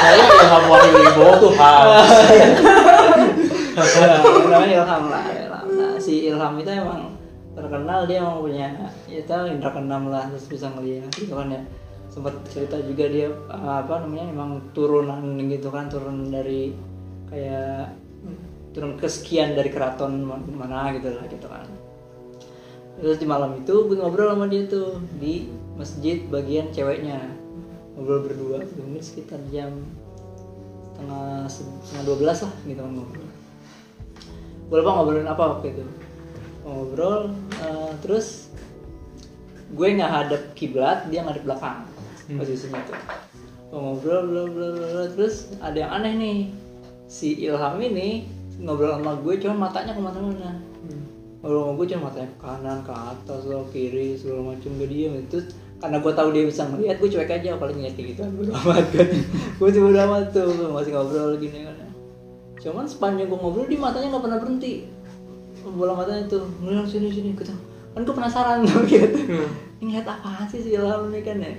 Saya 0.02 0.26
Ilham 0.26 0.64
Wahyu 0.70 0.90
Wibowo 0.96 1.32
tuh 1.38 1.52
harus. 1.58 2.10
namanya 4.50 4.76
Ilham 4.82 5.04
lah. 5.10 5.24
Ilham. 5.30 5.66
Nah, 5.74 5.94
si 5.98 6.14
Ilham 6.30 6.54
itu 6.58 6.72
emang 6.74 7.14
terkenal 7.54 8.10
dia 8.10 8.18
emang 8.22 8.42
punya 8.42 8.68
ya 9.06 9.22
tahu 9.30 9.46
indra 9.46 9.70
keenam 9.70 10.10
lah 10.10 10.26
terus 10.26 10.50
bisa 10.50 10.74
ngeliat 10.74 11.06
gitu 11.14 11.38
kan 11.38 11.54
ya 11.54 11.62
sempat 12.10 12.34
cerita 12.50 12.82
juga 12.82 13.06
dia 13.10 13.30
uh, 13.30 13.86
apa 13.86 14.06
namanya 14.06 14.26
emang 14.34 14.52
turunan 14.74 15.22
gitu 15.50 15.70
kan 15.70 15.86
turun 15.86 16.34
dari 16.34 16.74
kayak 17.30 17.94
turun 18.74 18.98
kesekian 18.98 19.54
dari 19.54 19.70
keraton 19.70 20.26
ma- 20.26 20.42
mana 20.42 20.94
gitu 20.98 21.14
lah 21.14 21.26
gitu 21.30 21.46
kan 21.46 21.66
terus 23.02 23.18
di 23.18 23.28
malam 23.28 23.58
itu 23.58 23.74
gue 23.90 23.98
ngobrol 23.98 24.34
sama 24.34 24.46
dia 24.46 24.70
tuh 24.70 25.02
di 25.18 25.50
masjid 25.78 26.22
bagian 26.30 26.70
ceweknya. 26.70 27.20
Ngobrol 27.94 28.26
berdua 28.26 28.58
mungkin 28.78 29.04
sekitar 29.04 29.42
jam 29.50 29.74
setengah 30.94 31.50
setengah 31.50 32.04
dua 32.06 32.18
belas 32.22 32.38
lah 32.46 32.54
gitu 32.66 32.82
kan 32.82 32.92
ngobrol. 32.94 33.30
Gue 34.70 34.78
lupa 34.82 34.92
ngobrolin 34.98 35.30
apa 35.30 35.44
waktu 35.58 35.68
itu. 35.74 35.84
Ngobrol 36.64 37.34
eh, 37.60 37.92
terus 38.06 38.50
gue 39.74 39.88
nggak 39.90 40.12
hadap 40.12 40.42
kiblat 40.54 41.10
dia 41.10 41.26
ngadep 41.26 41.44
belakang 41.44 41.86
posisinya 42.30 42.82
tuh. 42.86 42.98
Ngobrol 43.74 44.22
bla 44.30 44.44
bla 44.48 44.68
bla 44.70 44.86
bla. 44.90 45.04
terus 45.18 45.50
ada 45.60 45.78
yang 45.78 45.92
aneh 45.92 46.14
nih. 46.14 46.40
Si 47.10 47.42
Ilham 47.46 47.78
ini 47.82 48.26
ngobrol 48.62 48.96
sama 49.02 49.18
gue 49.22 49.34
cuma 49.42 49.68
matanya 49.68 49.98
ke 49.98 50.02
mana-mana 50.02 50.56
ngobrol 50.56 51.23
sama 51.44 51.76
gue 51.76 51.86
cuma 51.92 52.08
matanya 52.08 52.30
ke 52.32 52.38
kanan 52.40 52.80
ke 52.88 52.94
atas 52.96 53.42
ke 53.44 53.58
kiri 53.76 54.08
segala 54.16 54.56
macam 54.56 54.72
gue 54.80 54.88
diem. 54.88 55.14
Terus 55.28 55.52
karena 55.84 56.00
gue 56.00 56.14
tahu 56.16 56.30
dia 56.32 56.44
bisa 56.48 56.64
ngeliat 56.72 56.96
gue 57.04 57.10
cuek 57.12 57.32
aja 57.36 57.60
paling 57.60 57.76
ngeliat 57.76 57.96
kayak 58.00 58.08
gitu. 58.16 58.22
Bodo 58.32 58.52
amat 58.56 58.86
kan. 58.96 59.08
Gue 59.60 59.70
cuma 59.76 59.86
bodo 59.92 60.00
amat 60.08 60.24
tuh 60.32 60.48
masih 60.72 60.92
ngobrol 60.96 61.36
gini 61.36 61.68
kan. 61.68 61.76
Cuman 62.64 62.88
sepanjang 62.88 63.28
gue 63.28 63.36
ngobrol 63.36 63.68
di 63.68 63.76
matanya 63.76 64.16
nggak 64.16 64.24
pernah 64.24 64.40
berhenti. 64.40 64.88
Bola 65.68 65.92
matanya 65.92 66.24
tuh 66.32 66.48
ngeliat 66.64 66.88
sini 66.88 67.12
sini 67.12 67.36
gitu 67.36 67.52
kan 67.94 68.02
gue 68.02 68.16
penasaran 68.16 68.66
tuh 68.66 68.90
gitu 68.90 69.22
ini 69.78 69.94
ngeliat 69.94 70.10
apaan 70.10 70.50
sih 70.50 70.66
si 70.66 70.80
Ilham 70.80 71.12
ini 71.12 71.20
kan 71.28 71.44
ya. 71.44 71.52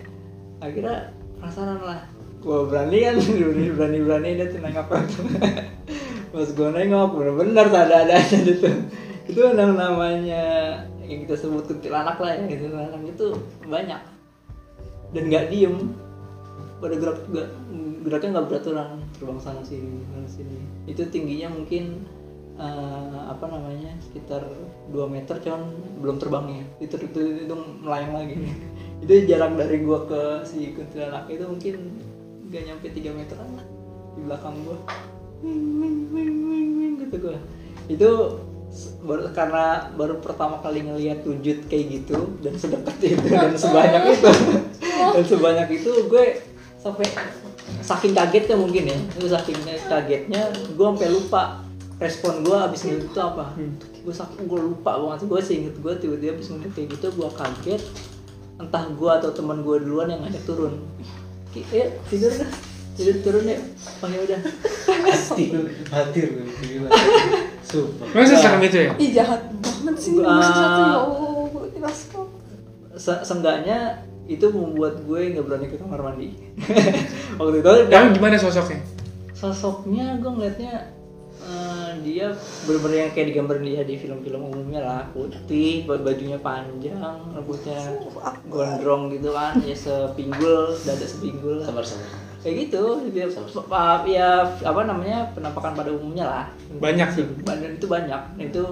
Akhirnya 0.64 1.12
penasaran 1.36 1.84
lah. 1.84 2.00
Gue 2.40 2.64
berani 2.72 2.98
kan. 3.04 3.14
Berani 3.20 3.68
berani 3.76 3.98
berani 4.00 4.28
dia 4.40 4.46
tuh 4.48 4.60
nengok. 4.64 4.88
Pas 6.32 6.48
gue 6.48 6.68
nengok 6.72 7.10
bener-bener 7.12 7.66
ada 7.68 8.08
ada 8.08 8.16
aja 8.16 8.36
gitu 8.40 8.72
itu 9.24 9.40
yang 9.40 9.56
namanya 9.56 10.44
yang 11.04 11.24
kita 11.24 11.36
sebut 11.36 11.64
kuntilanak 11.64 12.20
lah 12.20 12.36
ya 12.36 12.44
gitu 12.48 12.68
kuntilanak 12.68 13.02
itu 13.08 13.26
banyak. 13.64 14.00
Dan 15.16 15.22
nggak 15.32 15.48
diem. 15.48 15.76
Pada 16.82 17.00
gerak 17.00 17.24
juga 17.30 17.48
geraknya 18.04 18.30
nggak 18.36 18.46
beraturan 18.52 18.88
terbang 19.16 19.40
sana 19.40 19.62
sini 19.64 20.04
sana 20.12 20.28
sini. 20.28 20.58
Itu 20.84 21.08
tingginya 21.08 21.48
mungkin 21.56 22.04
eh, 22.60 23.18
apa 23.32 23.48
namanya 23.48 23.96
sekitar 24.04 24.44
2 24.92 25.00
meter 25.08 25.40
cuman 25.40 25.72
belum 26.04 26.16
terbangnya 26.20 26.64
itu 26.84 27.00
itu, 27.00 27.48
itu 27.48 27.54
melayang 27.80 28.12
lagi. 28.12 28.36
Itu 29.04 29.12
jarak 29.28 29.60
dari 29.60 29.84
gua 29.84 30.08
ke 30.08 30.48
si 30.48 30.72
kuntilanak 30.72 31.28
itu 31.28 31.44
mungkin 31.44 31.92
nggak 32.48 32.62
nyampe 32.72 32.88
3 32.88 33.12
meteran 33.12 33.48
lah 33.52 33.66
di 34.16 34.20
belakang 34.24 34.56
gua. 34.64 34.78
Wing 35.44 35.60
wing 35.76 35.96
wing 36.08 36.36
wing 36.48 36.68
wing 36.80 36.92
gitu 37.04 37.16
gua. 37.20 37.36
Itu 37.92 38.10
baru 39.06 39.30
karena 39.30 39.94
baru 39.94 40.18
pertama 40.18 40.58
kali 40.58 40.82
ngelihat 40.82 41.22
wujud 41.22 41.70
kayak 41.70 42.02
gitu 42.02 42.34
dan 42.42 42.54
sedekat 42.58 42.96
itu 42.98 43.26
dan 43.30 43.54
sebanyak 43.54 44.02
itu. 44.18 44.30
Dan 45.04 45.20
sebanyak 45.20 45.68
itu 45.68 45.90
gue 46.08 46.42
sampai 46.80 47.06
saking 47.84 48.16
kagetnya 48.16 48.56
mungkin 48.56 48.88
ya. 48.88 48.98
Itu 49.14 49.30
saking 49.30 49.58
kagetnya 49.86 50.50
gue 50.74 50.86
sampai 50.86 51.08
lupa 51.12 51.60
respon 52.00 52.42
gue 52.42 52.56
abis 52.56 52.88
ngeliat 52.88 53.04
itu 53.12 53.20
apa. 53.20 53.54
Gue 54.02 54.14
saking 54.14 54.48
gue 54.48 54.60
lupa 54.72 54.96
banget 54.98 55.28
gue 55.28 55.40
sih 55.44 55.54
inget 55.62 55.76
gue 55.78 55.92
tiba-tiba 56.00 56.34
abis 56.34 56.50
ngeliat 56.50 56.72
kayak 56.72 56.88
gitu 56.98 57.06
gue 57.14 57.28
kaget. 57.30 57.82
Entah 58.58 58.84
gue 58.90 59.10
atau 59.12 59.30
teman 59.30 59.62
gue 59.62 59.76
duluan 59.86 60.08
yang 60.10 60.24
ngajak 60.24 60.42
turun. 60.48 60.82
Ayo 61.54 61.86
tidur 62.10 62.32
dah. 62.34 62.50
Tidur 62.96 63.16
turun 63.22 63.44
ya. 63.44 63.58
Oh 64.02 64.08
ya 64.08 64.18
udah. 64.24 64.40
Tidur 65.38 65.66
hadir 65.92 66.26
Super. 67.74 68.06
Masa 68.14 68.34
serem 68.36 68.62
itu 68.62 68.76
ya? 68.78 68.90
Ih 68.94 69.10
jahat 69.12 69.40
banget 69.56 69.96
sih 69.98 70.12
Masih 70.14 70.54
satu 70.54 70.80
ya 70.80 70.94
Allah 70.94 71.64
dirasa 71.68 72.18
Se- 72.94 73.22
seenggaknya 73.22 73.78
itu 74.24 74.46
membuat 74.48 75.02
gue 75.02 75.34
nggak 75.34 75.44
berani 75.44 75.66
ke 75.66 75.76
kamar 75.76 76.00
mandi 76.00 76.32
waktu 77.38 77.56
itu 77.58 77.70
Kamu 77.88 78.08
gimana 78.12 78.36
sosoknya? 78.38 78.78
sosoknya 79.34 80.16
gue 80.16 80.30
ngeliatnya 80.30 80.72
eh, 81.44 81.90
dia 82.00 82.26
bener-bener 82.64 82.98
yang 82.98 83.12
kayak 83.12 83.26
digambarin 83.28 83.64
dia 83.64 83.82
di 83.82 83.94
film-film 83.94 84.40
umumnya 84.42 84.80
lah 84.80 85.02
putih 85.10 85.84
ba- 85.84 86.00
bajunya 86.00 86.36
panjang 86.36 86.96
rambutnya 87.30 87.80
gondrong 88.46 89.08
gitu 89.10 89.30
kan 89.30 89.60
ya 89.60 89.72
sepinggul 89.72 90.72
dada 90.78 91.04
sepinggul 91.04 91.60
lah. 91.60 91.66
Sabar 91.66 91.84
sabar. 91.84 92.08
kayak 92.40 92.56
gitu 92.62 92.84
dia 93.08 93.24
ya 94.06 94.28
apa 94.60 94.80
namanya 94.82 95.32
penampakan 95.32 95.72
pada 95.72 95.90
umumnya 95.90 96.24
lah 96.24 96.44
Banyak 96.74 97.08
sih. 97.10 97.24
badan 97.40 97.72
itu 97.74 97.86
banyak 97.86 98.20
itu 98.38 98.64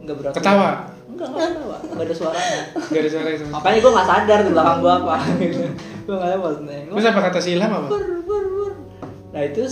nggak 0.00 0.16
berarti 0.16 0.36
Ketawa? 0.36 0.70
enggak 1.06 1.26
enggak 1.28 1.48
ketawa 1.50 1.76
nggak 1.84 2.06
ada 2.06 2.14
suaranya 2.14 2.60
Gak 2.86 3.00
ada 3.00 3.10
suara 3.10 3.28
itu. 3.28 3.44
makanya 3.46 3.78
gue 3.78 3.92
nggak 3.92 4.08
sadar 4.08 4.38
di 4.40 4.50
belakang 4.50 4.78
gue 4.78 4.92
apa 4.96 5.14
gitu 5.42 5.64
gue 6.00 6.14
nggak 6.16 6.30
tahu 6.32 6.50
nengok 6.64 6.94
Terus 6.94 7.06
apa 7.06 7.20
kata 7.20 7.38
si 7.38 7.50
Ilham 7.52 7.70
apa? 7.72 7.86
bur, 7.86 8.04
bur, 8.22 8.44
bur. 8.48 8.72
nah 9.30 9.42
itu 9.42 9.62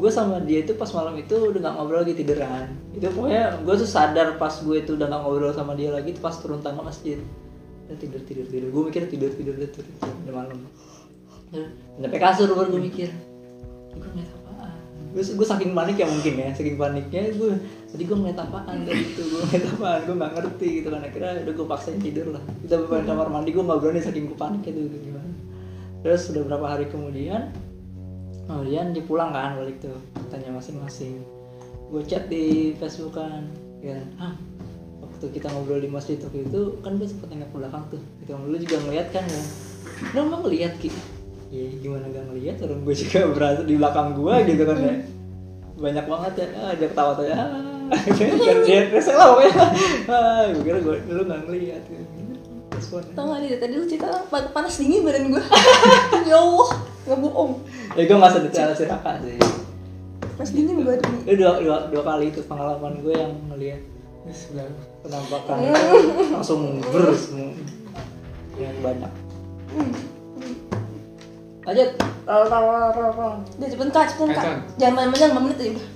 gue 0.00 0.08
sama 0.10 0.40
dia 0.40 0.64
itu 0.64 0.72
pas 0.80 0.88
malam 0.96 1.12
itu 1.20 1.36
udah 1.36 1.60
nggak 1.60 1.74
ngobrol 1.76 2.00
lagi 2.00 2.16
tiduran. 2.16 2.72
Itu 2.96 3.12
pokoknya 3.12 3.60
gue 3.60 3.74
tuh 3.76 3.88
sadar 3.88 4.40
pas 4.40 4.56
gue 4.56 4.76
itu 4.80 4.96
udah 4.96 5.06
nggak 5.12 5.20
ngobrol 5.20 5.52
sama 5.52 5.76
dia 5.76 5.92
lagi 5.92 6.16
itu 6.16 6.20
pas 6.24 6.32
turun 6.40 6.64
tangga 6.64 6.80
masjid. 6.80 7.20
Udah 7.86 7.96
tidur 8.00 8.24
tidur 8.24 8.48
tidur. 8.48 8.72
Gue 8.72 8.82
mikir 8.88 9.04
tidur 9.12 9.28
tidur 9.36 9.54
tidur 9.60 9.68
tidur, 9.68 9.84
tidur, 9.84 10.16
udah 10.24 10.34
malam. 10.34 10.58
Sampai 12.00 12.20
kasur 12.22 12.48
baru 12.56 12.68
gue 12.72 12.82
mikir. 12.88 13.10
gue 13.90 14.08
ngeliat 14.14 14.30
apaan? 14.40 14.78
Gue 15.10 15.22
gue 15.26 15.46
saking 15.46 15.72
panik 15.74 15.96
ya 15.98 16.06
mungkin 16.06 16.34
ya 16.38 16.48
saking 16.54 16.76
paniknya 16.78 17.20
gue 17.34 17.52
tadi 17.90 18.02
gue 18.06 18.16
ngeliat 18.16 18.38
apaan? 18.40 18.76
Dari 18.88 19.02
itu 19.04 19.22
gue 19.26 19.40
ngeliat 19.44 19.64
apaan? 19.76 20.00
Gue 20.08 20.14
nggak 20.16 20.32
ngerti 20.38 20.68
gitu 20.80 20.88
kan 20.88 21.00
akhirnya 21.04 21.32
udah 21.44 21.54
gue 21.58 21.66
paksain 21.68 22.00
tidur 22.00 22.26
lah. 22.32 22.42
Kita 22.64 22.74
di 22.80 23.04
kamar 23.04 23.28
mandi 23.28 23.50
gue 23.52 23.64
nggak 23.66 23.78
berani 23.84 24.00
saking 24.00 24.24
gue 24.32 24.38
panik 24.38 24.62
itu 24.64 24.80
gitu, 24.88 24.96
gimana. 25.10 25.30
Terus 26.00 26.22
udah 26.32 26.42
berapa 26.48 26.66
hari 26.66 26.86
kemudian 26.88 27.52
kemudian 28.50 28.90
dipulang 28.90 29.30
kan 29.30 29.54
balik 29.54 29.78
tuh 29.78 29.94
tanya 30.26 30.50
masing-masing. 30.50 31.22
Gue 31.86 32.02
chat 32.02 32.26
di 32.26 32.74
Facebook 32.82 33.14
kan 33.14 33.46
ya 33.78 34.02
ah 34.18 34.34
waktu 34.98 35.30
kita 35.30 35.46
ngobrol 35.54 35.78
di 35.78 35.86
masjid 35.86 36.18
waktu 36.18 36.50
itu 36.50 36.82
kan 36.82 36.98
gue 36.98 37.06
sempet 37.06 37.30
nengok 37.30 37.54
belakang 37.54 37.86
tuh. 37.94 38.02
Gitu 38.18 38.34
lu 38.34 38.56
juga 38.58 38.76
ngeliat 38.82 39.08
kan 39.14 39.22
ya. 39.22 39.42
Lu 40.18 40.18
emang 40.26 40.42
ngeliat 40.42 40.74
ki? 40.82 40.90
Ya 41.54 41.66
gimana 41.78 42.10
gak 42.10 42.26
ngeliat 42.30 42.56
orang 42.66 42.80
gue 42.82 42.94
juga 42.98 43.20
berasa 43.30 43.62
di 43.62 43.74
belakang 43.78 44.18
gue 44.18 44.34
gitu 44.50 44.62
kan 44.66 44.78
ya. 44.82 44.94
Banyak 45.78 46.06
banget 46.10 46.32
ya 46.42 46.46
ah, 46.58 46.72
dia 46.74 46.88
ketawa 46.90 47.12
tuh 47.14 47.26
ya 47.30 47.38
dia 48.66 48.86
rese 48.90 49.14
lah 49.14 49.34
pokoknya. 49.34 49.54
Ah 50.10 50.42
gue 50.50 50.62
kira 50.66 50.78
gue 50.82 50.96
lu 51.06 51.22
gak 51.22 51.42
ngeliat 51.46 51.82
gitu. 51.86 52.19
Responnya 52.80 53.12
Tau 53.12 53.24
gak 53.28 53.38
nih 53.44 53.60
tadi 53.60 53.74
lu 53.76 53.84
cerita 53.84 54.08
pa- 54.26 54.50
panas 54.50 54.74
dingin 54.74 55.04
badan 55.04 55.28
gue 55.28 55.42
Ya 56.30 56.40
Allah 56.40 56.70
Gak 57.00 57.16
bohong. 57.16 57.52
Ya 57.96 58.02
gue 58.04 58.16
gak 58.16 58.32
sedetail 58.32 58.70
si 58.72 58.84
Raka 58.84 59.18
sih. 59.20 59.40
Panas 60.36 60.50
dingin 60.52 60.84
badan 60.84 61.10
itu 61.24 61.32
dua, 61.36 61.58
dua, 61.58 61.76
dua 61.88 62.02
kali 62.04 62.28
itu 62.28 62.40
pengalaman 62.44 63.00
gue 63.00 63.14
yang 63.16 63.32
ngeliat. 63.48 63.80
Penampakan. 65.00 65.56
Langsung 66.36 66.78
ber 66.84 67.10
semua. 67.16 67.56
Yang 68.60 68.76
banyak. 68.84 69.12
Lanjut. 71.66 71.90
Rol, 72.30 72.44
rol. 72.46 73.34
Udah 73.58 73.68
cepet 73.68 73.88
kak 73.90 74.06
cepet 74.12 74.28
kak. 74.36 74.44
Jangan 74.76 74.94
main-main 75.08 75.34
5 75.34 75.44
menit 75.44 75.56
aja 75.58 75.70
udah. 75.74 75.86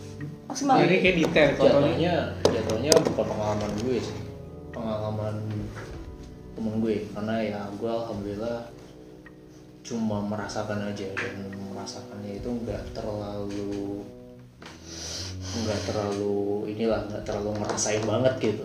Maksimal. 0.51 0.75
Ini 0.83 0.97
kayak 0.99 1.17
detail. 1.21 1.49
Jatuhnya 1.57 2.15
jatuhnya 2.43 2.91
bukan 2.97 3.25
pengalaman 3.29 3.71
gue 3.87 3.97
sih. 4.03 4.19
Pengalaman 4.73 5.35
temen 6.65 6.81
gue 6.81 7.05
karena 7.13 7.35
ya 7.45 7.61
gue 7.77 7.93
alhamdulillah 7.93 8.73
cuma 9.85 10.25
merasakan 10.25 10.89
aja 10.89 11.13
dan 11.13 11.37
merasakannya 11.77 12.41
itu 12.41 12.49
nggak 12.65 12.97
terlalu 12.97 14.01
nggak 15.55 15.81
terlalu 15.85 16.73
inilah 16.73 17.05
nggak 17.05 17.23
terlalu 17.23 17.53
ngerasain 17.61 18.01
banget 18.03 18.35
gitu 18.41 18.65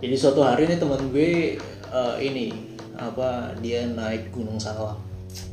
jadi 0.00 0.14
suatu 0.16 0.44
hari 0.44 0.68
nih 0.68 0.76
teman 0.76 1.08
gue 1.08 1.56
eh, 1.88 2.16
ini 2.20 2.52
apa 2.94 3.56
dia 3.58 3.88
naik 3.88 4.28
Gunung 4.30 4.60
Salak 4.60 5.00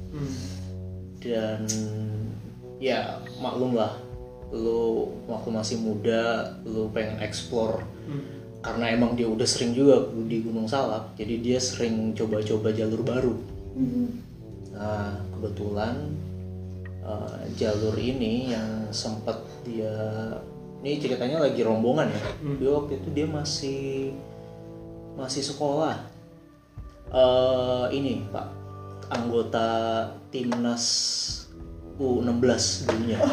Hmm. 0.08 0.34
dan 1.20 1.68
ya 2.80 3.20
maklum 3.38 3.76
lah 3.76 4.00
lu 4.50 5.12
waktu 5.28 5.50
masih 5.52 5.78
muda 5.84 6.56
lu 6.64 6.88
pengen 6.90 7.20
explore 7.22 7.84
Hmm. 8.08 8.24
Karena 8.68 8.92
emang 8.92 9.16
dia 9.16 9.32
udah 9.32 9.48
sering 9.48 9.72
juga 9.72 10.12
di 10.28 10.44
Gunung 10.44 10.68
Salak 10.68 11.16
jadi 11.16 11.40
dia 11.40 11.56
sering 11.56 12.12
coba-coba 12.12 12.76
jalur 12.76 13.00
baru. 13.00 13.34
Nah 14.76 15.24
kebetulan 15.32 15.96
uh, 17.00 17.48
jalur 17.56 17.96
ini 17.96 18.52
yang 18.52 18.92
sempat 18.92 19.40
dia 19.64 19.96
ini 20.84 21.00
ceritanya 21.00 21.48
lagi 21.48 21.64
rombongan 21.64 22.12
ya? 22.12 22.22
Dia 22.60 22.72
waktu 22.76 23.00
itu 23.00 23.10
dia 23.16 23.24
masih 23.24 24.12
masih 25.16 25.48
sekolah. 25.48 26.04
Eh 27.08 27.86
ini 27.96 28.28
pak 28.28 28.52
anggota 29.08 30.12
timnas 30.28 30.84
U16 31.96 32.84
dulunya 32.84 33.24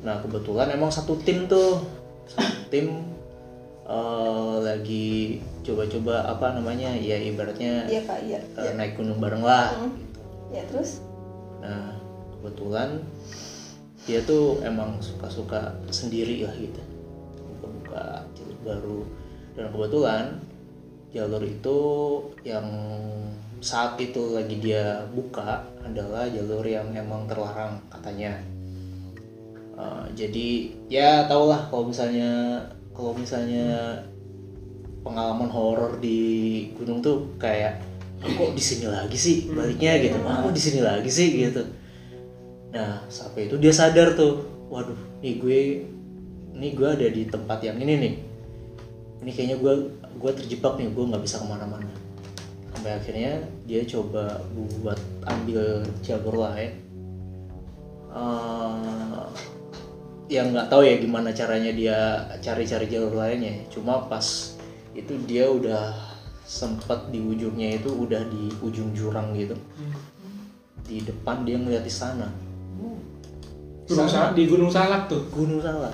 nah 0.00 0.16
kebetulan 0.24 0.72
emang 0.72 0.88
satu 0.88 1.20
tim 1.20 1.44
tuh. 1.44 1.84
Satu 2.24 2.72
tim 2.72 3.13
eh, 3.84 4.54
lagi 4.64 5.38
coba-coba 5.64 6.28
apa 6.28 6.56
namanya 6.56 6.92
ya 6.96 7.16
ibaratnya 7.20 7.88
Iya 7.88 8.00
kak, 8.04 8.20
iya. 8.24 8.40
eh, 8.40 8.72
naik 8.76 8.96
gunung 8.96 9.20
bareng 9.20 9.44
lah 9.44 9.72
Ya 10.54 10.62
terus? 10.70 11.02
Nah, 11.58 11.98
kebetulan 12.38 13.02
dia 14.04 14.20
tuh 14.22 14.60
emang 14.62 15.00
suka-suka 15.00 15.74
sendiri 15.90 16.44
lah 16.44 16.54
gitu. 16.54 16.78
Buka-buka 17.58 18.28
jalur 18.36 18.58
baru. 18.62 19.00
Dan 19.56 19.66
kebetulan 19.72 20.24
jalur 21.10 21.42
itu 21.42 21.78
yang 22.44 22.68
saat 23.64 23.96
itu 23.96 24.36
lagi 24.36 24.60
dia 24.60 25.08
buka 25.10 25.64
adalah 25.80 26.28
jalur 26.28 26.62
yang 26.62 26.92
emang 26.92 27.24
terlarang 27.24 27.80
katanya. 27.88 28.36
Uh, 29.74 30.06
jadi 30.14 30.70
ya 30.86 31.26
tau 31.26 31.50
lah 31.50 31.66
kalau 31.66 31.90
misalnya 31.90 32.62
kalau 32.94 33.12
misalnya 33.18 34.00
pengalaman 35.02 35.50
horor 35.50 35.98
di 35.98 36.70
gunung 36.78 37.02
tuh 37.04 37.36
kayak 37.36 37.82
"Ah, 38.24 38.30
kok 38.30 38.56
di 38.56 38.62
sini 38.62 38.86
lagi 38.88 39.18
sih? 39.18 39.36
Baliknya 39.50 40.00
gitu 40.00 40.16
ah 40.24 40.40
kok 40.40 40.54
di 40.54 40.62
sini 40.62 40.80
lagi 40.80 41.10
sih? 41.10 41.28
Gitu. 41.28 41.62
Nah 42.72 43.04
sampai 43.10 43.50
itu 43.50 43.60
dia 43.60 43.74
sadar 43.74 44.16
tuh 44.16 44.46
waduh 44.72 44.96
nih 45.20 45.34
gue 45.36 45.60
nih 46.54 46.72
gue 46.72 46.88
ada 46.88 47.06
di 47.10 47.22
tempat 47.28 47.60
yang 47.66 47.76
ini 47.82 47.94
nih. 48.00 48.14
Ini 49.26 49.30
kayaknya 49.34 49.56
gue 49.60 49.74
gue 50.16 50.32
terjebak 50.40 50.78
nih 50.80 50.88
gue 50.88 51.04
nggak 51.04 51.22
bisa 51.26 51.42
ke 51.42 51.46
mana-mana. 51.50 51.90
Sampai 52.72 52.96
akhirnya 52.96 53.44
dia 53.68 53.82
coba 53.84 54.40
buat 54.80 55.00
ambil 55.26 55.84
jalur 56.00 56.36
lain. 56.48 56.72
Eh, 58.14 59.24
yang 60.28 60.56
nggak 60.56 60.72
tahu 60.72 60.82
ya 60.84 60.96
gimana 60.96 61.30
caranya 61.36 61.72
dia 61.74 61.98
cari-cari 62.40 62.88
jalur 62.88 63.12
lainnya. 63.12 63.64
Cuma 63.68 64.08
pas 64.08 64.56
itu 64.94 65.12
dia 65.28 65.50
udah 65.50 65.92
sempat 66.44 67.08
di 67.08 67.20
ujungnya 67.20 67.80
itu 67.80 67.90
udah 67.92 68.22
di 68.28 68.52
ujung 68.64 68.92
jurang 68.96 69.36
gitu. 69.36 69.56
Di 70.84 71.00
depan 71.00 71.48
dia 71.48 71.56
ngeliat 71.56 71.84
istana 71.84 72.28
Gunung 73.84 74.08
Salak. 74.08 74.32
Di 74.32 74.44
Gunung 74.48 74.72
Salak 74.72 75.02
tuh. 75.12 75.22
gunung 75.28 75.60
salak. 75.60 75.92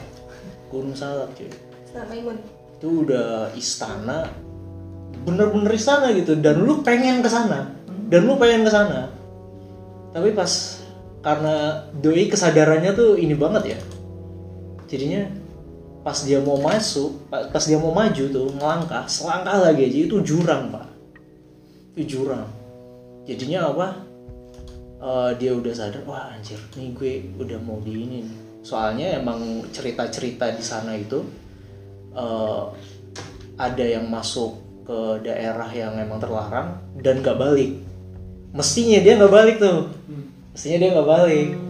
Gunung 0.71 0.95
salak 0.95 1.31
cuy. 1.35 1.51
Sama 1.91 2.15
Imun. 2.15 2.39
itu 2.81 3.05
udah 3.05 3.53
istana 3.61 4.25
bener-bener 5.27 5.75
istana 5.75 6.15
gitu. 6.15 6.39
Dan 6.39 6.63
lu 6.63 6.81
pengen 6.87 7.21
ke 7.21 7.29
sana. 7.29 7.75
Dan 8.09 8.31
lu 8.31 8.39
pengen 8.39 8.63
ke 8.63 8.71
sana. 8.71 9.11
Tapi 10.15 10.33
pas 10.33 10.81
karena 11.21 11.85
doi 12.01 12.31
kesadarannya 12.31 12.97
tuh 12.97 13.21
ini 13.21 13.37
banget 13.37 13.77
ya 13.77 13.79
jadinya 14.91 15.31
pas 16.03 16.19
dia 16.27 16.43
mau 16.43 16.59
masuk 16.59 17.31
pa- 17.31 17.47
pas 17.47 17.63
dia 17.63 17.79
mau 17.79 17.95
maju 17.95 18.25
tuh 18.27 18.47
ngelangkah 18.59 19.07
selangkah 19.07 19.63
lagi 19.63 19.87
aja 19.87 19.99
itu 20.11 20.17
jurang 20.27 20.75
pak. 20.75 20.87
Itu 21.95 22.19
jurang. 22.19 22.51
Jadinya 23.25 23.71
apa? 23.71 23.89
Eh, 25.01 25.31
dia 25.39 25.55
udah 25.55 25.73
sadar 25.73 26.03
wah 26.05 26.35
anjir 26.35 26.59
nih 26.77 26.93
gue 26.93 27.13
udah 27.39 27.59
mau 27.63 27.79
di 27.81 27.95
ini 27.95 28.19
nih." 28.27 28.39
soalnya 28.61 29.17
emang 29.17 29.65
cerita-cerita 29.73 30.53
di 30.53 30.61
sana 30.61 30.93
itu 30.93 31.25
eh, 32.13 32.63
ada 33.57 33.85
yang 33.85 34.05
masuk 34.13 34.61
ke 34.85 35.25
daerah 35.25 35.69
yang 35.73 35.97
emang 35.97 36.21
terlarang 36.21 36.77
dan 37.01 37.25
gak 37.25 37.41
balik. 37.41 37.81
Mestinya 38.51 38.99
dia 39.01 39.15
nggak 39.17 39.33
balik 39.33 39.57
tuh. 39.63 39.89
Mestinya 40.53 40.77
dia 40.83 40.91
nggak 40.93 41.09
balik 41.09 41.70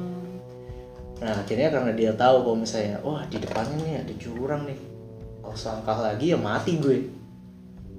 nah 1.20 1.36
akhirnya 1.36 1.68
karena 1.68 1.92
dia 1.92 2.12
tahu 2.16 2.48
kalau 2.48 2.56
misalnya 2.56 2.96
wah 3.04 3.20
di 3.28 3.36
depannya 3.36 3.76
nih 3.84 3.96
ada 4.00 4.14
jurang 4.16 4.64
nih. 4.64 4.78
Kalau 5.40 5.56
selangkah 5.56 5.98
lagi 6.00 6.32
ya 6.32 6.38
mati 6.40 6.80
gue. 6.80 6.98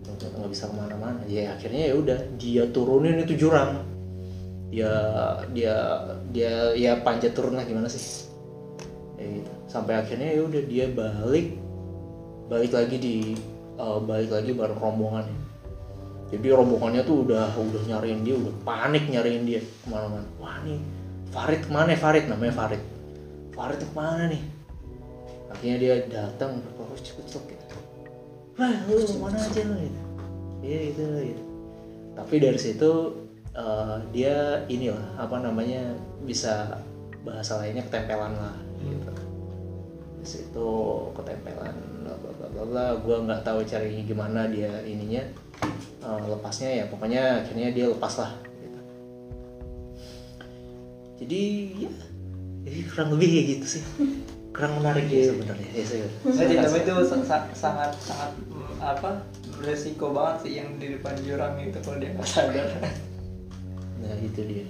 Nggak 0.02 0.50
bisa 0.50 0.70
ke 0.70 0.76
mana-mana. 0.76 1.22
Ya 1.30 1.54
akhirnya 1.54 1.94
ya 1.94 1.96
udah 1.98 2.18
dia 2.42 2.64
turunin 2.74 3.22
itu 3.22 3.48
jurang. 3.48 3.86
Dia 4.74 4.90
dia 5.54 5.76
dia 6.34 6.74
ya 6.74 6.98
panjat 7.06 7.38
turun 7.38 7.54
lah 7.54 7.66
gimana 7.66 7.86
sih? 7.86 8.26
Ya 9.22 9.26
gitu. 9.42 9.52
Sampai 9.70 10.02
akhirnya 10.02 10.34
ya 10.34 10.42
udah 10.42 10.62
dia 10.66 10.86
balik 10.90 11.56
balik 12.50 12.72
lagi 12.74 12.98
di 12.98 13.16
eh, 13.80 14.00
balik 14.04 14.34
lagi 14.34 14.52
bareng 14.52 14.82
rombongannya 14.82 15.52
jadi 16.32 16.56
rombongannya 16.56 17.04
tuh 17.04 17.28
udah 17.28 17.52
udah 17.60 17.82
nyariin 17.92 18.24
dia 18.24 18.40
udah 18.40 18.56
panik 18.64 19.04
nyariin 19.12 19.44
dia 19.44 19.60
ke 19.60 19.88
mana-mana. 19.92 20.24
Wah 20.40 20.64
nih 20.64 20.80
Farid 21.36 21.68
ke 21.68 21.70
mana 21.72 21.92
ya? 21.92 22.00
Farid 22.00 22.26
namanya 22.32 22.56
Farid 22.56 22.82
Farid 23.62 23.78
tuh 23.78 23.94
ke 23.94 23.96
mana 23.96 24.26
nih? 24.26 24.42
Akhirnya 25.54 25.78
dia 25.78 25.96
datang 26.10 26.66
berapa 26.66 26.98
cepet 26.98 27.26
cepet 27.30 27.62
gitu. 27.62 27.78
Wah 28.58 28.74
lu 28.90 28.98
mana 29.22 29.38
aja 29.38 29.62
lu? 29.70 29.78
Gitu. 29.78 30.02
Iya 30.66 30.80
gitu 30.90 31.04
gitu. 31.30 31.44
Tapi 32.18 32.36
dari 32.42 32.58
situ 32.58 32.92
eh, 33.54 33.96
dia 34.10 34.66
inilah 34.66 35.14
apa 35.14 35.46
namanya 35.46 35.94
bisa 36.26 36.82
bahasa 37.22 37.62
lainnya 37.62 37.86
ketempelan 37.86 38.34
lah 38.34 38.58
gitu. 38.82 39.14
Di 40.18 40.26
situ 40.26 40.70
ketempelan 41.14 41.78
bla 42.52 42.98
gue 42.98 43.18
nggak 43.26 43.42
tahu 43.46 43.62
caranya 43.62 44.02
gimana 44.02 44.50
dia 44.50 44.74
ininya 44.90 45.22
eh, 46.02 46.22
lepasnya 46.34 46.82
ya. 46.82 46.86
Pokoknya 46.90 47.46
akhirnya 47.46 47.70
dia 47.70 47.86
lepas 47.94 48.18
lah 48.18 48.34
gitu. 48.42 48.80
jadi 51.22 51.42
ya 51.86 51.94
jadi 52.62 52.80
kurang 52.88 53.10
lebih 53.18 53.28
kayak 53.30 53.46
gitu 53.52 53.66
sih 53.68 53.84
kurang 54.52 54.84
menarik 54.84 55.08
ya 55.08 55.32
sebenarnya 55.32 55.70
ya, 55.72 55.84
saya 55.84 56.06
Jadi 56.28 56.54
tapi 56.60 56.78
itu 56.84 56.94
sa- 57.08 57.24
sa- 57.24 57.52
sangat 57.56 57.92
sangat 57.98 58.32
mm, 58.46 58.76
apa 58.78 59.12
beresiko 59.56 60.12
banget 60.12 60.36
sih 60.44 60.52
yang 60.60 60.76
di 60.76 60.94
depan 60.94 61.16
jurang 61.24 61.56
itu 61.58 61.80
kalau 61.80 61.98
dia 61.98 62.12
nggak 62.12 62.28
sadar. 62.28 62.68
nah 64.02 64.16
itu 64.20 64.42
dia 64.44 64.66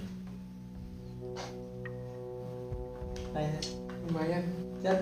Nah, 3.32 3.40
ini. 3.40 3.60
Lumayan. 4.08 4.44
Dan 4.84 4.98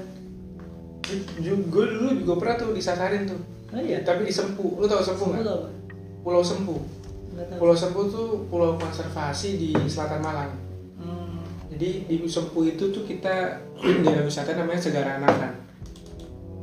Gue 1.41 1.85
dulu 1.89 2.09
juga 2.21 2.33
pernah 2.37 2.55
tuh 2.61 2.77
disasarin 2.77 3.25
tuh. 3.25 3.41
oh 3.73 3.81
iya. 3.81 4.05
Tapi 4.05 4.29
di 4.29 4.33
Sempu. 4.33 4.77
Lu 4.77 4.85
tau 4.85 5.01
Sempu 5.01 5.33
nggak? 5.33 5.41
Pulau 6.21 6.45
Sempu. 6.45 6.77
Pulau 7.57 7.73
Sempu 7.73 8.05
tuh 8.05 8.45
pulau 8.45 8.77
konservasi 8.77 9.57
di 9.57 9.69
selatan 9.89 10.21
Malang. 10.21 10.53
Jadi 11.79 12.11
di 12.11 12.27
Sempu 12.27 12.67
itu 12.67 12.91
tuh 12.91 13.07
kita 13.07 13.63
daerah 14.03 14.27
wisata 14.27 14.51
namanya 14.51 14.83
Segara 14.83 15.15
Anakan. 15.15 15.55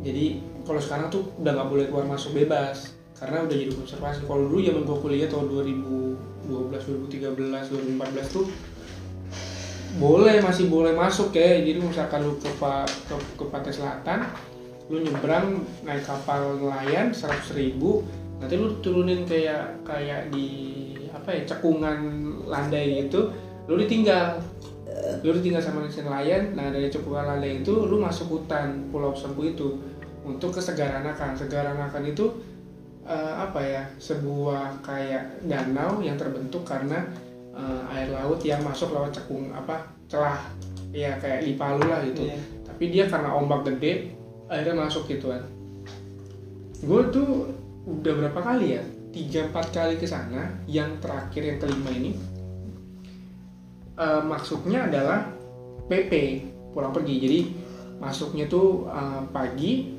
Jadi 0.04 0.44
kalau 0.68 0.76
sekarang 0.76 1.08
tuh 1.08 1.32
udah 1.40 1.56
nggak 1.56 1.68
boleh 1.72 1.84
keluar 1.88 2.04
masuk 2.04 2.36
bebas 2.36 2.92
karena 3.16 3.48
udah 3.48 3.56
jadi 3.56 3.72
konservasi. 3.72 4.28
Kalau 4.28 4.44
dulu 4.44 4.60
zaman 4.60 4.84
gua 4.84 5.00
kuliah 5.00 5.24
tahun 5.32 5.48
2012, 5.48 6.68
2013, 7.08 7.32
2014 7.32 8.36
tuh 8.36 8.44
boleh 9.96 10.36
masih 10.44 10.68
boleh 10.68 10.92
masuk 10.92 11.32
ya. 11.32 11.64
Jadi 11.64 11.80
misalkan 11.80 12.20
lu 12.20 12.36
ke, 12.36 12.52
ke, 12.52 13.16
ke 13.40 13.44
pantai 13.48 13.72
selatan, 13.72 14.28
lu 14.92 15.00
nyebrang 15.00 15.64
naik 15.80 16.04
kapal 16.04 16.60
nelayan 16.60 17.16
100.000 17.16 17.56
ribu, 17.56 18.04
nanti 18.36 18.60
lu 18.60 18.84
turunin 18.84 19.24
kayak 19.24 19.80
kayak 19.80 20.28
di 20.28 20.92
apa 21.08 21.32
ya 21.32 21.42
cekungan 21.48 21.98
landai 22.44 23.08
gitu, 23.08 23.32
lu 23.64 23.80
ditinggal 23.80 24.44
lu 25.22 25.40
tinggal 25.42 25.62
sama 25.62 25.84
nelayan 25.84 26.54
nah 26.56 26.70
dari 26.72 26.88
landai 26.88 27.60
itu 27.60 27.72
lu 27.72 28.00
masuk 28.00 28.38
hutan 28.38 28.88
pulau 28.88 29.12
Sempu 29.12 29.44
itu 29.44 29.80
untuk 30.26 30.54
ke 30.56 30.60
Segaranakan 30.60 31.36
Segaranakan 31.36 32.02
itu 32.06 32.26
eh, 33.06 33.34
apa 33.36 33.60
ya 33.62 33.82
sebuah 33.98 34.82
kayak 34.82 35.46
danau 35.46 36.02
yang 36.02 36.18
terbentuk 36.18 36.66
karena 36.66 37.06
eh, 37.54 37.94
air 37.94 38.10
laut 38.10 38.40
yang 38.42 38.60
masuk 38.64 38.92
lewat 38.94 39.14
cekung 39.14 39.52
apa 39.54 39.86
celah 40.06 40.40
ya 40.94 41.18
kayak 41.18 41.44
di 41.44 41.58
Palu 41.58 41.84
lah 41.84 42.00
gitu. 42.06 42.24
Iya. 42.24 42.38
tapi 42.66 42.92
dia 42.92 43.04
karena 43.08 43.32
ombak 43.32 43.64
gede 43.72 44.12
akhirnya 44.52 44.84
masuk 44.84 45.08
gitu 45.08 45.32
kan. 45.32 45.42
Gue 46.84 47.08
tuh 47.08 47.56
udah 47.88 48.12
berapa 48.20 48.36
kali 48.36 48.76
ya 48.76 48.82
tiga 49.16 49.48
empat 49.48 49.72
kali 49.72 49.96
ke 49.96 50.04
sana 50.04 50.52
yang 50.68 51.00
terakhir 51.00 51.40
yang 51.40 51.56
kelima 51.56 51.88
ini 51.88 52.12
eh, 53.96 54.22
maksudnya 54.22 54.86
adalah 54.86 55.26
PP 55.88 56.12
pulang 56.72 56.92
pergi. 56.92 57.14
Jadi 57.20 57.38
masuknya 58.00 58.44
tuh 58.46 58.86
eh, 58.88 59.22
pagi 59.32 59.96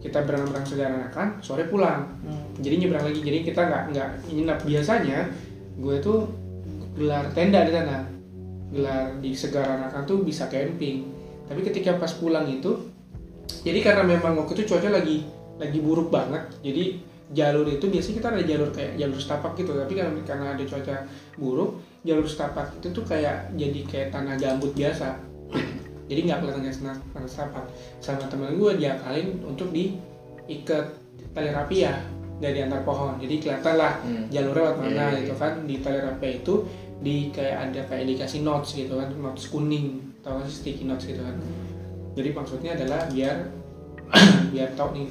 kita 0.00 0.24
berenang-berenang 0.24 0.64
segala 0.68 1.00
kan 1.12 1.28
sore 1.44 1.68
pulang. 1.68 2.08
Hmm. 2.24 2.56
jadi 2.58 2.74
nyebrang 2.80 3.04
lagi. 3.04 3.20
Jadi 3.20 3.38
kita 3.44 3.60
nggak 3.68 3.82
nggak 3.92 4.08
nginap 4.32 4.58
biasanya 4.64 5.28
gue 5.76 5.96
tuh 6.00 6.28
gelar 6.96 7.28
tenda 7.36 7.62
di 7.68 7.72
sana. 7.72 8.08
Gelar 8.70 9.20
di 9.20 9.36
Segaranakan 9.36 10.02
tuh 10.08 10.24
bisa 10.24 10.48
camping. 10.48 11.12
Tapi 11.44 11.60
ketika 11.66 11.98
pas 12.00 12.14
pulang 12.16 12.46
itu 12.48 12.90
jadi 13.66 13.78
karena 13.82 14.02
memang 14.06 14.40
waktu 14.40 14.62
itu 14.62 14.72
cuaca 14.72 14.88
lagi 14.88 15.26
lagi 15.60 15.78
buruk 15.82 16.08
banget 16.08 16.48
jadi 16.64 16.96
jalur 17.30 17.66
itu 17.66 17.86
biasanya 17.86 18.16
kita 18.18 18.28
ada 18.34 18.42
jalur 18.42 18.70
kayak 18.74 18.92
jalur 18.98 19.18
setapak 19.18 19.52
gitu. 19.54 19.70
Tapi 19.72 19.92
karena 19.94 20.20
karena 20.26 20.46
ada 20.54 20.62
cuaca 20.66 20.94
buruk 21.38 21.70
jalur 22.02 22.26
setapak 22.26 22.66
itu 22.80 22.88
tuh 22.90 23.04
kayak 23.06 23.52
jadi 23.54 23.80
kayak 23.86 24.08
tanah 24.10 24.34
gambut 24.36 24.72
biasa. 24.74 25.14
Jadi 26.10 26.26
nggak 26.26 26.42
kelihatan 26.42 26.62
kayak 26.66 26.78
tanah 27.14 27.30
setapak. 27.30 27.64
Sama 28.02 28.26
teman 28.26 28.58
gue 28.58 28.82
diakalin 28.82 29.38
untuk 29.46 29.70
diikat 29.70 30.90
tali 31.30 31.54
rapia 31.54 32.02
dari 32.42 32.66
antar 32.66 32.82
pohon. 32.82 33.14
Jadi 33.22 33.38
kelihatan 33.38 33.74
lah 33.78 34.02
Hmm. 34.02 34.26
jalur 34.26 34.58
lewat 34.58 34.74
mana 34.74 34.90
Iya, 34.90 35.06
iya, 35.06 35.18
gitu 35.22 35.34
kan. 35.38 35.62
Di 35.70 35.78
tali 35.78 36.02
rapia 36.02 36.30
itu 36.34 36.54
di 36.98 37.30
kayak 37.30 37.56
ada 37.70 37.80
kayak 37.86 38.10
dikasih 38.10 38.42
notes 38.42 38.74
gitu 38.74 38.98
kan. 38.98 39.06
Notes 39.14 39.46
kuning. 39.46 40.02
Tau 40.26 40.42
gak 40.42 40.50
sih 40.50 40.56
sticky 40.66 40.90
notes 40.90 41.06
gitu 41.06 41.22
kan. 41.22 41.38
Jadi 42.18 42.28
maksudnya 42.34 42.74
adalah 42.74 43.06
biar 43.06 43.36
biar 44.52 44.68
tau 44.74 44.90
nih. 44.90 45.06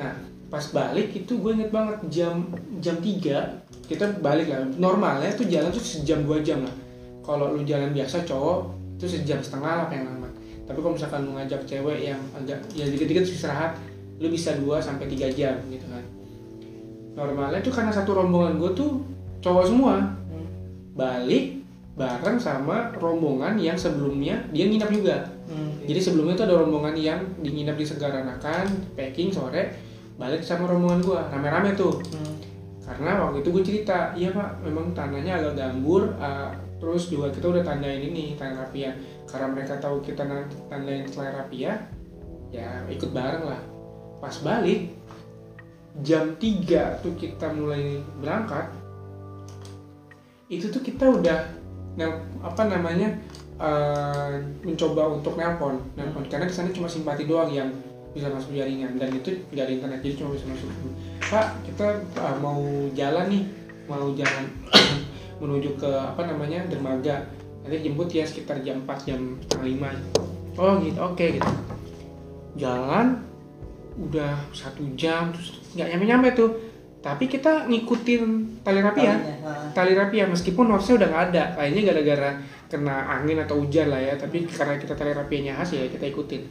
Nah 0.00 0.16
pas 0.56 0.72
balik 0.72 1.12
itu 1.12 1.36
gue 1.36 1.52
inget 1.52 1.68
banget 1.68 2.00
jam 2.08 2.48
jam 2.80 2.96
3 2.96 3.92
kita 3.92 4.24
balik 4.24 4.48
lah. 4.48 4.64
Normalnya 4.80 5.28
tuh 5.36 5.44
jalan 5.52 5.68
tuh 5.68 5.84
sejam 5.84 6.24
dua 6.24 6.40
jam 6.40 6.64
lah. 6.64 6.72
Kalau 7.20 7.52
lu 7.52 7.60
jalan 7.68 7.92
biasa 7.92 8.24
cowok 8.24 8.72
itu 8.96 9.04
sejam 9.04 9.36
setengah 9.44 9.84
lah 9.84 9.86
paling 9.92 10.08
lama. 10.08 10.32
Tapi 10.64 10.78
kalau 10.80 10.96
misalkan 10.96 11.28
lu 11.28 11.36
ngajak 11.36 11.60
cewek 11.68 12.08
yang 12.08 12.16
agak 12.32 12.56
ya 12.72 12.88
dikit-dikit 12.88 13.28
istirahat 13.28 13.76
lu 14.16 14.32
bisa 14.32 14.56
2 14.56 14.80
sampai 14.80 15.04
3 15.12 15.28
jam 15.36 15.60
gitu 15.68 15.84
kan. 15.92 16.04
Normalnya 17.12 17.60
tuh 17.60 17.76
karena 17.76 17.92
satu 17.92 18.16
rombongan 18.16 18.56
gue 18.56 18.72
tuh 18.72 19.04
cowok 19.44 19.64
semua. 19.68 19.94
Hmm. 20.32 20.48
balik 20.96 21.60
bareng 22.00 22.40
sama 22.40 22.96
rombongan 22.96 23.60
yang 23.60 23.76
sebelumnya 23.76 24.40
dia 24.56 24.64
nginap 24.64 24.88
juga. 24.88 25.36
Hmm. 25.46 25.84
jadi 25.86 26.00
sebelumnya 26.00 26.34
tuh 26.34 26.48
ada 26.48 26.56
rombongan 26.64 26.96
yang 26.98 27.20
dinginap 27.38 27.78
di 27.78 27.86
Segaranakan, 27.86 28.66
packing 28.98 29.30
sore, 29.30 29.85
balik 30.16 30.40
sama 30.40 30.68
rombongan 30.68 31.00
gua 31.04 31.20
rame-rame 31.28 31.76
tuh. 31.76 32.00
Hmm. 32.12 32.36
Karena 32.86 33.18
waktu 33.18 33.42
itu 33.42 33.50
gue 33.50 33.64
cerita, 33.66 34.14
iya 34.14 34.30
pak, 34.30 34.62
memang 34.62 34.94
tanahnya 34.94 35.42
agak 35.42 35.58
gambur, 35.58 36.06
uh, 36.22 36.54
terus 36.78 37.10
juga 37.10 37.34
kita 37.34 37.50
udah 37.50 37.66
tandain 37.66 37.98
ini 37.98 38.38
tanah 38.38 38.62
rapia. 38.62 38.94
Karena 39.26 39.50
mereka 39.50 39.74
tahu 39.82 39.98
kita 40.06 40.22
nanti 40.22 40.54
tandain 40.70 41.02
tanah 41.10 41.34
rapia, 41.34 41.82
ya 42.54 42.86
ikut 42.86 43.10
bareng 43.10 43.42
lah. 43.42 43.58
Pas 44.22 44.38
balik, 44.38 44.94
jam 46.06 46.38
3 46.38 47.02
tuh 47.02 47.18
kita 47.18 47.50
mulai 47.58 47.98
berangkat, 48.22 48.70
itu 50.46 50.70
tuh 50.70 50.78
kita 50.78 51.10
udah 51.10 51.38
apa 52.46 52.62
namanya 52.70 53.18
uh, 53.58 54.36
mencoba 54.62 55.16
untuk 55.16 55.34
nelpon, 55.34 55.80
nelpon 55.98 56.22
karena 56.30 56.46
di 56.46 56.54
sana 56.54 56.70
cuma 56.70 56.86
simpati 56.86 57.26
doang 57.26 57.50
yang 57.50 57.72
bisa 58.16 58.32
masuk 58.32 58.56
jaringan. 58.56 58.96
Dan 58.96 59.12
itu 59.12 59.44
nggak 59.52 59.64
ada 59.68 59.74
internet 59.76 60.00
jadi 60.00 60.14
cuma 60.16 60.32
bisa 60.32 60.48
masuk. 60.48 60.68
Pak 61.28 61.46
kita 61.68 61.86
uh, 62.16 62.36
mau 62.40 62.64
jalan 62.96 63.28
nih. 63.28 63.44
Mau 63.86 64.08
jalan 64.16 64.44
menuju 65.44 65.76
ke 65.76 65.90
apa 65.92 66.24
namanya 66.24 66.64
dermaga. 66.72 67.28
Nanti 67.60 67.84
jemput 67.84 68.08
ya 68.08 68.24
sekitar 68.24 68.64
jam 68.64 68.80
4 68.88 69.06
jam 69.06 69.20
setengah 69.44 69.66
lima. 69.68 69.90
Oh 70.56 70.80
gitu. 70.80 70.96
Oke 71.04 71.36
gitu. 71.36 71.52
Jalan 72.56 73.20
udah 73.96 74.36
satu 74.52 74.84
jam 74.96 75.32
terus 75.36 75.60
nggak 75.76 75.88
nyampe 75.92 76.04
nyampe 76.08 76.28
tuh. 76.32 76.50
Tapi 77.04 77.30
kita 77.30 77.70
ngikutin 77.70 78.22
tali 78.66 78.82
rapia 78.82 79.14
Talinya, 79.14 79.34
ah. 79.46 79.70
tali 79.70 79.94
rapia 79.94 80.26
meskipun 80.26 80.66
notsnya 80.66 80.98
udah 80.98 81.08
nggak 81.12 81.24
ada. 81.30 81.44
Kayaknya 81.54 81.82
gara-gara 81.86 82.30
kena 82.66 82.96
angin 83.14 83.38
atau 83.46 83.62
hujan 83.62 83.94
lah 83.94 84.00
ya. 84.02 84.18
Tapi 84.18 84.42
karena 84.50 84.74
kita 84.74 84.98
tali 84.98 85.14
rapianya 85.14 85.54
khas 85.54 85.78
ya 85.78 85.86
kita 85.86 86.02
ikutin. 86.10 86.42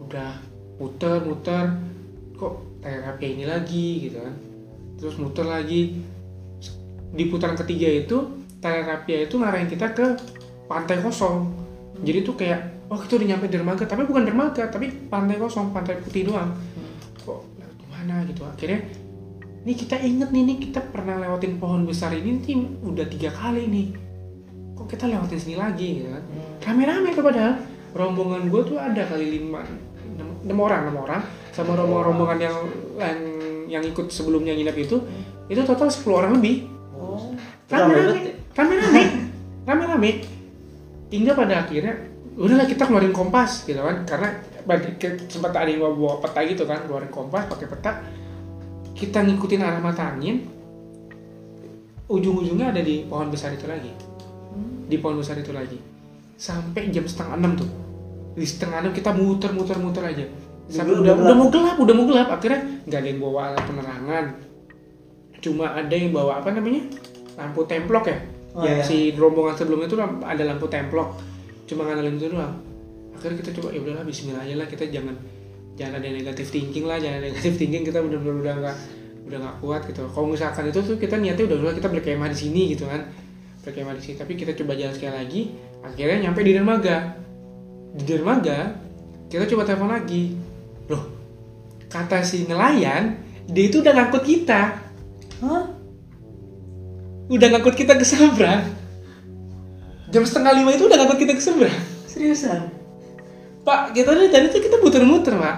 Udah 0.00 0.55
muter 0.76 1.24
muter 1.24 1.64
kok 2.36 2.54
tali 2.84 2.98
rapia 3.00 3.28
ini 3.32 3.44
lagi 3.48 4.08
gitu 4.08 4.18
kan. 4.20 4.34
Terus 5.00 5.16
muter 5.16 5.46
lagi. 5.48 5.96
Di 7.16 7.24
putaran 7.32 7.56
ketiga 7.56 7.88
itu 7.88 8.16
tali 8.60 8.84
rapia 8.84 9.24
itu 9.24 9.40
ngarahin 9.40 9.68
kita 9.72 9.96
ke 9.96 10.06
pantai 10.68 11.00
kosong. 11.00 11.48
Jadi 12.04 12.18
tuh 12.20 12.36
kayak 12.36 12.92
oh 12.92 13.00
kita 13.00 13.16
udah 13.16 13.28
nyampe 13.34 13.46
dermaga. 13.48 13.84
Tapi 13.88 14.04
bukan 14.04 14.28
dermaga 14.28 14.68
tapi 14.68 14.92
pantai 15.08 15.40
kosong 15.40 15.72
pantai 15.72 15.96
putih 16.00 16.28
doang. 16.28 16.52
Kok 17.24 17.40
lewat 17.56 17.78
mana 17.88 18.24
gitu. 18.28 18.44
Akhirnya 18.44 18.84
ini 19.66 19.72
kita 19.74 19.96
inget 19.98 20.30
nih 20.30 20.42
nih 20.44 20.56
kita 20.70 20.80
pernah 20.92 21.18
lewatin 21.18 21.58
pohon 21.58 21.88
besar 21.88 22.12
ini 22.12 22.38
nih 22.38 22.84
udah 22.84 23.06
tiga 23.08 23.32
kali 23.32 23.64
nih. 23.64 23.86
Kok 24.76 24.86
kita 24.92 25.08
lewatin 25.08 25.40
sini 25.40 25.56
lagi? 25.56 26.04
Gitu 26.04 26.08
kan. 26.12 26.22
Rame-rame 26.68 27.16
tuh 27.16 27.24
padahal. 27.24 27.54
Rombongan 27.96 28.52
gue 28.52 28.60
tuh 28.60 28.76
ada 28.76 29.08
kali 29.08 29.40
lima 29.40 29.64
enam, 30.46 30.58
orang 30.62 30.86
enam 30.86 30.96
orang 31.02 31.22
sama 31.50 31.74
rombongan-rombongan 31.74 32.38
yang 32.38 32.56
yang 32.94 33.18
yang 33.66 33.82
ikut 33.82 34.14
sebelumnya 34.14 34.54
nginep 34.54 34.76
itu 34.78 34.96
itu 35.50 35.60
total 35.66 35.90
10 35.90 36.06
orang 36.14 36.32
lebih. 36.38 36.70
Oh. 36.94 37.34
Rame-rame 37.66 38.38
rame-rame 38.54 39.02
rame-rame. 39.66 40.10
Hingga 41.10 41.34
pada 41.34 41.66
akhirnya 41.66 41.94
udahlah 42.38 42.66
kita 42.70 42.86
keluarin 42.86 43.10
kompas 43.10 43.66
gitu 43.66 43.82
kan. 43.82 44.06
Karena 44.06 44.38
sempat 45.26 45.54
ada 45.54 45.66
yang 45.66 45.82
bawa, 45.82 45.94
bawa 45.94 46.14
peta 46.22 46.40
gitu 46.46 46.62
kan 46.62 46.86
keluarin 46.86 47.10
kompas 47.10 47.50
pakai 47.50 47.66
peta. 47.66 47.92
Kita 48.94 49.26
ngikutin 49.26 49.60
arah 49.60 49.82
mata 49.82 50.14
angin 50.14 50.46
ujung-ujungnya 52.06 52.70
ada 52.70 52.82
di 52.86 53.02
pohon 53.02 53.34
besar 53.34 53.50
itu 53.50 53.66
lagi. 53.66 53.90
Di 54.86 54.96
pohon 55.02 55.18
besar 55.18 55.38
itu 55.42 55.50
lagi. 55.50 55.78
Sampai 56.38 56.92
jam 56.94 57.02
setengah 57.08 57.34
enam 57.34 57.58
tuh 57.58 57.85
di 58.36 58.44
setengah 58.44 58.84
enam 58.84 58.92
kita 58.92 59.10
muter 59.16 59.50
muter 59.56 59.80
muter 59.80 60.04
aja. 60.04 60.24
Sampai 60.68 61.00
Udah- 61.00 61.14
udah, 61.14 61.14
udah 61.16 61.24
udah 61.24 61.34
mau 61.34 61.48
gelap 61.48 61.76
udah 61.80 61.94
mau 61.96 62.06
gelap 62.06 62.28
akhirnya 62.28 62.60
nggak 62.84 63.00
ada 63.00 63.08
yang 63.08 63.20
bawa 63.24 63.40
alat 63.50 63.64
penerangan. 63.64 64.24
Cuma 65.40 65.64
ada 65.72 65.94
yang 65.96 66.12
bawa 66.12 66.32
apa 66.44 66.48
namanya? 66.52 66.82
Lampu 67.40 67.64
templok 67.64 68.04
ya? 68.12 68.18
Oh, 68.56 68.64
yang 68.64 68.80
iya. 68.80 68.84
si 68.84 69.12
rombongan 69.16 69.56
sebelumnya 69.56 69.88
itu 69.88 69.96
ada 70.00 70.42
lampu 70.44 70.66
templok. 70.68 71.16
Cuma 71.68 71.88
ngandelin 71.88 72.16
itu 72.20 72.28
doang. 72.32 72.54
Akhirnya 73.16 73.36
kita 73.40 73.50
coba 73.60 73.68
ya 73.72 73.80
udahlah 73.80 74.04
Bismillah 74.04 74.44
aja 74.44 74.54
lah 74.60 74.68
kita 74.68 74.84
jangan 74.92 75.16
jangan 75.76 76.00
ada 76.00 76.08
negatif 76.08 76.48
thinking 76.52 76.88
lah 76.88 76.96
jangan 76.96 77.20
negatif 77.20 77.52
thinking 77.60 77.84
kita 77.84 78.00
benar-benar 78.00 78.36
udah 78.40 78.54
nggak 78.60 78.76
udah 79.28 79.38
nggak 79.40 79.56
kuat 79.64 79.82
gitu. 79.88 80.02
Kalau 80.08 80.26
misalkan 80.28 80.64
itu 80.68 80.80
tuh 80.84 80.96
kita 81.00 81.16
niatnya 81.16 81.44
udah 81.48 81.56
udah 81.68 81.74
kita 81.76 81.88
berkemah 81.88 82.28
di 82.28 82.38
sini 82.38 82.62
gitu 82.76 82.84
kan. 82.84 83.06
Berkemah 83.64 83.94
di 83.96 84.02
sini. 84.02 84.16
Tapi 84.20 84.32
kita 84.36 84.52
coba 84.56 84.72
jalan 84.76 84.92
sekali 84.92 85.14
lagi 85.14 85.40
akhirnya 85.84 86.28
nyampe 86.28 86.40
di 86.42 86.52
dermaga 86.56 87.25
di 87.96 88.02
dermaga 88.04 88.76
kita 89.26 89.48
coba 89.48 89.66
telepon 89.66 89.90
lagi. 89.90 90.36
Loh 90.86 91.04
kata 91.88 92.20
si 92.20 92.44
nelayan 92.44 93.18
dia 93.48 93.64
itu 93.66 93.80
udah 93.80 93.92
ngangkut 93.96 94.24
kita. 94.26 94.60
Hah? 95.42 95.64
udah 97.26 97.48
ngangkut 97.50 97.74
kita 97.74 97.98
ke 97.98 98.06
seberang. 98.06 98.62
Jam 100.14 100.22
setengah 100.22 100.54
lima 100.54 100.70
itu 100.70 100.86
udah 100.86 100.96
ngangkut 101.02 101.18
kita 101.18 101.32
ke 101.34 101.42
seberang. 101.42 101.76
Seriusan? 102.06 102.72
pak 103.66 103.90
kita 103.98 104.14
dari 104.14 104.30
tadi 104.30 104.46
tuh 104.54 104.62
kita 104.62 104.78
muter-muter 104.78 105.34
pak. 105.34 105.56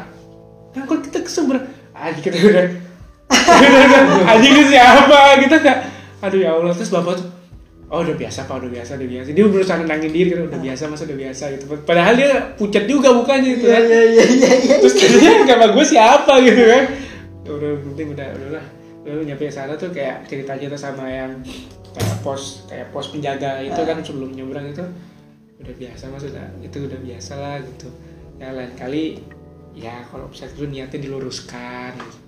Ngangkut 0.72 1.01
kita 1.11 1.20
ke 1.20 1.30
seberang. 1.30 1.68
Aja 1.93 2.20
kita 2.22 2.36
udah 2.41 2.64
aja 4.32 4.49
siapa? 4.64 5.20
Kita 5.45 5.57
nggak 5.61 5.78
aduh 6.18 6.41
ya 6.43 6.51
allah 6.59 6.74
terus 6.74 6.91
bapak 6.91 7.22
tuh 7.22 7.26
oh 7.89 8.05
udah 8.05 8.16
biasa 8.16 8.45
pak 8.45 8.57
udah 8.61 8.70
biasa 8.70 8.91
udah 9.01 9.09
biasa 9.09 9.28
dia 9.32 9.45
berusaha 9.49 9.76
nenangin 9.80 10.12
diri 10.12 10.28
kan 10.36 10.45
udah 10.53 10.61
biasa 10.61 10.82
masa 10.93 11.03
udah 11.09 11.18
biasa 11.18 11.45
gitu 11.57 11.64
padahal 11.89 12.14
dia 12.20 12.28
pucat 12.57 12.84
juga 12.84 13.09
bukannya 13.16 13.49
gitu 13.57 13.66
kan 13.72 13.82
iya 13.84 14.03
iya 14.12 14.24
iya. 14.28 14.51
iya. 14.61 14.74
terus 14.84 14.95
katanya 14.97 15.32
sama 15.49 15.66
gue 15.72 15.84
siapa 15.84 16.32
gitu 16.45 16.64
kan 16.64 16.84
Ya 17.49 17.57
udah 17.57 17.80
penting 17.80 18.12
udah 18.12 18.28
udah 18.28 18.51
lah 18.61 18.66
lalu 19.09 19.32
nyampe 19.32 19.49
sana 19.49 19.72
tuh 19.80 19.89
kayak 19.89 20.28
cerita 20.28 20.53
tuh 20.53 20.76
sama 20.76 21.09
yang 21.09 21.32
kayak 21.97 22.16
pos 22.20 22.68
kayak 22.68 22.93
pos 22.93 23.09
penjaga 23.09 23.64
itu 23.64 23.80
kan 23.89 24.05
sebelum 24.05 24.36
nyebrang 24.36 24.68
itu 24.68 24.84
udah 25.64 25.74
biasa 25.80 26.12
mas 26.12 26.28
udah 26.28 26.45
itu 26.61 26.76
udah 26.84 27.01
biasa 27.01 27.32
lah 27.41 27.57
gitu 27.64 27.89
ya 28.36 28.53
lain 28.53 28.72
kali 28.76 29.24
ya 29.72 30.05
kalau 30.12 30.28
bisa 30.28 30.45
itu 30.45 30.68
niatnya 30.68 31.09
diluruskan 31.09 31.97
gitu. 31.97 32.28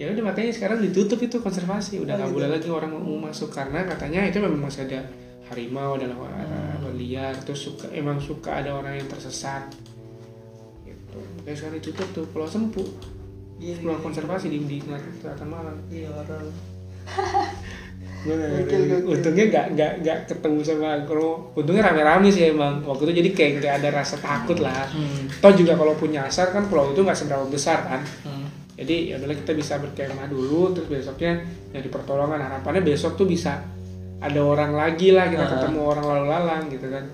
Ya 0.00 0.08
udah 0.08 0.32
makanya 0.32 0.48
sekarang 0.56 0.80
ditutup 0.80 1.20
itu 1.20 1.36
konservasi. 1.36 2.00
Udah 2.00 2.16
Oh, 2.16 2.24
nggak 2.24 2.28
gitu. 2.32 2.36
boleh 2.40 2.48
lagi 2.48 2.68
orang 2.72 2.90
mau 2.96 3.20
masuk 3.20 3.52
karena 3.52 3.84
katanya 3.84 4.24
itu 4.24 4.40
memang 4.40 4.64
masih 4.64 4.88
ada 4.88 5.04
harimau 5.52 6.00
dan 6.00 6.16
hewan 6.16 6.94
liar 6.96 7.36
terus 7.44 7.68
suka 7.68 7.84
emang 7.92 8.16
suka 8.16 8.64
ada 8.64 8.72
orang 8.72 8.96
yang 8.96 9.04
tersesat. 9.04 9.68
Gitu. 10.88 11.20
Makanya 11.36 11.56
sekarang 11.60 11.76
ditutup 11.84 12.08
tuh 12.16 12.24
pulau 12.32 12.48
sempu. 12.48 12.80
Iya, 13.60 13.76
pulau 13.84 14.00
konservasi 14.00 14.48
di 14.48 14.64
di 14.64 14.80
selatan 15.20 15.48
Malang. 15.52 15.76
Iya, 15.92 16.08
gokil. 18.20 19.00
untungnya 19.08 19.44
nggak 19.48 19.66
nggak 19.76 19.92
nggak 20.04 20.18
ketemu 20.28 20.60
sama 20.60 20.92
kalau 21.08 21.48
untungnya 21.56 21.88
rame-rame 21.88 22.28
sih 22.28 22.52
emang. 22.52 22.84
Waktu 22.84 23.08
itu 23.08 23.12
jadi 23.24 23.30
kayak 23.32 23.52
nggak 23.60 23.74
ada 23.80 23.88
rasa 24.00 24.16
takut 24.20 24.60
lah. 24.60 24.84
Hmm. 24.92 25.24
toh 25.40 25.52
juga 25.56 25.72
kalau 25.76 25.96
punya 25.96 26.28
nyasar 26.28 26.52
kan 26.52 26.68
pulau 26.68 26.92
itu 26.92 27.00
nggak 27.00 27.16
seberapa 27.16 27.44
besar 27.48 27.80
kan. 27.84 28.00
Hmm. 28.24 28.48
Jadi 28.80 29.12
ya 29.12 29.14
udahlah 29.20 29.36
kita 29.36 29.52
bisa 29.52 29.76
berkemah 29.76 30.24
dulu 30.26 30.72
terus 30.72 30.88
besoknya 30.88 31.44
nyari 31.70 31.88
pertolongan. 31.92 32.40
Harapannya 32.40 32.80
besok 32.80 33.14
tuh 33.14 33.28
bisa 33.28 33.60
ada 34.16 34.40
orang 34.40 34.72
lagi 34.72 35.12
lah 35.12 35.28
kita 35.28 35.44
Ah. 35.44 35.50
ketemu 35.52 35.80
orang 35.84 36.04
lalu 36.08 36.26
lalang 36.26 36.62
gitu 36.72 36.88
kan. 36.88 37.04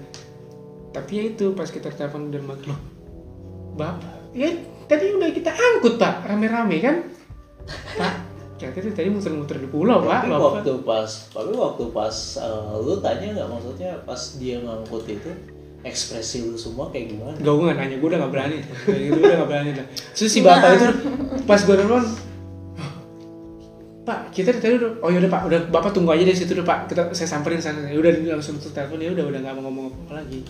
Tapi 0.94 1.10
ya 1.12 1.22
itu 1.28 1.46
pas 1.52 1.66
kita 1.66 1.90
telepon 1.90 2.30
dan 2.30 2.46
loh 2.46 2.80
bapak 3.76 4.32
ya 4.32 4.48
tadi 4.86 5.12
udah 5.12 5.28
kita 5.28 5.52
angkut 5.52 5.98
pak 5.98 6.24
rame-rame 6.24 6.78
kan? 6.80 6.96
Pak 8.00 8.14
ternyata 8.56 8.88
tadi 8.96 9.12
muter-muter 9.12 9.60
di 9.60 9.68
pulau 9.68 10.00
pak 10.00 10.24
Tapi 10.24 10.32
bapak. 10.32 10.52
waktu 10.64 10.72
pas, 10.80 11.10
tapi 11.28 11.52
waktu 11.52 11.84
pas 11.92 12.16
eh, 12.40 12.72
lu 12.80 12.94
tanya 13.04 13.26
nggak? 13.36 13.48
Maksudnya 13.52 13.90
pas 14.08 14.20
dia 14.40 14.56
ngangkut 14.64 15.04
itu 15.04 15.28
ekspresi 15.86 16.42
lu 16.42 16.54
semua 16.54 16.90
kayak 16.90 17.06
gimana? 17.08 17.36
Gak, 17.36 17.46
gue 17.48 17.64
gak 17.64 17.78
nanya, 17.78 17.96
gue 17.96 18.08
udah 18.08 18.20
gak 18.20 18.32
berani. 18.32 18.56
Dari 18.60 19.04
itu 19.06 19.16
udah 19.16 19.36
gak 19.38 19.48
berani 19.48 19.70
dah. 19.72 19.86
Terus 20.12 20.28
si 20.28 20.40
bapak 20.42 20.70
itu 20.72 20.86
pas 21.42 21.60
gue 21.60 21.74
telepon 21.74 22.04
Pak, 24.02 24.30
kita 24.30 24.54
tadi 24.54 24.78
udah 24.78 25.02
Oh 25.02 25.10
yaudah 25.10 25.26
pak, 25.26 25.42
udah 25.44 25.60
bapak 25.66 25.90
tunggu 25.90 26.14
aja 26.14 26.22
di 26.22 26.30
situ 26.30 26.54
udah 26.54 26.62
pak. 26.64 26.78
Kita 26.86 27.10
saya 27.10 27.26
samperin 27.28 27.58
sana. 27.58 27.82
Ya 27.84 27.98
udah 27.98 28.10
langsung 28.32 28.54
tutup 28.56 28.70
telepon. 28.72 29.02
Ya 29.02 29.10
udah 29.10 29.24
udah 29.24 29.40
gak 29.40 29.54
mau 29.54 29.62
ngomong 29.66 29.86
apa 30.06 30.22
lagi. 30.22 30.46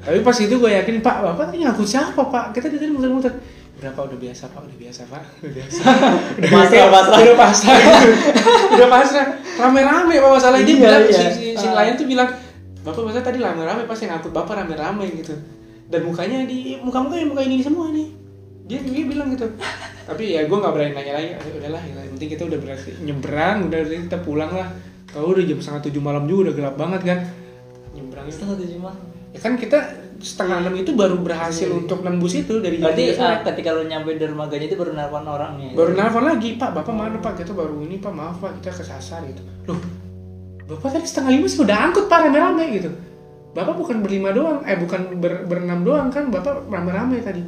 Tapi 0.00 0.22
pas 0.22 0.36
itu 0.38 0.54
gue 0.54 0.70
yakin 0.70 1.02
Pak, 1.02 1.16
bapak 1.20 1.44
tadi 1.50 1.60
ngakut 1.60 1.84
siapa 1.84 2.22
pak? 2.22 2.54
Kita 2.54 2.70
tadi 2.70 2.88
muter-muter. 2.88 3.34
Udah 3.76 3.92
pak, 3.92 4.08
udah 4.08 4.16
biasa 4.16 4.44
pak, 4.48 4.60
udah 4.62 4.76
biasa 4.78 5.00
pak. 5.04 5.22
Udah 5.36 5.52
biasa. 5.52 5.80
Udah 6.38 6.48
Pasrah. 6.48 6.86
Udah 7.20 7.36
pasrah. 7.36 7.76
Gitu. 7.76 8.10
Udah 8.72 8.88
pasrah. 8.88 9.26
Rame-rame 9.58 10.14
pak 10.16 10.30
masalahnya. 10.32 10.64
Dia 10.64 10.72
Iya, 10.72 10.80
bilang, 10.80 11.02
iya. 11.04 11.12
si, 11.12 11.24
si, 11.28 11.46
si 11.52 11.64
Ah. 11.66 11.70
nelayan 11.74 11.94
tuh 11.98 12.06
bilang 12.08 12.28
Bapak 12.86 13.02
masa 13.02 13.18
tadi 13.18 13.38
rame-rame 13.38 13.82
pas 13.82 13.98
yang 13.98 14.14
ngangkut 14.14 14.30
bapak 14.30 14.54
rame-rame 14.56 15.04
gitu. 15.12 15.34
Dan 15.86 16.06
mukanya 16.06 16.46
di 16.46 16.78
muka-muka 16.78 17.18
yang 17.18 17.30
muka 17.30 17.42
ini 17.42 17.58
semua 17.58 17.90
nih. 17.90 18.14
Dia, 18.64 18.78
dia 18.78 19.02
bilang 19.04 19.30
gitu. 19.30 19.46
Tapi 20.08 20.24
ya 20.32 20.46
gue 20.46 20.54
nggak 20.54 20.70
berani 20.70 20.94
nanya 20.94 21.12
lagi. 21.14 21.28
"Ah, 21.34 21.42
udahlah 21.42 21.82
ya, 21.82 21.98
yang 21.98 22.14
penting 22.14 22.30
kita 22.30 22.42
udah 22.46 22.58
berhasil. 22.58 22.94
Nyebrang 23.02 23.56
udah 23.66 23.80
kita 23.82 24.18
pulang 24.22 24.52
lah. 24.52 24.70
Kalau 25.06 25.34
udah 25.34 25.42
jam 25.42 25.58
setengah 25.58 25.82
tujuh 25.84 25.98
malam 25.98 26.26
juga 26.26 26.50
udah 26.50 26.54
gelap 26.54 26.74
banget 26.76 27.02
kan. 27.04 27.18
Nyebrang 27.92 28.26
Setengah 28.26 28.54
tujuh 28.56 28.78
malam. 28.78 29.02
ya 29.30 29.40
kan 29.42 29.52
kita 29.54 29.78
setengah 30.16 30.64
enam 30.64 30.72
itu 30.74 30.96
baru 30.96 31.20
berhasil 31.20 31.68
untuk 31.68 32.00
nembus 32.00 32.32
itu 32.34 32.56
dari 32.58 32.80
Berarti 32.80 33.12
ah, 33.20 33.44
ketika 33.44 33.76
lu 33.76 33.84
nyampe 33.84 34.16
dermaganya 34.16 34.64
itu 34.64 34.74
baru 34.74 34.96
nelpon 34.96 35.28
orangnya. 35.28 35.76
baru 35.76 35.92
nelfon 35.92 36.24
lagi 36.24 36.56
pak 36.56 36.70
bapak 36.72 36.94
mana 36.94 37.18
pak? 37.20 37.36
Kita 37.36 37.52
baru 37.52 37.82
ini 37.82 37.98
pak 37.98 38.14
maaf 38.14 38.40
pak 38.40 38.62
kita 38.62 38.72
kesasar 38.72 39.26
gitu. 39.26 39.42
Loh 39.68 40.05
bapak 40.66 40.98
tadi 40.98 41.06
setengah 41.06 41.30
lima 41.38 41.46
sih 41.46 41.62
udah 41.62 41.78
angkut 41.78 42.10
pak 42.10 42.26
rame-rame 42.26 42.64
gitu 42.74 42.90
bapak 43.54 43.74
bukan 43.78 44.02
berlima 44.02 44.34
doang 44.34 44.66
eh 44.66 44.76
bukan 44.76 45.16
ber, 45.16 45.46
berenam 45.46 45.86
doang 45.86 46.10
kan 46.10 46.28
bapak 46.28 46.66
rame-rame 46.66 47.22
tadi 47.22 47.42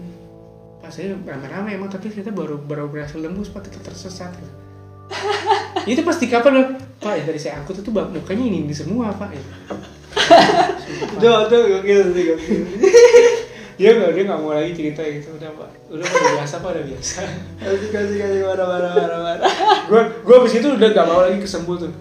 pak 0.79 0.91
saya 0.95 1.19
rame-rame 1.19 1.75
emang 1.75 1.91
tapi 1.91 2.15
kita 2.15 2.31
baru 2.31 2.63
baru 2.63 2.87
berhasil 2.87 3.19
nembus 3.19 3.51
pak 3.51 3.67
kita 3.67 3.83
tersesat 3.83 4.31
gitu. 4.39 4.53
itu 5.93 6.01
pasti 6.07 6.31
kapan 6.31 6.53
loh 6.55 6.67
pak 7.03 7.13
yang 7.19 7.27
tadi 7.27 7.39
saya 7.43 7.59
angkut 7.59 7.83
itu 7.83 7.91
bak 7.91 8.09
mukanya 8.15 8.45
ini, 8.47 8.65
ini 8.65 8.75
semua 8.75 9.11
pak 9.13 9.35
ya. 9.35 9.43
Tuh, 11.19 11.47
tuh, 11.47 11.61
gokil 11.69 12.01
sih, 12.17 12.23
gokil. 12.33 12.63
Dia 13.79 13.95
nggak 13.95 14.11
dia 14.11 14.25
nggak 14.27 14.41
mau 14.43 14.51
lagi 14.51 14.73
cerita 14.75 15.03
gitu. 15.07 15.39
Udah 15.39 15.51
pak. 15.55 15.71
Udah 15.87 16.03
udah 16.03 16.33
biasa 16.43 16.55
pak 16.59 16.71
udah 16.75 16.85
biasa. 16.91 17.19
Kasih, 17.63 17.89
kasih, 17.95 18.17
kasih, 18.19 18.41
marah, 18.43 18.67
marah, 18.67 18.91
marah, 18.91 19.21
marah. 19.23 19.53
gue 19.87 20.03
gue 20.27 20.35
abis 20.35 20.55
itu 20.59 20.69
udah 20.69 20.89
gak 20.91 21.07
mau 21.07 21.21
lagi 21.23 21.39
kesembul 21.39 21.77
tuh. 21.79 21.93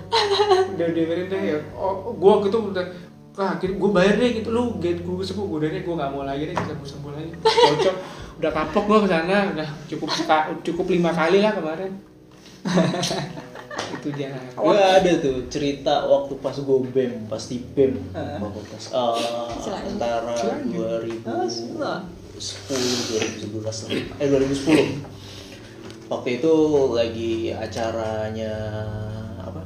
Udah 0.73 0.87
dengerin 0.89 1.29
deh 1.29 1.41
ya 1.53 1.57
oh 1.77 2.11
gue 2.17 2.33
gitu 2.49 2.57
udah 2.73 2.85
ah 3.37 3.53
gue 3.61 3.89
bayar 3.93 4.17
deh 4.17 4.29
gitu. 4.41 4.49
Lu 4.49 4.81
gate 4.81 5.05
gue 5.05 5.15
kesembul 5.21 5.45
gue 5.53 5.57
udah 5.61 5.69
deh 5.69 5.81
gue 5.85 5.95
gak 5.95 6.11
mau 6.11 6.25
lagi 6.25 6.43
deh 6.49 6.55
kesembul 6.57 6.87
sembul 6.89 7.11
lagi. 7.13 7.31
Cocok. 7.45 7.95
Udah 8.41 8.51
kapok 8.51 8.83
gue 8.89 8.97
ke 9.05 9.07
sana 9.13 9.37
udah 9.53 9.69
cukup 9.85 10.09
cukup 10.65 10.85
lima 10.89 11.13
kali 11.13 11.45
lah 11.45 11.53
kemarin 11.53 11.93
itu 13.93 14.09
jangan 14.11 14.41
Gue 14.53 14.77
ada 14.77 15.11
tuh 15.17 15.37
cerita 15.47 15.93
waktu 16.03 16.33
pas 16.37 16.53
gue 16.53 16.79
bem, 16.87 17.25
pas 17.25 17.41
di 17.41 17.57
bem, 17.67 17.97
Ah. 18.11 18.37
waktu 18.37 18.61
pas 18.65 18.83
eh, 18.87 19.85
antara 19.85 20.33
Selain. 20.33 20.65
2010 20.67 21.25
Ah, 21.25 21.45
selain. 21.45 22.03
2011 22.37 23.89
eh 24.15 24.27
2010 24.27 25.01
waktu 26.07 26.29
itu 26.35 26.53
lagi 26.91 27.33
acaranya 27.51 28.53
apa? 29.39 29.65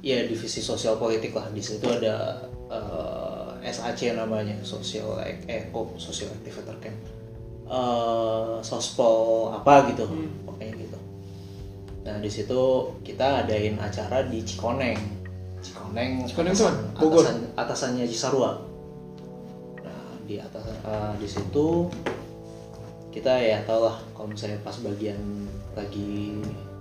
Ya 0.00 0.22
divisi 0.22 0.60
sosial 0.60 0.96
politik 0.96 1.32
lah. 1.32 1.48
Di 1.48 1.60
situ 1.60 1.84
ada 1.84 2.44
eh, 2.68 3.48
SAC 3.66 4.14
namanya 4.14 4.56
social 4.62 5.18
Ac- 5.18 5.44
eh 5.46 5.68
kok 5.68 5.96
social 5.96 6.28
activator 6.30 6.76
camp. 6.78 6.96
Eh, 7.66 8.56
sospol 8.60 9.50
apa 9.52 9.88
gitu. 9.88 10.04
Hmm. 10.04 10.39
Nah 12.10 12.18
di 12.18 12.26
situ 12.26 12.60
kita 13.00 13.46
adain 13.46 13.78
acara 13.78 14.24
di 14.24 14.42
Cikoneng. 14.42 14.98
Cikoneng 15.60 16.26
Cikoneng 16.26 16.50
atasan- 16.50 16.82
Bogor? 16.96 17.22
atasan- 17.22 17.50
atasannya 17.54 18.04
Cisarua. 18.04 18.58
Nah 19.78 20.18
di 20.24 20.36
atas 20.36 20.66
eh, 20.66 21.12
di 21.16 21.28
situ 21.28 21.86
kita 23.10 23.30
ya 23.36 23.62
tau 23.62 23.84
lah 23.84 23.96
kalau 24.10 24.26
misalnya 24.28 24.58
pas 24.60 24.74
bagian 24.76 25.18
lagi 25.72 26.38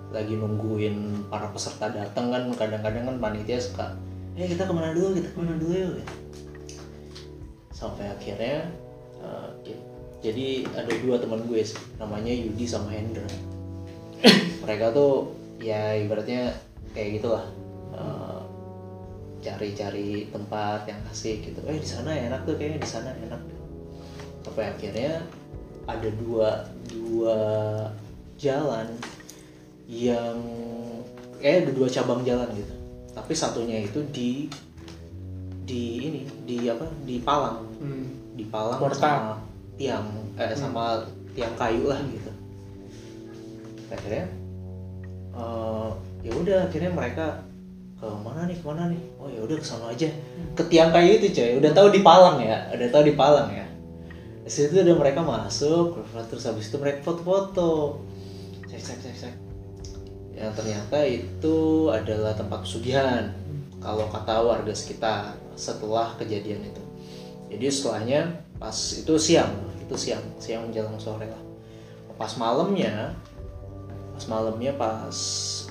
lagi 0.10 0.34
nungguin 0.34 0.98
para 1.26 1.50
peserta 1.50 1.90
datang 1.90 2.30
kan 2.30 2.50
kadang-kadang 2.52 3.06
kan 3.06 3.18
panitia 3.20 3.58
suka 3.58 3.94
eh 4.34 4.46
kita 4.46 4.66
ke 4.66 4.74
mana 4.74 4.90
dulu? 4.92 5.14
Kita 5.14 5.30
ke 5.30 5.38
mana 5.38 5.54
dulu 5.56 5.74
yuk? 5.74 6.02
Sampai 7.70 8.10
akhirnya 8.10 8.66
ki- 9.62 9.78
jadi 10.20 10.48
ada 10.70 10.92
dua 11.00 11.16
teman 11.16 11.40
gue 11.44 11.62
sih, 11.62 11.78
namanya 11.96 12.28
Yudi 12.30 12.66
sama 12.66 12.92
Hendra 12.92 13.24
mereka 14.64 14.92
tuh 14.92 15.34
ya 15.60 15.96
ibaratnya 15.96 16.56
kayak 16.96 17.20
gitulah. 17.20 17.46
Eh, 17.96 18.42
cari-cari 19.40 20.28
tempat 20.30 20.84
yang 20.88 21.00
asik 21.08 21.48
gitu. 21.48 21.60
Eh 21.64 21.80
di 21.80 21.88
sana 21.88 22.12
enak 22.12 22.44
tuh 22.44 22.60
kayaknya 22.60 22.80
di 22.84 22.90
sana 22.90 23.10
enak. 23.16 23.42
Sampai 24.44 24.72
akhirnya 24.72 25.24
ada 25.88 26.10
dua 26.20 26.68
dua 26.92 27.40
jalan 28.36 28.88
yang 29.90 30.38
kayak 31.40 31.66
ada 31.66 31.72
dua 31.74 31.88
cabang 31.88 32.22
jalan 32.28 32.48
gitu. 32.54 32.74
Tapi 33.16 33.34
satunya 33.34 33.84
itu 33.84 34.04
di 34.12 34.52
di 35.64 35.84
ini 36.04 36.22
di 36.44 36.68
apa? 36.68 36.86
Di 37.08 37.18
Palang. 37.24 37.60
Hmm. 37.80 38.06
di 38.36 38.44
Palang 38.48 38.80
Portal. 38.80 39.00
sama 39.00 39.36
tiang 39.80 40.08
eh 40.36 40.56
sama 40.56 41.04
tiang 41.36 41.56
kayu 41.56 41.88
lah 41.88 42.00
gitu. 42.12 42.32
Akhirnya 43.92 44.28
eh, 45.36 45.90
ya 46.26 46.32
udah 46.34 46.58
akhirnya 46.70 46.92
mereka 46.94 47.44
ke 48.00 48.08
mana 48.08 48.48
nih 48.48 48.56
ke 48.56 48.66
mana 48.66 48.84
nih? 48.88 49.02
Oh 49.20 49.28
ya 49.28 49.44
udah 49.44 49.58
ke 49.60 49.66
sana 49.68 49.92
aja. 49.92 50.08
Ke 50.56 50.64
tiang 50.72 50.96
kayu 50.96 51.20
itu 51.20 51.36
coy. 51.36 51.60
Udah 51.60 51.72
tahu 51.76 51.92
di 51.92 52.00
Palang 52.00 52.40
ya 52.40 52.72
udah 52.72 52.88
tahu 52.88 53.04
di 53.12 53.14
Palang 53.20 53.50
ya. 53.52 53.68
Di 54.48 54.52
situ 54.52 54.80
udah 54.80 54.96
mereka 54.96 55.20
masuk 55.20 56.00
terus 56.32 56.48
habis 56.48 56.72
itu 56.72 56.80
mereka 56.80 57.04
foto-foto. 57.04 58.00
Cek 58.72 58.80
cek 58.80 58.98
cek 59.04 59.16
cek. 59.20 59.36
Yang 60.40 60.52
ternyata 60.56 60.98
itu 61.04 61.58
adalah 61.92 62.32
tempat 62.32 62.64
pesugihan 62.64 63.36
kalau 63.84 64.08
kata 64.08 64.48
warga 64.48 64.72
sekitar 64.72 65.36
setelah 65.60 66.16
kejadian 66.16 66.64
itu. 66.64 66.84
Jadi 67.52 67.66
setelahnya 67.68 68.22
pas 68.56 68.76
itu 68.76 69.14
siang 69.20 69.52
itu 69.84 69.96
siang 70.00 70.24
siang 70.40 70.72
menjelang 70.72 70.96
sore 70.96 71.28
lah. 71.28 71.44
Pas 72.16 72.32
malamnya 72.40 73.16
malamnya 74.28 74.76
pas 74.76 75.16